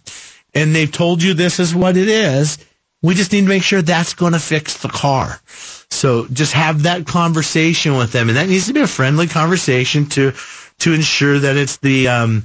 and 0.57 0.74
they've 0.74 0.90
told 0.90 1.22
you 1.22 1.34
this 1.34 1.61
is 1.61 1.74
what 1.74 1.97
it 1.97 2.09
is. 2.09 2.59
We 3.03 3.14
just 3.14 3.30
need 3.30 3.42
to 3.42 3.49
make 3.49 3.62
sure 3.62 3.82
that's 3.82 4.14
going 4.14 4.32
to 4.32 4.38
fix 4.38 4.78
the 4.78 4.88
car. 4.88 5.38
So 5.90 6.26
just 6.28 6.55
have 6.55 6.84
that 6.84 7.07
conversation 7.07 7.97
with 7.97 8.11
them, 8.12 8.28
and 8.28 8.36
that 8.38 8.49
needs 8.49 8.66
to 8.66 8.72
be 8.72 8.80
a 8.80 8.86
friendly 8.86 9.26
conversation 9.28 10.07
to 10.11 10.32
to 10.78 10.92
ensure 10.92 11.38
that 11.38 11.57
it's 11.57 11.76
the 11.78 12.09
um, 12.09 12.44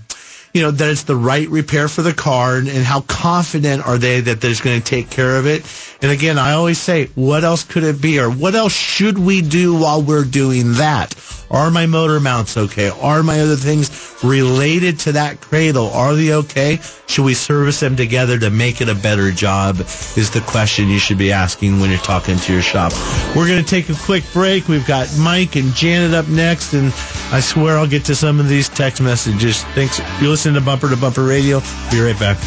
you 0.53 0.61
know 0.61 0.71
that 0.71 0.89
it's 0.89 1.03
the 1.03 1.15
right 1.15 1.47
repair 1.49 1.87
for 1.87 2.01
the 2.01 2.13
car, 2.13 2.57
and, 2.57 2.67
and 2.67 2.83
how 2.83 3.01
confident 3.01 3.85
are 3.87 3.97
they 3.97 4.21
that 4.21 4.41
they're 4.41 4.55
going 4.61 4.81
to 4.81 4.85
take 4.85 5.09
care 5.09 5.37
of 5.37 5.47
it. 5.47 5.65
And 6.01 6.11
again, 6.11 6.37
I 6.37 6.53
always 6.53 6.77
say, 6.77 7.07
what 7.15 7.43
else 7.43 7.63
could 7.63 7.83
it 7.83 8.01
be, 8.01 8.19
or 8.19 8.29
what 8.29 8.55
else 8.55 8.73
should 8.73 9.17
we 9.17 9.41
do 9.41 9.75
while 9.75 10.01
we're 10.01 10.25
doing 10.25 10.73
that? 10.73 11.15
Are 11.51 11.69
my 11.69 11.85
motor 11.85 12.21
mounts 12.21 12.55
okay? 12.55 12.89
Are 13.01 13.23
my 13.23 13.41
other 13.41 13.57
things 13.57 13.91
related 14.23 14.99
to 14.99 15.11
that 15.11 15.41
cradle? 15.41 15.91
Are 15.91 16.15
they 16.15 16.33
okay? 16.33 16.79
Should 17.07 17.25
we 17.25 17.33
service 17.33 17.81
them 17.81 17.97
together 17.97 18.39
to 18.39 18.49
make 18.49 18.79
it 18.79 18.87
a 18.87 18.95
better 18.95 19.31
job? 19.31 19.81
Is 20.15 20.31
the 20.31 20.39
question 20.47 20.87
you 20.87 20.97
should 20.97 21.17
be 21.17 21.33
asking 21.33 21.81
when 21.81 21.89
you're 21.89 21.99
talking 21.99 22.37
to 22.37 22.53
your 22.53 22.61
shop. 22.61 22.93
We're 23.35 23.49
going 23.49 23.61
to 23.61 23.69
take 23.69 23.89
a 23.89 23.95
quick 23.95 24.23
break. 24.31 24.69
We've 24.69 24.87
got 24.87 25.09
Mike 25.17 25.57
and 25.57 25.73
Janet 25.73 26.13
up 26.13 26.29
next, 26.29 26.71
and 26.71 26.93
I 27.33 27.41
swear 27.41 27.77
I'll 27.77 27.85
get 27.85 28.05
to 28.05 28.15
some 28.15 28.39
of 28.39 28.47
these 28.47 28.69
text 28.69 29.01
messages. 29.01 29.63
Thanks. 29.75 29.99
You're 30.21 30.29
listening 30.29 30.55
to 30.55 30.61
Bumper 30.61 30.89
to 30.89 30.95
Bumper 30.95 31.25
Radio. 31.25 31.59
Be 31.91 31.99
right 31.99 32.17
back. 32.17 32.37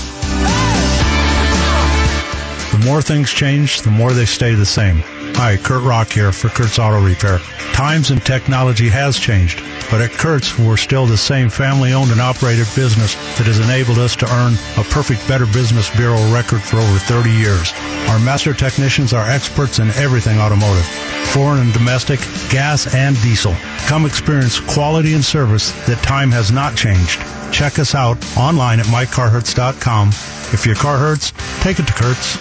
The 2.73 2.83
more 2.87 3.03
things 3.03 3.31
change, 3.31 3.83
the 3.83 3.91
more 3.91 4.13
they 4.13 4.25
stay 4.25 4.55
the 4.55 4.65
same. 4.65 5.03
Hi, 5.37 5.57
Kurt 5.57 5.83
Rock 5.83 6.11
here 6.13 6.33
for 6.33 6.49
Kurt's 6.49 6.79
Auto 6.79 7.05
Repair. 7.05 7.39
Times 7.75 8.11
and 8.11 8.25
technology 8.25 8.89
has 8.89 9.19
changed, 9.19 9.61
but 9.91 10.01
at 10.01 10.13
Kurt's, 10.13 10.57
we're 10.59 10.77
still 10.77 11.07
the 11.07 11.17
same 11.17 11.51
family-owned 11.51 12.13
and 12.13 12.21
operated 12.21 12.69
business 12.77 13.15
that 13.37 13.47
has 13.47 13.59
enabled 13.59 13.99
us 13.99 14.15
to 14.17 14.33
earn 14.33 14.55
a 14.79 14.85
perfect 14.89 15.27
Better 15.27 15.45
Business 15.47 15.91
Bureau 15.97 16.23
record 16.33 16.63
for 16.63 16.77
over 16.79 16.99
30 16.99 17.31
years. 17.31 17.73
Our 18.09 18.21
master 18.21 18.55
technicians 18.55 19.13
are 19.13 19.29
experts 19.29 19.81
in 19.81 19.91
everything 19.91 20.39
automotive, 20.39 20.87
foreign 21.35 21.61
and 21.61 21.73
domestic, 21.73 22.21
gas 22.49 22.95
and 22.95 23.21
diesel. 23.21 23.55
Come 23.87 24.07
experience 24.07 24.61
quality 24.61 25.15
and 25.15 25.25
service 25.25 25.73
that 25.87 26.03
time 26.03 26.31
has 26.31 26.53
not 26.53 26.77
changed. 26.77 27.21
Check 27.53 27.81
us 27.81 27.95
out 27.95 28.17
online 28.37 28.79
at 28.79 28.87
mycarhurts.com. 28.87 30.09
If 30.55 30.65
your 30.65 30.77
car 30.77 30.97
hurts, 30.97 31.33
take 31.61 31.81
it 31.81 31.87
to 31.89 31.93
Kurt's. 31.93 32.39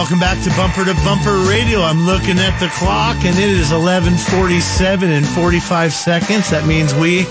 welcome 0.00 0.18
back 0.18 0.42
to 0.42 0.48
Bumper 0.56 0.82
to 0.86 0.94
Bumper 1.04 1.46
Radio. 1.46 1.82
I'm 1.82 2.06
looking 2.06 2.38
at 2.38 2.58
the 2.58 2.68
clock 2.68 3.22
and 3.22 3.38
it 3.38 3.50
is 3.50 3.70
11:47 3.70 5.10
and 5.10 5.26
45 5.26 5.92
seconds. 5.92 6.48
That 6.48 6.66
means 6.66 6.94
we 6.94 7.26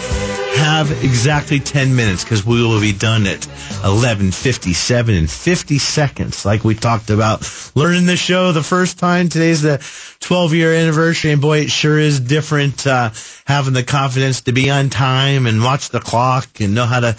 have 0.53 0.91
exactly 1.03 1.59
10 1.59 1.95
minutes 1.95 2.23
because 2.23 2.45
we 2.45 2.61
will 2.61 2.79
be 2.79 2.93
done 2.93 3.25
at 3.25 3.39
11:57 3.83 5.17
and 5.17 5.31
50 5.31 5.79
seconds 5.79 6.45
like 6.45 6.63
we 6.63 6.75
talked 6.75 7.09
about 7.09 7.49
learning 7.73 8.05
the 8.05 8.15
show 8.15 8.51
the 8.51 8.61
first 8.61 8.99
time. 8.99 9.29
Today's 9.29 9.63
the 9.63 9.81
12 10.19 10.53
year 10.53 10.71
anniversary 10.71 11.31
and 11.31 11.41
boy 11.41 11.61
it 11.61 11.71
sure 11.71 11.97
is 11.97 12.19
different 12.19 12.85
uh, 12.85 13.09
having 13.47 13.73
the 13.73 13.83
confidence 13.83 14.41
to 14.41 14.51
be 14.51 14.69
on 14.69 14.91
time 14.91 15.47
and 15.47 15.63
watch 15.63 15.89
the 15.89 15.99
clock 15.99 16.47
and 16.59 16.75
know 16.75 16.85
how 16.85 16.99
to 16.99 17.15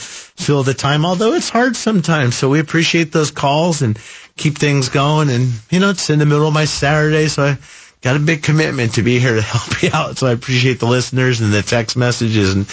fill 0.51 0.65
the 0.65 0.75
time 0.75 1.07
although 1.07 1.35
it's 1.35 1.49
hard 1.49 1.77
sometimes. 1.77 2.35
So 2.35 2.49
we 2.49 2.59
appreciate 2.59 3.13
those 3.13 3.31
calls 3.31 3.83
and 3.83 3.97
keep 4.37 4.59
things 4.59 4.89
going. 4.89 5.31
And, 5.31 5.53
you 5.71 5.79
know, 5.79 5.91
it's 5.91 6.11
in 6.11 6.19
the 6.19 6.27
middle 6.27 6.49
of 6.49 6.53
my 6.53 6.65
Saturday, 6.65 7.29
so 7.29 7.45
I 7.45 7.59
got 8.03 8.17
a 8.17 8.19
big 8.19 8.43
commitment 8.43 8.95
to 8.95 9.03
be 9.03 9.19
here 9.19 9.35
to 9.35 9.43
help 9.43 9.83
you 9.83 9.91
out. 9.93 10.19
So 10.19 10.27
I 10.27 10.33
appreciate 10.33 10.81
the 10.81 10.87
listeners 10.87 11.41
and 11.41 11.53
the 11.53 11.63
text 11.63 11.97
messages 11.97 12.55
and 12.55 12.67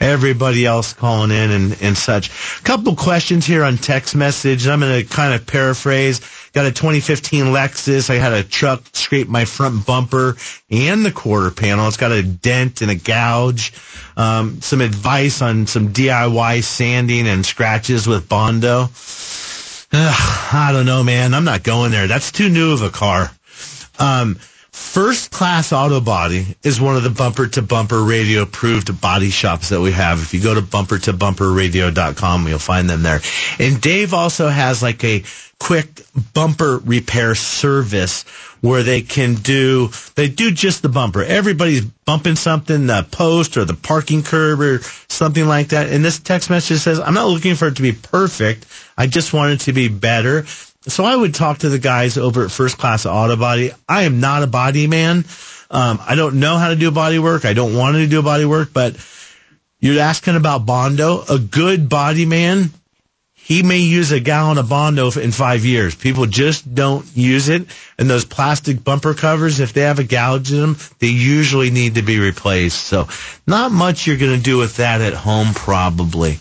everybody 0.00 0.66
else 0.66 0.92
calling 0.92 1.30
in 1.30 1.50
and, 1.50 1.82
and 1.82 1.96
such. 1.96 2.30
A 2.58 2.62
couple 2.62 2.96
questions 2.96 3.46
here 3.46 3.64
on 3.64 3.76
text 3.76 4.14
message. 4.16 4.66
I'm 4.66 4.80
going 4.80 5.02
to 5.02 5.08
kind 5.08 5.34
of 5.34 5.46
paraphrase. 5.46 6.20
Got 6.52 6.66
a 6.66 6.72
2015 6.72 7.46
Lexus. 7.46 8.10
I 8.10 8.16
had 8.16 8.32
a 8.32 8.42
truck 8.42 8.82
scrape 8.92 9.28
my 9.28 9.44
front 9.44 9.86
bumper 9.86 10.36
and 10.70 11.04
the 11.04 11.12
quarter 11.12 11.50
panel. 11.50 11.88
It's 11.88 11.96
got 11.96 12.12
a 12.12 12.22
dent 12.22 12.82
and 12.82 12.90
a 12.90 12.94
gouge. 12.94 13.72
Um, 14.16 14.60
some 14.60 14.80
advice 14.80 15.40
on 15.40 15.66
some 15.66 15.90
DIY 15.90 16.62
sanding 16.62 17.26
and 17.26 17.46
scratches 17.46 18.06
with 18.06 18.28
Bondo. 18.28 18.88
Ugh, 19.94 20.48
I 20.54 20.70
don't 20.72 20.86
know, 20.86 21.02
man. 21.02 21.34
I'm 21.34 21.44
not 21.44 21.62
going 21.62 21.90
there. 21.90 22.06
That's 22.06 22.32
too 22.32 22.48
new 22.48 22.72
of 22.72 22.82
a 22.82 22.90
car. 22.90 23.30
Um, 23.98 24.38
First 24.72 25.30
Class 25.30 25.70
Auto 25.72 26.00
Body 26.00 26.56
is 26.62 26.80
one 26.80 26.96
of 26.96 27.02
the 27.02 27.10
bumper 27.10 27.46
to 27.46 27.62
bumper 27.62 28.02
radio 28.02 28.42
approved 28.42 29.00
body 29.02 29.28
shops 29.28 29.68
that 29.68 29.80
we 29.80 29.92
have. 29.92 30.20
If 30.20 30.32
you 30.32 30.42
go 30.42 30.54
to 30.54 30.62
bumper 30.62 30.98
to 30.98 31.12
bumperradio.com, 31.12 32.48
you'll 32.48 32.58
find 32.58 32.88
them 32.88 33.02
there. 33.02 33.20
And 33.58 33.80
Dave 33.80 34.14
also 34.14 34.48
has 34.48 34.82
like 34.82 35.04
a 35.04 35.24
quick 35.58 36.00
bumper 36.32 36.78
repair 36.84 37.34
service 37.34 38.24
where 38.62 38.82
they 38.82 39.02
can 39.02 39.34
do, 39.34 39.90
they 40.14 40.28
do 40.28 40.50
just 40.50 40.82
the 40.82 40.88
bumper. 40.88 41.22
Everybody's 41.22 41.84
bumping 41.84 42.36
something, 42.36 42.86
the 42.86 43.06
post 43.10 43.56
or 43.56 43.64
the 43.64 43.74
parking 43.74 44.22
curb 44.22 44.60
or 44.60 44.80
something 45.08 45.46
like 45.46 45.68
that. 45.68 45.90
And 45.90 46.04
this 46.04 46.18
text 46.18 46.48
message 46.48 46.78
says, 46.78 46.98
I'm 46.98 47.14
not 47.14 47.28
looking 47.28 47.56
for 47.56 47.68
it 47.68 47.76
to 47.76 47.82
be 47.82 47.92
perfect. 47.92 48.66
I 48.96 49.06
just 49.06 49.32
want 49.32 49.52
it 49.52 49.60
to 49.64 49.72
be 49.72 49.88
better. 49.88 50.46
So 50.86 51.04
I 51.04 51.14
would 51.14 51.34
talk 51.34 51.58
to 51.58 51.68
the 51.68 51.78
guys 51.78 52.18
over 52.18 52.44
at 52.44 52.50
First 52.50 52.76
Class 52.76 53.06
Auto 53.06 53.36
Body. 53.36 53.70
I 53.88 54.02
am 54.02 54.20
not 54.20 54.42
a 54.42 54.48
body 54.48 54.86
man. 54.86 55.24
Um, 55.70 56.00
I 56.06 56.16
don't 56.16 56.40
know 56.40 56.58
how 56.58 56.68
to 56.68 56.76
do 56.76 56.90
body 56.90 57.18
work. 57.18 57.44
I 57.44 57.52
don't 57.54 57.74
want 57.74 57.96
to 57.96 58.06
do 58.06 58.20
body 58.22 58.44
work, 58.44 58.70
but 58.72 58.96
you're 59.80 60.00
asking 60.00 60.36
about 60.36 60.66
Bondo. 60.66 61.22
A 61.28 61.38
good 61.38 61.88
body 61.88 62.26
man, 62.26 62.70
he 63.32 63.62
may 63.62 63.78
use 63.78 64.12
a 64.12 64.20
gallon 64.20 64.58
of 64.58 64.68
Bondo 64.68 65.10
in 65.12 65.32
five 65.32 65.64
years. 65.64 65.94
People 65.94 66.26
just 66.26 66.74
don't 66.74 67.06
use 67.16 67.48
it. 67.48 67.66
And 68.02 68.10
those 68.10 68.24
plastic 68.24 68.82
bumper 68.82 69.14
covers, 69.14 69.60
if 69.60 69.74
they 69.74 69.82
have 69.82 70.00
a 70.00 70.02
gouge 70.02 70.50
in 70.50 70.58
them, 70.58 70.76
they 70.98 71.06
usually 71.06 71.70
need 71.70 71.94
to 71.94 72.02
be 72.02 72.18
replaced. 72.18 72.80
So 72.80 73.06
not 73.46 73.70
much 73.70 74.08
you're 74.08 74.16
going 74.16 74.36
to 74.36 74.42
do 74.42 74.58
with 74.58 74.78
that 74.78 75.00
at 75.00 75.12
home 75.12 75.54
probably. 75.54 76.40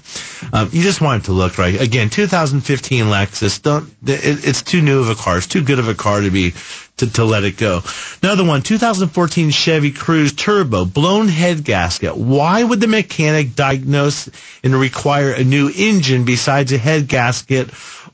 Um, 0.51 0.69
you 0.71 0.81
just 0.81 1.01
want 1.01 1.21
it 1.21 1.25
to 1.27 1.33
look 1.33 1.59
right. 1.59 1.79
Again, 1.79 2.09
2015 2.09 3.05
Lexus. 3.05 3.61
Don't. 3.61 3.87
It, 4.01 4.43
it's 4.43 4.63
too 4.63 4.81
new 4.81 5.01
of 5.01 5.09
a 5.11 5.13
car. 5.13 5.37
It's 5.37 5.45
too 5.45 5.63
good 5.63 5.77
of 5.77 5.87
a 5.87 5.93
car 5.93 6.21
to 6.21 6.31
be 6.31 6.55
to, 6.97 7.13
to 7.13 7.25
let 7.25 7.43
it 7.43 7.57
go. 7.57 7.81
Another 8.23 8.43
one, 8.43 8.63
2014 8.63 9.51
Chevy 9.51 9.91
Cruze 9.91 10.35
Turbo, 10.35 10.83
blown 10.85 11.27
head 11.27 11.63
gasket. 11.63 12.17
Why 12.17 12.63
would 12.63 12.79
the 12.81 12.87
mechanic 12.87 13.53
diagnose 13.53 14.31
and 14.63 14.73
require 14.73 15.31
a 15.31 15.43
new 15.43 15.71
engine 15.75 16.25
besides 16.25 16.71
a 16.71 16.79
head 16.79 17.07
gasket 17.07 17.69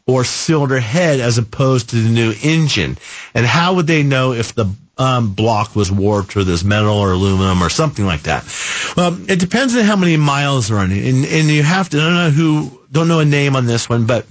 or 0.08 0.24
cylinder 0.24 0.80
head 0.80 1.20
as 1.20 1.38
opposed 1.38 1.90
to 1.90 1.98
the 1.98 2.10
new 2.10 2.34
engine? 2.42 2.98
And 3.34 3.46
how 3.46 3.76
would 3.76 3.88
they 3.88 4.04
know 4.04 4.34
if 4.34 4.56
the 4.56 4.66
um, 4.98 5.34
block 5.34 5.76
was 5.76 5.92
warped 5.92 6.36
or 6.36 6.44
there's 6.44 6.64
metal 6.64 6.98
or 6.98 7.12
aluminum 7.12 7.62
or 7.62 7.70
something 7.70 8.06
like 8.06 8.24
that? 8.24 8.44
Well, 8.96 9.18
it 9.30 9.40
depends 9.40 9.76
on 9.76 9.84
how 9.84 9.96
many 9.96 10.18
miles 10.18 10.72
are 10.72 10.76
running, 10.76 11.06
and 11.06 11.26
and 11.26 11.48
you 11.50 11.64
have 11.64 11.90
to. 11.90 11.98
I 12.00 12.02
don't 12.02 12.14
know 12.16 12.30
who, 12.32 12.82
don't 12.92 13.08
know 13.08 13.20
a 13.20 13.26
name 13.26 13.56
on 13.56 13.66
this 13.66 13.88
one, 13.88 14.08
but 14.08 14.26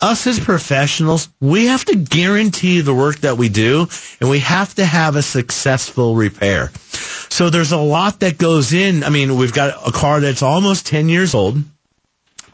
us 0.00 0.26
as 0.26 0.38
professionals, 0.38 1.28
we 1.40 1.66
have 1.66 1.84
to 1.86 1.96
guarantee 1.96 2.80
the 2.80 2.94
work 2.94 3.16
that 3.20 3.36
we 3.36 3.48
do 3.48 3.88
and 4.20 4.30
we 4.30 4.38
have 4.38 4.74
to 4.76 4.84
have 4.84 5.16
a 5.16 5.22
successful 5.22 6.14
repair. 6.14 6.70
So 7.30 7.50
there's 7.50 7.72
a 7.72 7.78
lot 7.78 8.20
that 8.20 8.38
goes 8.38 8.72
in. 8.72 9.02
I 9.02 9.10
mean, 9.10 9.36
we've 9.36 9.52
got 9.52 9.74
a 9.86 9.92
car 9.92 10.20
that's 10.20 10.42
almost 10.42 10.86
10 10.86 11.08
years 11.08 11.34
old. 11.34 11.58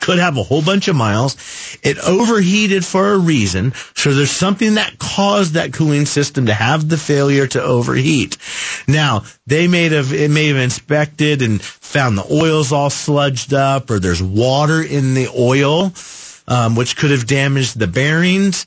Could 0.00 0.18
have 0.18 0.36
a 0.36 0.42
whole 0.42 0.62
bunch 0.62 0.88
of 0.88 0.96
miles. 0.96 1.36
It 1.82 1.98
overheated 1.98 2.84
for 2.84 3.12
a 3.12 3.18
reason. 3.18 3.72
So 3.94 4.12
there's 4.12 4.30
something 4.30 4.74
that 4.74 4.98
caused 4.98 5.54
that 5.54 5.72
cooling 5.72 6.06
system 6.06 6.46
to 6.46 6.54
have 6.54 6.88
the 6.88 6.98
failure 6.98 7.46
to 7.48 7.62
overheat. 7.62 8.36
Now, 8.86 9.24
they 9.46 9.68
may 9.68 9.88
have, 9.88 10.12
it 10.12 10.30
may 10.30 10.48
have 10.48 10.56
inspected 10.56 11.42
and 11.42 11.60
found 11.62 12.18
the 12.18 12.32
oil's 12.32 12.72
all 12.72 12.90
sludged 12.90 13.52
up 13.52 13.90
or 13.90 13.98
there's 13.98 14.22
water 14.22 14.82
in 14.82 15.14
the 15.14 15.28
oil 15.36 15.92
um, 16.46 16.76
which 16.76 16.96
could 16.96 17.10
have 17.10 17.26
damaged 17.26 17.78
the 17.78 17.86
bearings. 17.86 18.66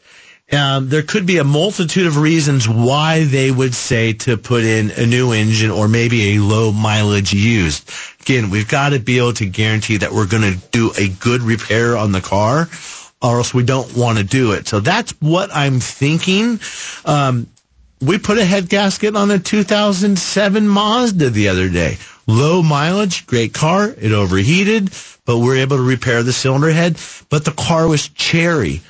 Um, 0.49 0.87
there 0.87 1.03
could 1.03 1.25
be 1.25 1.39
a 1.39 1.43
multitude 1.43 2.07
of 2.07 2.17
reasons 2.17 2.69
why 2.69 3.25
they 3.25 3.51
would 3.51 3.75
say 3.75 4.13
to 4.13 4.37
put 4.37 4.63
in 4.63 4.91
a 4.91 5.05
new 5.05 5.33
engine 5.33 5.71
or 5.71 5.89
maybe 5.89 6.35
a 6.35 6.39
low 6.39 6.71
mileage 6.71 7.33
used. 7.33 7.89
Again, 8.21 8.49
we've 8.49 8.67
got 8.67 8.89
to 8.89 8.99
be 8.99 9.17
able 9.17 9.33
to 9.33 9.45
guarantee 9.45 9.97
that 9.97 10.13
we're 10.13 10.25
going 10.25 10.53
to 10.53 10.57
do 10.71 10.91
a 10.97 11.09
good 11.09 11.41
repair 11.41 11.97
on 11.97 12.13
the 12.13 12.21
car 12.21 12.69
or 13.21 13.37
else 13.37 13.53
we 13.53 13.63
don't 13.63 13.95
want 13.97 14.19
to 14.19 14.23
do 14.23 14.53
it. 14.53 14.67
So 14.69 14.79
that's 14.79 15.11
what 15.19 15.49
I'm 15.53 15.81
thinking. 15.81 16.61
Um, 17.03 17.47
we 17.99 18.17
put 18.17 18.37
a 18.37 18.45
head 18.45 18.69
gasket 18.69 19.17
on 19.17 19.31
a 19.31 19.39
2007 19.39 20.67
Mazda 20.67 21.29
the 21.29 21.49
other 21.49 21.67
day. 21.67 21.97
Low 22.25 22.61
mileage, 22.61 23.25
great 23.25 23.53
car. 23.53 23.89
It 23.89 24.11
overheated, 24.13 24.91
but 25.25 25.39
we're 25.39 25.57
able 25.57 25.77
to 25.77 25.83
repair 25.83 26.23
the 26.23 26.33
cylinder 26.33 26.71
head. 26.71 26.97
But 27.29 27.43
the 27.43 27.51
car 27.51 27.87
was 27.87 28.07
cherry. 28.09 28.81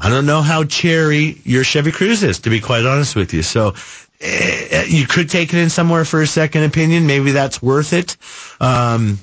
I 0.00 0.08
don't 0.10 0.26
know 0.26 0.42
how 0.42 0.64
cherry 0.64 1.40
your 1.44 1.64
Chevy 1.64 1.90
Cruze 1.90 2.22
is, 2.22 2.40
to 2.40 2.50
be 2.50 2.60
quite 2.60 2.86
honest 2.86 3.16
with 3.16 3.34
you. 3.34 3.42
So 3.42 3.74
eh, 4.20 4.84
you 4.88 5.06
could 5.06 5.28
take 5.28 5.52
it 5.52 5.58
in 5.58 5.70
somewhere 5.70 6.04
for 6.04 6.22
a 6.22 6.26
second 6.26 6.62
opinion. 6.64 7.06
Maybe 7.06 7.32
that's 7.32 7.60
worth 7.60 7.92
it. 7.92 8.16
Um, 8.60 9.18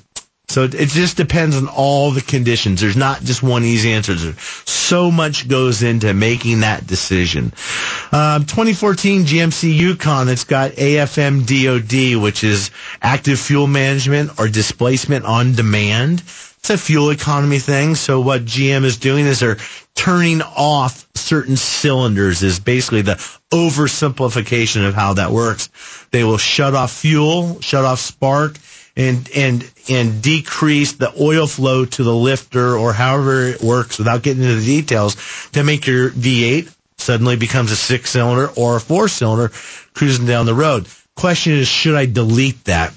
so 0.47 0.63
it, 0.63 0.75
it 0.75 0.89
just 0.89 1.17
depends 1.17 1.55
on 1.57 1.67
all 1.67 2.11
the 2.11 2.21
conditions. 2.21 2.81
There's 2.81 2.97
not 2.97 3.21
just 3.21 3.41
one 3.41 3.63
easy 3.63 3.93
answer. 3.93 4.13
There's 4.13 4.39
so 4.69 5.09
much 5.09 5.47
goes 5.47 5.81
into 5.81 6.13
making 6.13 6.59
that 6.59 6.85
decision. 6.85 7.53
Um, 8.11 8.41
2014 8.45 9.23
GMC 9.23 9.75
Yukon 9.75 10.27
that's 10.27 10.43
got 10.43 10.71
AFM 10.71 11.45
DOD, 11.47 12.21
which 12.21 12.43
is 12.43 12.69
active 13.01 13.39
fuel 13.39 13.67
management 13.67 14.39
or 14.39 14.47
displacement 14.47 15.25
on 15.25 15.53
demand. 15.53 16.21
It's 16.65 16.71
a 16.71 16.77
fuel 16.79 17.11
economy 17.11 17.59
thing. 17.59 17.93
So 17.93 18.21
what 18.21 18.43
GM 18.43 18.85
is 18.85 18.97
doing 18.97 19.27
is 19.27 19.39
they're 19.39 19.59
turning 19.93 20.41
off 20.41 21.07
certain 21.13 21.57
cylinders 21.57 22.41
is 22.41 22.59
basically 22.59 23.03
the 23.03 23.17
oversimplification 23.51 24.87
of 24.87 24.95
how 24.95 25.13
that 25.13 25.29
works. 25.29 25.69
They 26.09 26.23
will 26.23 26.39
shut 26.39 26.73
off 26.73 26.91
fuel, 26.91 27.61
shut 27.61 27.85
off 27.85 27.99
spark, 27.99 28.57
and 28.97 29.29
and 29.35 29.71
and 29.91 30.23
decrease 30.23 30.93
the 30.93 31.13
oil 31.21 31.45
flow 31.45 31.85
to 31.85 32.03
the 32.03 32.15
lifter 32.15 32.75
or 32.75 32.93
however 32.93 33.49
it 33.49 33.61
works 33.61 33.99
without 33.99 34.23
getting 34.23 34.41
into 34.41 34.55
the 34.55 34.65
details 34.65 35.17
to 35.51 35.63
make 35.63 35.85
your 35.85 36.09
V8 36.09 36.73
suddenly 36.97 37.35
becomes 37.35 37.71
a 37.73 37.75
six 37.75 38.09
cylinder 38.09 38.49
or 38.55 38.77
a 38.77 38.81
four 38.81 39.07
cylinder 39.07 39.53
cruising 39.93 40.25
down 40.25 40.47
the 40.47 40.55
road. 40.55 40.87
Question 41.15 41.53
is, 41.53 41.67
should 41.67 41.93
I 41.93 42.07
delete 42.07 42.63
that? 42.63 42.91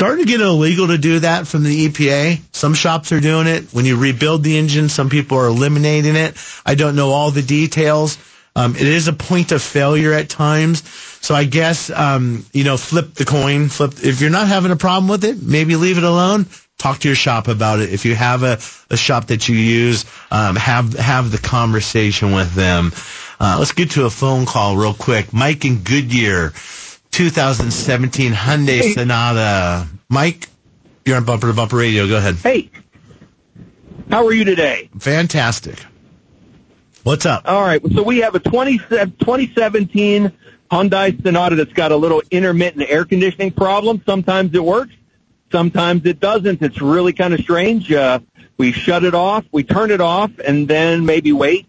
Starting 0.00 0.24
to 0.24 0.32
get 0.32 0.40
illegal 0.40 0.86
to 0.86 0.96
do 0.96 1.18
that 1.18 1.46
from 1.46 1.62
the 1.62 1.86
EPA. 1.86 2.40
Some 2.52 2.72
shops 2.72 3.12
are 3.12 3.20
doing 3.20 3.46
it. 3.46 3.64
When 3.74 3.84
you 3.84 3.98
rebuild 3.98 4.42
the 4.42 4.56
engine, 4.56 4.88
some 4.88 5.10
people 5.10 5.36
are 5.36 5.48
eliminating 5.48 6.16
it. 6.16 6.38
I 6.64 6.74
don't 6.74 6.96
know 6.96 7.10
all 7.10 7.30
the 7.30 7.42
details. 7.42 8.16
Um, 8.56 8.76
it 8.76 8.86
is 8.86 9.08
a 9.08 9.12
point 9.12 9.52
of 9.52 9.60
failure 9.60 10.14
at 10.14 10.30
times. 10.30 10.88
So 11.20 11.34
I 11.34 11.44
guess, 11.44 11.90
um, 11.90 12.46
you 12.54 12.64
know, 12.64 12.78
flip 12.78 13.12
the 13.12 13.26
coin. 13.26 13.68
Flip. 13.68 13.92
If 14.02 14.22
you're 14.22 14.30
not 14.30 14.48
having 14.48 14.72
a 14.72 14.76
problem 14.76 15.06
with 15.06 15.22
it, 15.22 15.42
maybe 15.42 15.76
leave 15.76 15.98
it 15.98 16.04
alone. 16.04 16.46
Talk 16.78 17.00
to 17.00 17.08
your 17.08 17.14
shop 17.14 17.48
about 17.48 17.80
it. 17.80 17.92
If 17.92 18.06
you 18.06 18.14
have 18.14 18.42
a, 18.42 18.58
a 18.88 18.96
shop 18.96 19.26
that 19.26 19.50
you 19.50 19.54
use, 19.54 20.06
um, 20.30 20.56
have 20.56 20.94
have 20.94 21.30
the 21.30 21.36
conversation 21.36 22.32
with 22.32 22.54
them. 22.54 22.92
Uh, 23.38 23.56
let's 23.58 23.72
get 23.72 23.90
to 23.90 24.06
a 24.06 24.10
phone 24.10 24.46
call 24.46 24.78
real 24.78 24.94
quick. 24.94 25.34
Mike 25.34 25.66
in 25.66 25.82
Goodyear, 25.82 26.54
2017 27.10 28.32
Hyundai 28.32 28.94
Sonata. 28.94 29.86
Mike, 30.08 30.48
you're 31.04 31.16
on 31.16 31.24
Bumper 31.24 31.48
to 31.48 31.52
Bumper 31.52 31.76
Radio. 31.76 32.06
Go 32.06 32.16
ahead. 32.16 32.36
Hey, 32.36 32.70
how 34.10 34.26
are 34.26 34.32
you 34.32 34.44
today? 34.44 34.90
Fantastic. 34.98 35.84
What's 37.02 37.26
up? 37.26 37.42
All 37.46 37.62
right. 37.62 37.80
So 37.92 38.02
we 38.02 38.18
have 38.18 38.34
a 38.34 38.40
20, 38.40 38.78
2017 38.78 40.32
Hyundai 40.70 41.22
Sonata 41.22 41.56
that's 41.56 41.72
got 41.72 41.92
a 41.92 41.96
little 41.96 42.22
intermittent 42.30 42.88
air 42.88 43.04
conditioning 43.04 43.52
problem. 43.52 44.02
Sometimes 44.06 44.54
it 44.54 44.62
works. 44.62 44.94
Sometimes 45.50 46.06
it 46.06 46.20
doesn't. 46.20 46.62
It's 46.62 46.80
really 46.80 47.12
kind 47.12 47.34
of 47.34 47.40
strange. 47.40 47.90
Uh, 47.90 48.20
we 48.56 48.72
shut 48.72 49.04
it 49.04 49.14
off, 49.14 49.44
we 49.50 49.64
turn 49.64 49.90
it 49.90 50.02
off, 50.02 50.30
and 50.46 50.68
then 50.68 51.06
maybe 51.06 51.32
wait, 51.32 51.66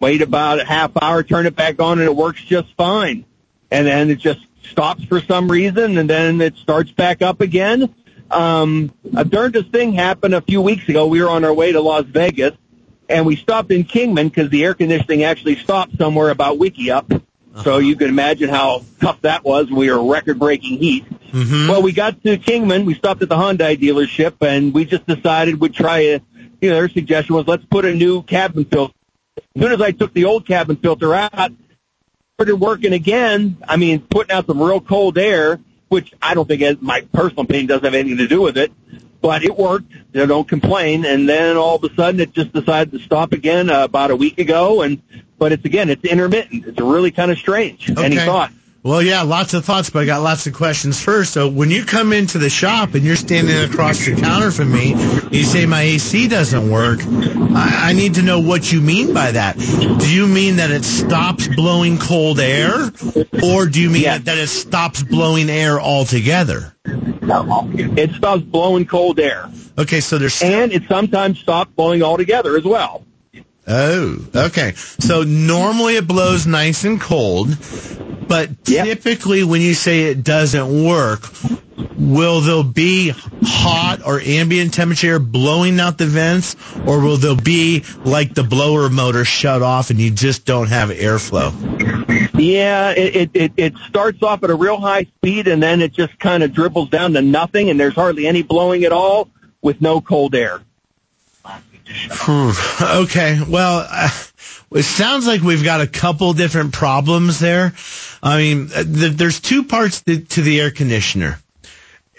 wait 0.00 0.20
about 0.20 0.60
a 0.60 0.64
half 0.64 0.90
hour, 1.00 1.22
turn 1.22 1.46
it 1.46 1.54
back 1.54 1.80
on, 1.80 2.00
and 2.00 2.08
it 2.08 2.16
works 2.16 2.42
just 2.42 2.74
fine. 2.74 3.24
And 3.70 3.86
then 3.86 4.10
it 4.10 4.18
just 4.18 4.40
stops 4.62 5.04
for 5.04 5.20
some 5.20 5.50
reason, 5.50 5.98
and 5.98 6.08
then 6.08 6.40
it 6.40 6.56
starts 6.56 6.90
back 6.90 7.22
up 7.22 7.40
again. 7.40 7.94
Um, 8.30 8.92
a 9.16 9.24
darndest 9.24 9.70
thing 9.70 9.92
happened 9.92 10.34
a 10.34 10.42
few 10.42 10.60
weeks 10.60 10.88
ago. 10.88 11.06
We 11.06 11.22
were 11.22 11.30
on 11.30 11.44
our 11.44 11.54
way 11.54 11.72
to 11.72 11.80
Las 11.80 12.04
Vegas, 12.04 12.52
and 13.08 13.24
we 13.24 13.36
stopped 13.36 13.70
in 13.70 13.84
Kingman 13.84 14.28
because 14.28 14.50
the 14.50 14.64
air 14.64 14.74
conditioning 14.74 15.24
actually 15.24 15.56
stopped 15.56 15.96
somewhere 15.96 16.30
about 16.30 16.58
Wikieup. 16.58 17.22
So 17.64 17.78
you 17.78 17.96
can 17.96 18.08
imagine 18.08 18.48
how 18.50 18.84
tough 19.00 19.20
that 19.22 19.42
was. 19.42 19.68
We 19.70 19.90
were 19.90 20.04
record 20.04 20.38
breaking 20.38 20.78
heat. 20.78 21.04
Mm-hmm. 21.32 21.68
Well, 21.68 21.82
we 21.82 21.92
got 21.92 22.22
to 22.22 22.38
Kingman. 22.38 22.84
We 22.84 22.94
stopped 22.94 23.20
at 23.22 23.28
the 23.28 23.34
Hyundai 23.34 23.76
dealership 23.76 24.36
and 24.46 24.72
we 24.72 24.84
just 24.84 25.06
decided 25.06 25.60
we'd 25.60 25.74
try 25.74 26.00
it. 26.00 26.22
you 26.60 26.70
know, 26.70 26.76
their 26.76 26.88
suggestion 26.88 27.34
was 27.34 27.48
let's 27.48 27.64
put 27.64 27.84
a 27.84 27.94
new 27.94 28.22
cabin 28.22 28.64
filter. 28.64 28.94
As 29.36 29.62
soon 29.62 29.72
as 29.72 29.80
I 29.80 29.90
took 29.90 30.14
the 30.14 30.24
old 30.26 30.46
cabin 30.46 30.76
filter 30.76 31.14
out, 31.14 31.50
started 32.38 32.54
working 32.54 32.92
again. 32.92 33.56
I 33.66 33.76
mean, 33.76 33.98
putting 33.98 34.30
out 34.30 34.46
some 34.46 34.62
real 34.62 34.80
cold 34.80 35.18
air, 35.18 35.58
which 35.88 36.14
I 36.22 36.34
don't 36.34 36.46
think, 36.46 36.62
has, 36.62 36.76
my 36.80 37.00
personal 37.12 37.42
opinion, 37.42 37.66
doesn't 37.66 37.82
have 37.82 37.94
anything 37.94 38.18
to 38.18 38.28
do 38.28 38.40
with 38.40 38.56
it. 38.56 38.70
But 39.20 39.42
it 39.42 39.56
worked. 39.56 39.90
You 39.90 40.20
know, 40.20 40.26
don't 40.26 40.48
complain. 40.48 41.04
And 41.04 41.28
then 41.28 41.56
all 41.56 41.74
of 41.74 41.82
a 41.82 41.92
sudden, 41.96 42.20
it 42.20 42.32
just 42.32 42.52
decided 42.52 42.92
to 42.92 43.00
stop 43.00 43.32
again 43.32 43.70
uh, 43.70 43.82
about 43.82 44.12
a 44.12 44.16
week 44.16 44.38
ago. 44.38 44.82
And 44.82 45.02
but 45.36 45.50
it's 45.50 45.64
again, 45.64 45.90
it's 45.90 46.04
intermittent. 46.04 46.64
It's 46.64 46.80
really 46.80 47.10
kind 47.10 47.32
of 47.32 47.38
strange. 47.38 47.90
Any 47.90 48.20
Okay. 48.20 48.24
Well, 48.84 49.02
yeah, 49.02 49.22
lots 49.22 49.54
of 49.54 49.64
thoughts, 49.64 49.90
but 49.90 50.04
I 50.04 50.06
got 50.06 50.22
lots 50.22 50.46
of 50.46 50.54
questions 50.54 51.02
first. 51.02 51.32
So 51.32 51.48
when 51.48 51.68
you 51.70 51.84
come 51.84 52.12
into 52.12 52.38
the 52.38 52.48
shop 52.48 52.94
and 52.94 53.04
you're 53.04 53.16
standing 53.16 53.56
across 53.68 54.04
the 54.04 54.14
counter 54.14 54.52
from 54.52 54.72
me, 54.72 54.90
you 55.30 55.42
say 55.42 55.66
my 55.66 55.82
AC 55.82 56.28
doesn't 56.28 56.70
work. 56.70 57.00
I, 57.02 57.90
I 57.90 57.92
need 57.92 58.14
to 58.14 58.22
know 58.22 58.38
what 58.38 58.70
you 58.70 58.80
mean 58.80 59.12
by 59.12 59.32
that. 59.32 59.58
Do 59.58 60.14
you 60.14 60.28
mean 60.28 60.56
that 60.56 60.70
it 60.70 60.84
stops 60.84 61.48
blowing 61.48 61.98
cold 61.98 62.38
air, 62.38 62.92
or 63.42 63.66
do 63.66 63.80
you 63.80 63.90
mean 63.90 64.04
that 64.04 64.38
it 64.38 64.48
stops 64.48 65.02
blowing 65.02 65.50
air 65.50 65.80
altogether? 65.80 66.74
It 66.84 68.12
stops 68.14 68.42
blowing 68.42 68.86
cold 68.86 69.18
air. 69.18 69.50
Okay, 69.76 70.00
so 70.00 70.18
there's 70.18 70.40
and 70.40 70.72
it 70.72 70.84
sometimes 70.88 71.40
stops 71.40 71.72
blowing 71.74 72.02
altogether 72.02 72.56
as 72.56 72.64
well. 72.64 73.04
Oh, 73.68 74.16
okay. 74.34 74.72
So 74.74 75.24
normally 75.24 75.96
it 75.96 76.06
blows 76.06 76.46
nice 76.46 76.84
and 76.84 76.98
cold, 76.98 77.48
but 78.26 78.64
typically 78.64 79.44
when 79.44 79.60
you 79.60 79.74
say 79.74 80.04
it 80.04 80.24
doesn't 80.24 80.84
work, 80.84 81.28
will 81.98 82.40
there 82.40 82.64
be 82.64 83.12
hot 83.42 84.00
or 84.06 84.20
ambient 84.20 84.72
temperature 84.72 85.18
blowing 85.18 85.80
out 85.80 85.98
the 85.98 86.06
vents, 86.06 86.56
or 86.86 87.00
will 87.00 87.18
there 87.18 87.36
be 87.36 87.84
like 88.04 88.34
the 88.34 88.42
blower 88.42 88.88
motor 88.88 89.26
shut 89.26 89.60
off 89.60 89.90
and 89.90 90.00
you 90.00 90.10
just 90.10 90.46
don't 90.46 90.68
have 90.68 90.88
airflow? 90.88 91.52
Yeah, 92.38 92.92
it, 92.92 93.16
it, 93.16 93.30
it, 93.34 93.52
it 93.56 93.76
starts 93.88 94.22
off 94.22 94.42
at 94.44 94.50
a 94.50 94.54
real 94.54 94.78
high 94.78 95.04
speed 95.04 95.46
and 95.46 95.62
then 95.62 95.82
it 95.82 95.92
just 95.92 96.18
kind 96.18 96.42
of 96.42 96.54
dribbles 96.54 96.88
down 96.88 97.12
to 97.14 97.22
nothing 97.22 97.68
and 97.68 97.78
there's 97.78 97.94
hardly 97.94 98.26
any 98.26 98.42
blowing 98.42 98.84
at 98.84 98.92
all 98.92 99.28
with 99.60 99.82
no 99.82 100.00
cold 100.00 100.34
air. 100.34 100.62
Okay. 102.80 103.40
Well, 103.48 103.86
uh, 103.90 104.10
it 104.72 104.82
sounds 104.82 105.26
like 105.26 105.40
we've 105.42 105.64
got 105.64 105.80
a 105.80 105.86
couple 105.86 106.32
different 106.32 106.72
problems 106.72 107.38
there. 107.40 107.72
I 108.22 108.36
mean, 108.38 108.70
uh, 108.74 108.84
th- 108.84 109.12
there's 109.12 109.40
two 109.40 109.64
parts 109.64 110.02
to, 110.02 110.20
to 110.20 110.42
the 110.42 110.60
air 110.60 110.70
conditioner. 110.70 111.38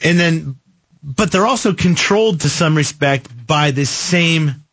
And 0.01 0.19
then, 0.19 0.55
but 1.03 1.31
they're 1.31 1.45
also 1.45 1.73
controlled 1.73 2.41
to 2.41 2.49
some 2.49 2.75
respect 2.75 3.27
by 3.45 3.71
the 3.71 3.85
same 3.85 4.63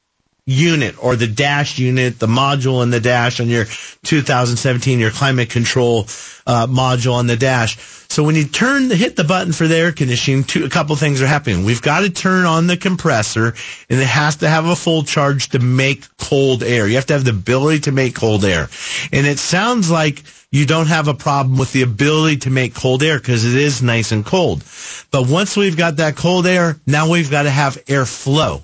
unit 0.47 1.03
or 1.03 1.17
the 1.17 1.27
dash 1.27 1.79
unit, 1.79 2.21
the 2.21 2.29
module 2.29 2.83
in 2.83 2.91
the 2.91 3.01
dash 3.01 3.41
on 3.41 3.49
your 3.49 3.65
2017, 4.05 5.01
your 5.01 5.11
climate 5.11 5.51
control 5.51 6.03
uh, 6.47 6.67
module 6.69 7.15
on 7.15 7.27
the 7.27 7.37
dash. 7.37 7.77
So 8.09 8.23
when 8.23 8.37
you 8.37 8.45
turn, 8.47 8.87
the 8.87 8.95
hit 8.95 9.17
the 9.17 9.25
button 9.25 9.53
for 9.53 9.67
the 9.67 9.77
air 9.77 9.91
conditioning, 9.91 10.45
two, 10.45 10.65
a 10.65 10.69
couple 10.71 10.95
things 10.95 11.21
are 11.21 11.27
happening. 11.27 11.65
We've 11.65 11.83
got 11.83 12.01
to 12.01 12.11
turn 12.11 12.45
on 12.45 12.69
the 12.69 12.77
compressor 12.77 13.55
and 13.91 14.01
it 14.01 14.07
has 14.07 14.37
to 14.37 14.49
have 14.49 14.67
a 14.67 14.77
full 14.77 15.03
charge 15.03 15.49
to 15.51 15.59
make 15.59 16.07
cold 16.17 16.63
air. 16.63 16.87
You 16.87 16.95
have 16.95 17.07
to 17.07 17.15
have 17.15 17.25
the 17.25 17.31
ability 17.31 17.81
to 17.81 17.93
make 17.93 18.15
cold 18.15 18.45
air. 18.45 18.69
And 19.13 19.27
it 19.27 19.41
sounds 19.41 19.91
like 19.91 20.23
you 20.53 20.65
don't 20.65 20.87
have 20.87 21.09
a 21.09 21.15
problem 21.15 21.59
with 21.59 21.73
the 21.73 21.83
ability 21.83 22.37
to 22.39 22.51
make 22.51 22.73
cold 22.73 23.03
air 23.03 23.19
because 23.19 23.45
it 23.45 23.61
is 23.61 23.83
nice 23.83 24.13
and 24.13 24.25
cold. 24.25 24.63
But 25.11 25.27
once 25.27 25.57
we've 25.57 25.77
got 25.77 25.97
that 25.97 26.15
cold 26.15 26.47
air, 26.47 26.77
now 26.87 27.11
we've 27.11 27.31
got 27.31 27.43
to 27.43 27.51
have 27.51 27.85
airflow. 27.87 28.63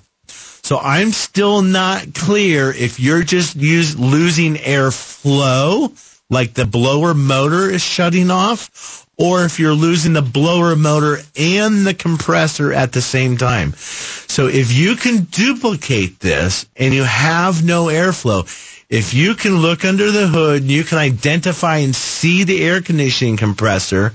So 0.63 0.79
I'm 0.79 1.11
still 1.11 1.61
not 1.61 2.13
clear 2.13 2.71
if 2.71 2.97
you're 2.97 3.23
just 3.23 3.57
use, 3.57 3.99
losing 3.99 4.55
airflow, 4.55 5.91
like 6.29 6.53
the 6.53 6.65
blower 6.65 7.13
motor 7.13 7.69
is 7.69 7.83
shutting 7.83 8.31
off, 8.31 9.05
or 9.17 9.43
if 9.43 9.59
you're 9.59 9.73
losing 9.73 10.13
the 10.13 10.21
blower 10.21 10.77
motor 10.77 11.17
and 11.37 11.85
the 11.85 11.93
compressor 11.93 12.71
at 12.71 12.93
the 12.93 13.01
same 13.01 13.35
time. 13.35 13.73
So 13.73 14.47
if 14.47 14.71
you 14.71 14.95
can 14.95 15.25
duplicate 15.25 16.21
this 16.21 16.65
and 16.77 16.93
you 16.93 17.03
have 17.03 17.65
no 17.65 17.87
airflow, 17.87 18.47
if 18.89 19.13
you 19.13 19.35
can 19.35 19.57
look 19.57 19.83
under 19.83 20.11
the 20.11 20.27
hood, 20.27 20.63
you 20.63 20.85
can 20.85 20.97
identify 20.97 21.79
and 21.79 21.93
see 21.93 22.45
the 22.45 22.63
air 22.63 22.81
conditioning 22.81 23.35
compressor 23.35 24.13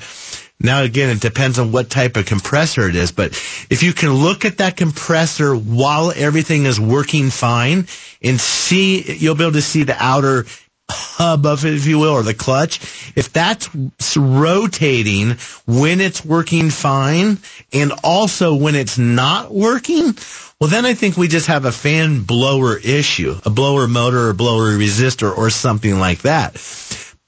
now, 0.60 0.82
again, 0.82 1.10
it 1.10 1.20
depends 1.20 1.58
on 1.60 1.70
what 1.70 1.88
type 1.88 2.16
of 2.16 2.26
compressor 2.26 2.88
it 2.88 2.96
is, 2.96 3.12
but 3.12 3.30
if 3.70 3.84
you 3.84 3.92
can 3.92 4.12
look 4.12 4.44
at 4.44 4.58
that 4.58 4.76
compressor 4.76 5.54
while 5.54 6.12
everything 6.14 6.64
is 6.64 6.80
working 6.80 7.30
fine 7.30 7.86
and 8.22 8.40
see, 8.40 9.02
you'll 9.12 9.36
be 9.36 9.44
able 9.44 9.52
to 9.52 9.62
see 9.62 9.84
the 9.84 9.96
outer 9.96 10.46
hub 10.90 11.46
of 11.46 11.64
it, 11.64 11.74
if 11.74 11.86
you 11.86 12.00
will, 12.00 12.12
or 12.12 12.24
the 12.24 12.34
clutch. 12.34 12.80
If 13.14 13.32
that's 13.32 13.68
rotating 14.16 15.36
when 15.66 16.00
it's 16.00 16.24
working 16.24 16.70
fine 16.70 17.38
and 17.72 17.92
also 18.02 18.56
when 18.56 18.74
it's 18.74 18.98
not 18.98 19.54
working, 19.54 20.16
well, 20.60 20.70
then 20.70 20.86
I 20.86 20.94
think 20.94 21.16
we 21.16 21.28
just 21.28 21.46
have 21.46 21.66
a 21.66 21.72
fan 21.72 22.22
blower 22.22 22.76
issue, 22.76 23.36
a 23.44 23.50
blower 23.50 23.86
motor 23.86 24.30
or 24.30 24.32
blower 24.32 24.72
resistor 24.72 25.36
or 25.36 25.50
something 25.50 26.00
like 26.00 26.22
that. 26.22 26.54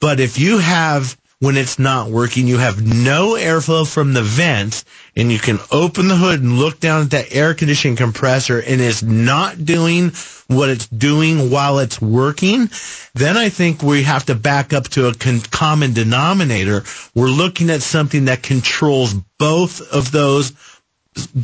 But 0.00 0.18
if 0.18 0.38
you 0.38 0.58
have 0.58 1.16
when 1.40 1.56
it's 1.56 1.78
not 1.78 2.10
working. 2.10 2.46
You 2.46 2.58
have 2.58 2.86
no 2.86 3.30
airflow 3.30 3.90
from 3.90 4.12
the 4.12 4.22
vents 4.22 4.84
and 5.16 5.32
you 5.32 5.38
can 5.38 5.58
open 5.72 6.06
the 6.06 6.16
hood 6.16 6.40
and 6.40 6.58
look 6.58 6.78
down 6.78 7.02
at 7.02 7.10
that 7.10 7.34
air 7.34 7.54
conditioning 7.54 7.96
compressor 7.96 8.60
and 8.60 8.80
it's 8.80 9.02
not 9.02 9.64
doing 9.64 10.12
what 10.46 10.68
it's 10.68 10.86
doing 10.88 11.50
while 11.50 11.78
it's 11.78 12.00
working, 12.00 12.68
then 13.14 13.36
I 13.36 13.48
think 13.48 13.82
we 13.82 14.02
have 14.02 14.26
to 14.26 14.34
back 14.34 14.72
up 14.72 14.88
to 14.90 15.08
a 15.08 15.14
con- 15.14 15.40
common 15.40 15.92
denominator. 15.92 16.84
We're 17.14 17.28
looking 17.28 17.70
at 17.70 17.82
something 17.82 18.26
that 18.26 18.42
controls 18.42 19.14
both 19.38 19.80
of 19.92 20.10
those 20.10 20.52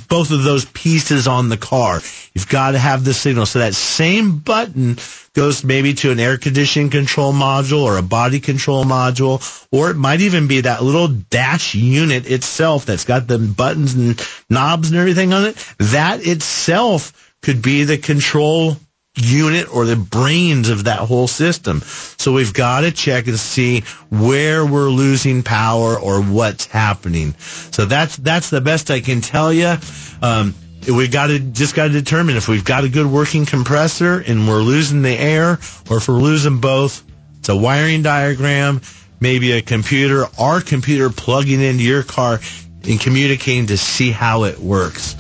both 0.09 0.31
of 0.31 0.45
those 0.45 0.65
pieces 0.67 1.27
on 1.27 1.49
the 1.49 1.57
car. 1.57 2.01
You've 2.35 2.49
got 2.49 2.73
to 2.73 2.79
have 2.79 3.05
the 3.05 3.13
signal. 3.13 3.47
So 3.47 3.59
that 3.59 3.75
same 3.75 4.39
button 4.39 4.97
goes 5.35 5.65
maybe 5.65 5.95
to 5.95 6.13
an 6.13 6.21
air 6.21 6.39
conditioning 6.39 6.91
control 6.91 7.33
module 7.33 7.83
or 7.83 7.99
a 7.99 8.03
body 8.03 8.41
control 8.41 8.85
module, 8.85 9.67
or 9.73 9.91
it 9.91 9.97
might 9.97 10.21
even 10.21 10.47
be 10.47 10.63
that 10.63 10.83
little 10.83 11.09
dash 11.09 11.75
unit 11.75 12.31
itself 12.31 12.87
that's 12.87 13.05
got 13.05 13.27
the 13.27 13.39
buttons 13.39 13.95
and 13.95 14.21
knobs 14.49 14.91
and 14.91 14.99
everything 14.99 15.33
on 15.33 15.45
it. 15.45 15.57
That 15.79 16.27
itself 16.27 17.35
could 17.43 17.61
be 17.61 17.85
the 17.85 17.99
control 17.99 18.77
unit 19.17 19.75
or 19.75 19.85
the 19.85 19.97
brains 19.97 20.69
of 20.69 20.85
that 20.85 21.01
whole 21.01 21.27
system. 21.27 21.81
So 21.83 22.33
we've 22.33 22.53
got 22.53 22.83
to 22.83 22.93
check 22.93 23.27
and 23.27 23.39
see 23.39 23.81
where 24.11 24.65
we're 24.65 24.91
losing 24.91 25.43
power 25.43 25.99
or 25.99 26.23
what's 26.23 26.67
happening. 26.67 27.35
So 27.39 27.87
that's 27.87 28.17
that's 28.17 28.51
the 28.51 28.61
best 28.61 28.91
I 28.91 29.01
can 29.01 29.21
tell 29.21 29.53
you. 29.53 29.77
Um, 30.23 30.55
we 30.87 31.09
got 31.09 31.29
to 31.29 31.39
just 31.39 31.75
got 31.75 31.89
to 31.89 31.93
determine 31.93 32.37
if 32.37 32.49
we've 32.49 32.65
got 32.65 32.85
a 32.85 32.89
good 32.89 33.07
working 33.07 33.47
compressor 33.47 34.21
and 34.21 34.47
we're 34.47 34.63
losing 34.63 35.03
the 35.03 35.11
air, 35.17 35.59
or 35.91 35.97
if 35.97 36.09
we're 36.09 36.15
losing 36.15 36.61
both. 36.61 37.03
It's 37.41 37.49
a 37.49 37.57
wiring 37.57 38.03
diagram, 38.03 38.81
maybe 39.21 39.53
a 39.53 39.63
computer, 39.63 40.27
our 40.39 40.61
computer 40.61 41.11
plugging 41.11 41.61
into 41.61 41.85
your 41.85 42.03
car 42.03 42.41
and 42.85 43.01
communicating 43.01 43.67
to 43.69 43.77
see 43.77 44.11
how 44.11 44.45
it 44.45 44.59
works. 44.59 45.15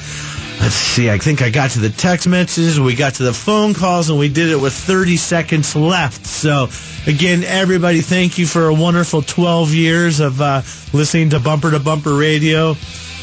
Let's 0.60 0.74
see. 0.74 1.10
I 1.10 1.18
think 1.18 1.42
I 1.42 1.50
got 1.50 1.70
to 1.72 1.80
the 1.80 1.90
text 1.90 2.26
messages. 2.26 2.80
We 2.80 2.94
got 2.94 3.14
to 3.14 3.22
the 3.22 3.32
phone 3.34 3.74
calls, 3.74 4.08
and 4.10 4.18
we 4.18 4.28
did 4.28 4.48
it 4.50 4.56
with 4.56 4.72
30 4.72 5.16
seconds 5.16 5.76
left. 5.76 6.26
So, 6.26 6.68
again, 7.06 7.44
everybody, 7.44 8.00
thank 8.00 8.38
you 8.38 8.46
for 8.46 8.66
a 8.68 8.74
wonderful 8.74 9.22
12 9.22 9.74
years 9.74 10.18
of 10.20 10.40
uh, 10.40 10.62
listening 10.92 11.30
to 11.30 11.40
Bumper 11.40 11.70
to 11.72 11.78
Bumper 11.78 12.14
Radio, 12.14 12.74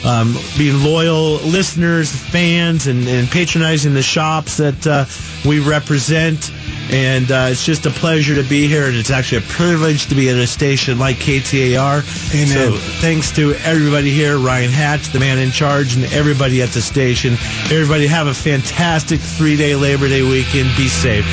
um, 0.06 0.36
being 0.58 0.84
loyal 0.84 1.34
listeners, 1.38 2.12
fans, 2.12 2.86
and, 2.88 3.08
and 3.08 3.28
patronizing 3.28 3.94
the 3.96 4.04
shops 4.04 4.58
that 4.58 4.86
uh, 4.86 5.06
we 5.48 5.60
represent. 5.60 6.52
And 6.92 7.32
uh, 7.32 7.48
it's 7.50 7.66
just 7.66 7.86
a 7.86 7.90
pleasure 7.90 8.36
to 8.36 8.44
be 8.48 8.68
here, 8.68 8.88
and 8.88 8.96
it's 8.96 9.10
actually 9.10 9.40
a 9.40 9.48
privilege 9.50 10.08
to 10.08 10.16
be 10.16 10.30
at 10.30 10.38
a 10.38 10.46
station 10.46 11.00
like 11.00 11.18
KTAR. 11.18 12.04
Amen. 12.34 12.48
So 12.48 12.78
thanks 13.02 13.32
to 13.32 13.54
everybody 13.56 14.12
here, 14.12 14.38
Ryan 14.38 14.72
Hatch, 14.72 15.08
the 15.10 15.20
man 15.20 15.40
in 15.40 15.52
charge, 15.52 15.96
and 15.96 16.06
everybody 16.14 16.62
at 16.62 16.70
the 16.70 16.82
station. 16.82 17.34
Everybody 17.66 18.08
have 18.08 18.28
a 18.28 18.34
fantastic 18.34 19.20
three-day 19.20 19.76
Labor 19.76 20.08
Day 20.08 20.22
weekend. 20.22 20.70
Be 20.78 20.88
safe. 20.88 21.26